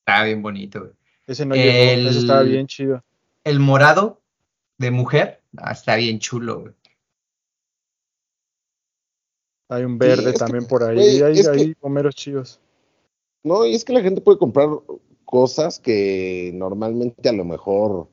[0.00, 0.92] Está bien bonito, güey.
[1.26, 3.02] Ese no El- llegó, ese estaba bien chido.
[3.48, 4.20] El morado
[4.76, 6.74] de mujer, ah, está bien chulo, güey.
[9.70, 10.96] Hay un verde que, también por ahí.
[10.96, 12.60] güey, hay es que- hay bomberos chidos.
[13.42, 14.68] No, y es que la gente puede comprar
[15.24, 18.08] cosas que normalmente a lo mejor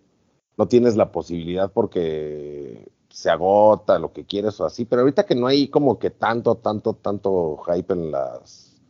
[0.58, 5.36] no tienes la posibilidad porque se agota lo que quieres o así, pero ahorita que
[5.36, 8.82] no hay como que tanto, tanto, tanto hype en las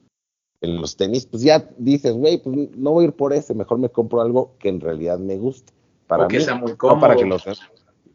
[0.61, 3.79] en los tenis, pues ya dices, güey, pues no voy a ir por ese, mejor
[3.79, 5.73] me compro algo que en realidad me guste.
[6.07, 6.99] Para o que mí, sea muy no cómodo.
[7.01, 7.43] para que los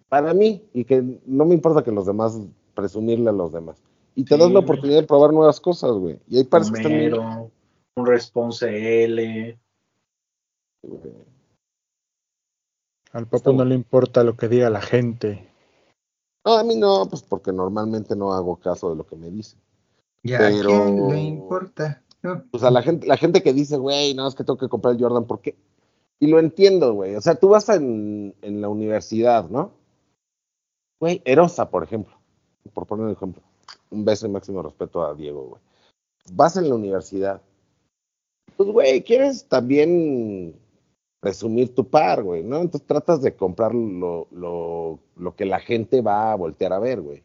[0.09, 2.39] para mí y que no me importa que los demás
[2.75, 3.83] presumirle a los demás.
[4.15, 4.65] Y te Sí, das la güey.
[4.65, 6.19] oportunidad de probar nuevas cosas, güey.
[6.29, 7.51] Y que están bien- Homero,
[7.97, 9.59] un Response L.
[13.13, 15.49] Al papo no le importa lo que diga la gente.
[16.45, 19.59] No, a mí no, pues porque normalmente no hago caso de lo que me dicen.
[20.23, 22.03] Ya, Pero- ¿a quién le importa?
[22.23, 22.45] No.
[22.53, 24.95] O sea, la gente, la gente que dice, güey, no, es que tengo que comprar
[24.95, 25.57] el Jordan, ¿por qué?
[26.21, 27.17] Y lo entiendo, güey.
[27.17, 29.73] O sea, tú vas en, en la universidad, ¿no?
[31.01, 32.15] Güey, Erosa, por ejemplo.
[32.75, 33.43] Por poner un ejemplo.
[33.91, 35.63] Un beso y máximo respeto a Diego, güey.
[36.33, 37.41] Vas en la universidad.
[38.57, 40.55] Pues, güey, quieres también
[41.21, 42.61] presumir tu par, güey, ¿no?
[42.61, 47.01] Entonces tratas de comprar lo, lo, lo que la gente va a voltear a ver,
[47.01, 47.23] güey.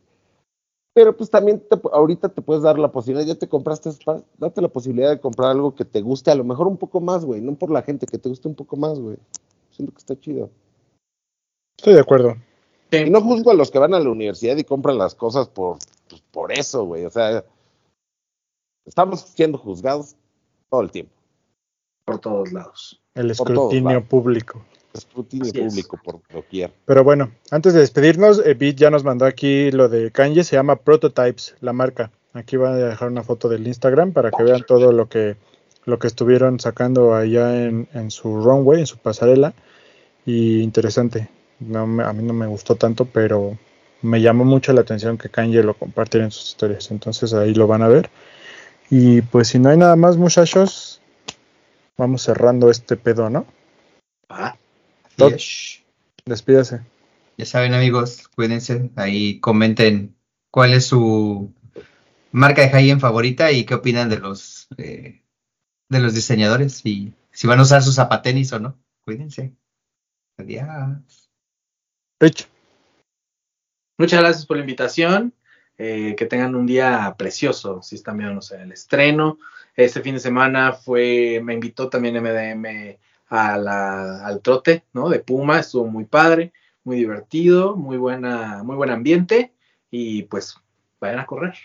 [0.95, 3.89] Pero pues también te- ahorita te puedes dar la posibilidad, ya te compraste,
[4.37, 7.25] date la posibilidad de comprar algo que te guste, a lo mejor un poco más,
[7.25, 9.17] güey, no por la gente, que te guste un poco más, güey.
[9.71, 10.49] Siento que está chido.
[11.77, 12.35] Estoy de acuerdo.
[12.91, 15.79] Y no juzgo a los que van a la universidad y compran las cosas por,
[16.07, 17.03] pues, por eso, güey.
[17.03, 17.43] O sea,
[18.85, 20.15] estamos siendo juzgados
[20.69, 21.11] todo el tiempo.
[22.05, 23.01] por todos lados.
[23.15, 24.63] El escrutinio público.
[24.97, 26.71] Escrutinio público por doquier.
[26.85, 30.55] Pero bueno, antes de despedirnos, eh, Bit ya nos mandó aquí lo de Kanye, se
[30.55, 32.11] llama Prototypes, la marca.
[32.33, 35.37] Aquí van a dejar una foto del Instagram para que vean todo lo que,
[35.85, 39.53] lo que estuvieron sacando allá en, en su runway, en su pasarela.
[40.25, 41.29] Y interesante.
[41.59, 43.57] No me- a mí no me gustó tanto, pero
[44.01, 46.91] me llamó mucho la atención que Kanye lo compartiera en sus historias.
[46.91, 48.09] Entonces ahí lo van a ver.
[48.89, 51.01] Y pues si no hay nada más, muchachos,
[51.97, 53.45] vamos cerrando este pedo, ¿no?
[54.29, 54.57] Ah,
[55.17, 55.83] Yes.
[56.25, 56.81] Despídase.
[57.37, 58.89] Ya saben, amigos, cuídense.
[58.95, 60.15] Ahí comenten
[60.51, 61.53] cuál es su
[62.31, 65.21] marca de high-end favorita y qué opinan de los eh,
[65.89, 68.79] de los diseñadores y si van a usar sus zapatenis o no.
[69.03, 69.53] Cuídense.
[70.37, 71.29] Adiós.
[72.19, 72.47] Rich.
[73.97, 75.33] Muchas gracias por la invitación.
[75.77, 79.37] Eh, que tengan un día precioso si están viendo no sé, el estreno.
[79.75, 85.09] Este fin de semana fue, me invitó también MDM a la- al trote, ¿no?
[85.09, 86.53] De Puma, estuvo muy padre,
[86.83, 89.53] muy divertido, muy buena, muy buen ambiente
[89.91, 90.55] y pues
[90.99, 91.55] vayan a correr.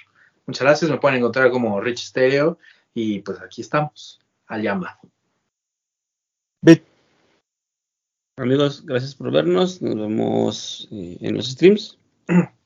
[0.46, 2.58] Muchas gracias, me pueden encontrar como Rich Stereo
[2.94, 4.98] y pues aquí estamos, al llamado.
[6.62, 6.82] Bit.
[8.38, 9.82] Amigos, gracias por vernos.
[9.82, 11.98] Nos vemos eh, en los streams.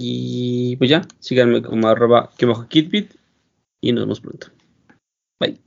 [0.00, 3.16] Y pues ya, síganme como arroba que bajo kitbit
[3.80, 4.46] y nos vemos pronto.
[5.40, 5.60] Bye.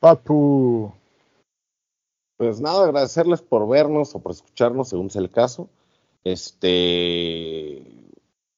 [0.00, 0.92] Papu.
[2.36, 5.70] Pues nada, agradecerles por vernos o por escucharnos, según sea el caso.
[6.22, 7.82] Este,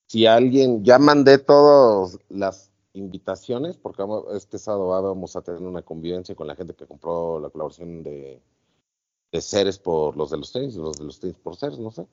[0.07, 4.03] si alguien, ya mandé todas las invitaciones, porque
[4.35, 8.41] este sábado vamos a tener una convivencia con la gente que compró la colaboración de,
[9.31, 12.07] de Ceres por los de los tenis, los de los tenis por Ceres, no sé.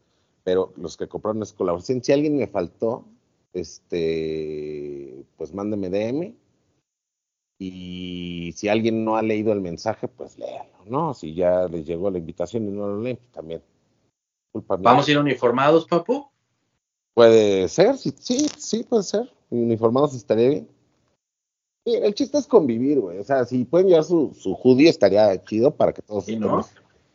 [0.44, 3.06] Pero los que compraron esa colaboración, si alguien me faltó,
[3.54, 6.36] este, pues mándeme DM.
[7.58, 11.14] Y si alguien no ha leído el mensaje, pues léalo, ¿no?
[11.14, 13.62] Si ya les llegó la invitación y no lo leen, pues también.
[14.52, 14.84] Culpa mía.
[14.90, 16.28] ¿Vamos a ir uniformados, papu?
[17.14, 19.32] Puede ser, sí, sí, sí, puede ser.
[19.50, 20.68] Uniformados estaría bien.
[21.86, 23.20] Sí, el chiste es convivir, güey.
[23.20, 26.66] O sea, si pueden llevar su, su hoodie, estaría chido para que todos Sí, ¿no?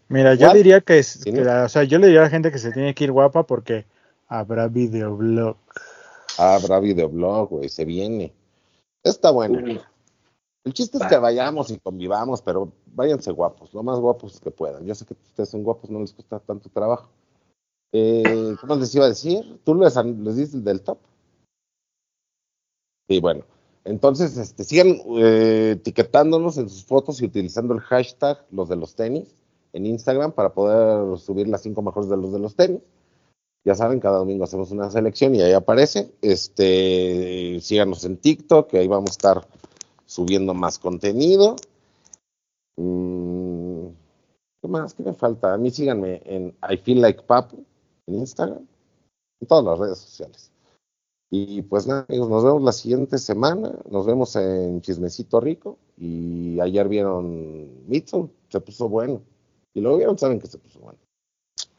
[0.09, 0.55] Mira, yo What?
[0.55, 1.45] diría que, es, Sí, que ¿no?
[1.45, 3.45] la- o sea, yo le diría a la gente que se tiene que ir guapa
[3.47, 3.85] porque
[4.27, 5.57] habrá videoblog.
[6.39, 8.33] Habrá videoblog, güey, se viene.
[9.03, 9.81] Está bueno.
[10.65, 14.85] El chiste es que vayamos y convivamos, pero váyanse guapos, lo más guapos que puedan.
[14.85, 17.11] Yo sé que ustedes son guapos, no les cuesta tanto trabajo.
[17.93, 19.61] Eh, ¿Cómo les iba a decir?
[19.65, 20.99] ¿Tú les, les dices del top?
[23.09, 23.45] Sí, bueno.
[23.85, 28.95] Entonces, este, sigan eh, etiquetándonos en sus fotos y utilizando el hashtag los de los
[28.95, 29.35] tenis
[29.73, 32.83] en Instagram para poder subir las cinco mejores de los de los tenis.
[33.65, 36.13] Ya saben, cada domingo hacemos una selección y ahí aparece.
[36.23, 39.49] Este, síganos en TikTok, que ahí vamos a estar
[40.11, 41.55] subiendo más contenido.
[42.77, 43.87] Mm,
[44.61, 44.93] ¿Qué más?
[44.93, 45.55] ¿Qué me falta?
[45.55, 47.65] A mí síganme en I Feel Like Papu
[48.09, 48.67] en Instagram,
[49.41, 50.51] en todas las redes sociales.
[51.31, 53.79] Y pues nada, amigos, nos vemos la siguiente semana.
[53.89, 55.79] Nos vemos en Chismecito Rico.
[55.97, 59.23] Y ayer vieron Mitsu, se puso bueno.
[59.75, 60.99] Y luego vieron, saben que se puso bueno.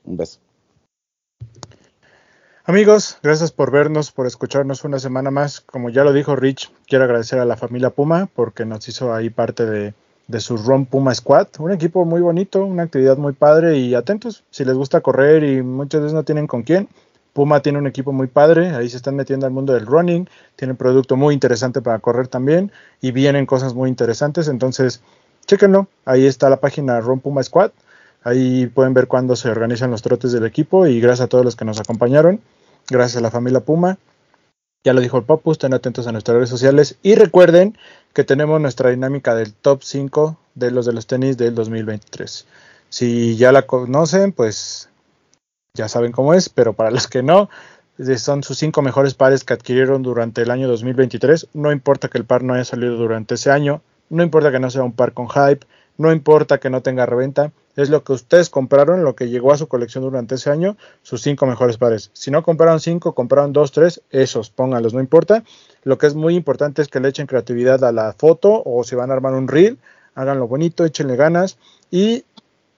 [0.05, 0.39] Un beso.
[2.71, 5.59] Amigos, gracias por vernos, por escucharnos una semana más.
[5.59, 9.29] Como ya lo dijo Rich, quiero agradecer a la familia Puma porque nos hizo ahí
[9.29, 9.93] parte de,
[10.39, 11.49] su Ron Puma Squad.
[11.59, 14.45] Un equipo muy bonito, una actividad muy padre y atentos.
[14.51, 16.87] Si les gusta correr y muchas veces no tienen con quién,
[17.33, 18.69] Puma tiene un equipo muy padre.
[18.69, 20.29] Ahí se están metiendo al mundo del running.
[20.55, 22.71] Tiene un producto muy interesante para correr también
[23.01, 24.47] y vienen cosas muy interesantes.
[24.47, 25.01] Entonces,
[25.45, 25.89] chéquenlo.
[26.05, 27.71] Ahí está la página Ron Puma Squad.
[28.23, 31.57] Ahí pueden ver cuándo se organizan los trotes del equipo y gracias a todos los
[31.57, 32.39] que nos acompañaron.
[32.91, 33.97] Gracias a la familia Puma.
[34.83, 37.77] Ya lo dijo el Papu, estén atentos a nuestras redes sociales y recuerden
[38.13, 42.45] que tenemos nuestra dinámica del top 5 de los de los tenis del 2023.
[42.89, 44.89] Si ya la conocen, pues
[45.73, 47.49] ya saben cómo es, pero para los que no,
[48.17, 51.47] son sus cinco mejores pares que adquirieron durante el año 2023.
[51.53, 54.69] No importa que el par no haya salido durante ese año, no importa que no
[54.69, 55.65] sea un par con hype,
[55.97, 59.57] no importa que no tenga reventa, es lo que ustedes compraron, lo que llegó a
[59.57, 62.09] su colección durante ese año, sus cinco mejores pares.
[62.13, 65.43] Si no compraron cinco, compraron dos, tres, esos, pónganlos, no importa.
[65.83, 68.95] Lo que es muy importante es que le echen creatividad a la foto o si
[68.95, 69.79] van a armar un reel,
[70.15, 71.57] háganlo bonito, échenle ganas
[71.89, 72.25] y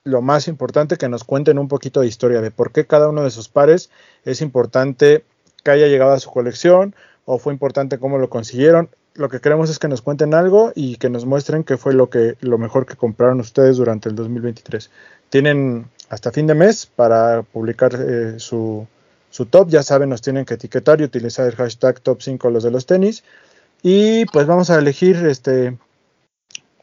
[0.04, 3.24] lo más importante que nos cuenten un poquito de historia de por qué cada uno
[3.24, 3.90] de sus pares
[4.24, 5.24] es importante
[5.62, 9.70] que haya llegado a su colección o fue importante cómo lo consiguieron lo que queremos
[9.70, 12.84] es que nos cuenten algo y que nos muestren qué fue lo que lo mejor
[12.84, 14.90] que compraron ustedes durante el 2023.
[15.28, 18.86] Tienen hasta fin de mes para publicar eh, su,
[19.30, 19.68] su, top.
[19.68, 22.86] Ya saben, nos tienen que etiquetar y utilizar el hashtag top 5 los de los
[22.86, 23.22] tenis.
[23.82, 25.78] Y pues vamos a elegir este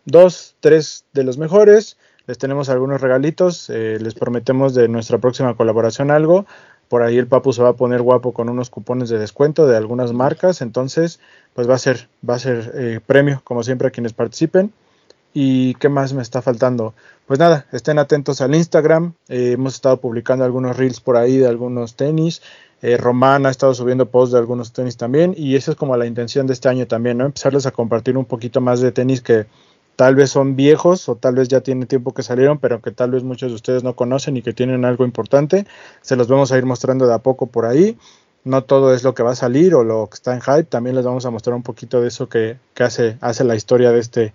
[0.05, 1.97] dos, tres de los mejores.
[2.27, 3.69] Les tenemos algunos regalitos.
[3.69, 6.45] Eh, les prometemos de nuestra próxima colaboración algo.
[6.91, 9.77] Por ahí el Papu se va a poner guapo con unos cupones de descuento de
[9.77, 10.61] algunas marcas.
[10.61, 11.21] Entonces,
[11.53, 14.73] pues va a ser, va a ser eh, premio, como siempre, a quienes participen.
[15.33, 16.93] ¿Y qué más me está faltando?
[17.27, 19.13] Pues nada, estén atentos al Instagram.
[19.29, 22.41] Eh, hemos estado publicando algunos reels por ahí de algunos tenis.
[22.81, 25.33] Eh, Román ha estado subiendo posts de algunos tenis también.
[25.37, 27.25] Y esa es como la intención de este año también, ¿no?
[27.25, 29.45] Empezarles a compartir un poquito más de tenis que,
[29.95, 33.11] tal vez son viejos o tal vez ya tiene tiempo que salieron, pero que tal
[33.11, 35.65] vez muchos de ustedes no conocen y que tienen algo importante.
[36.01, 37.97] Se los vamos a ir mostrando de a poco por ahí.
[38.43, 40.95] No todo es lo que va a salir o lo que está en hype, también
[40.95, 44.33] les vamos a mostrar un poquito de eso que, hace, hace la historia de este,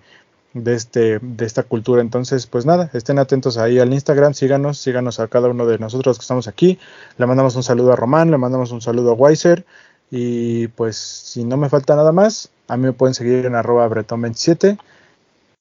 [0.54, 2.02] de este, de esta cultura.
[2.02, 6.18] Entonces, pues nada, estén atentos ahí al Instagram, síganos, síganos a cada uno de nosotros
[6.18, 6.78] que estamos aquí.
[7.18, 9.64] Le mandamos un saludo a Román, le mandamos un saludo a Weiser.
[10.08, 13.88] Y pues si no me falta nada más, a mí me pueden seguir en arroba
[13.88, 14.78] bretón27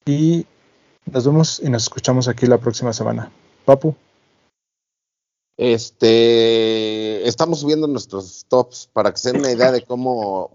[0.06, 0.46] y
[1.12, 3.32] nos vemos y nos escuchamos aquí la próxima semana.
[3.66, 3.96] Papu.
[5.58, 10.52] Este, estamos subiendo nuestros tops para que se den una idea de cómo,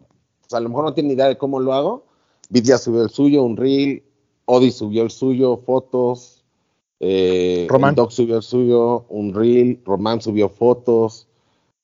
[0.52, 2.04] a lo mejor no tienen idea de cómo lo hago.
[2.48, 4.02] Vid ya subió el suyo, un reel,
[4.44, 6.44] Odi subió el suyo, fotos,
[7.00, 7.94] eh, Román.
[7.94, 11.26] Doc subió el suyo, un reel, Román subió fotos.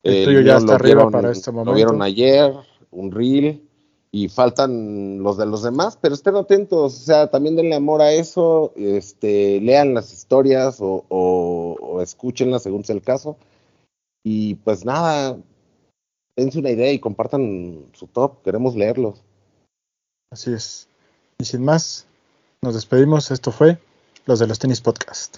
[0.02, 1.70] El tuyo ya está arriba para este momento.
[1.70, 2.54] Lo vieron ayer,
[2.90, 3.65] un reel
[4.16, 8.12] y faltan los de los demás, pero estén atentos, o sea, también denle amor a
[8.12, 13.36] eso, este, lean las historias o, o, escúchenlas según sea el caso.
[14.24, 15.36] Y pues nada,
[16.34, 19.22] dense una idea y compartan su top, queremos leerlos.
[20.32, 20.88] Así es.
[21.38, 22.06] Y sin más,
[22.62, 23.30] nos despedimos.
[23.30, 23.78] Esto fue
[24.24, 25.36] Los de los Tenis Podcast.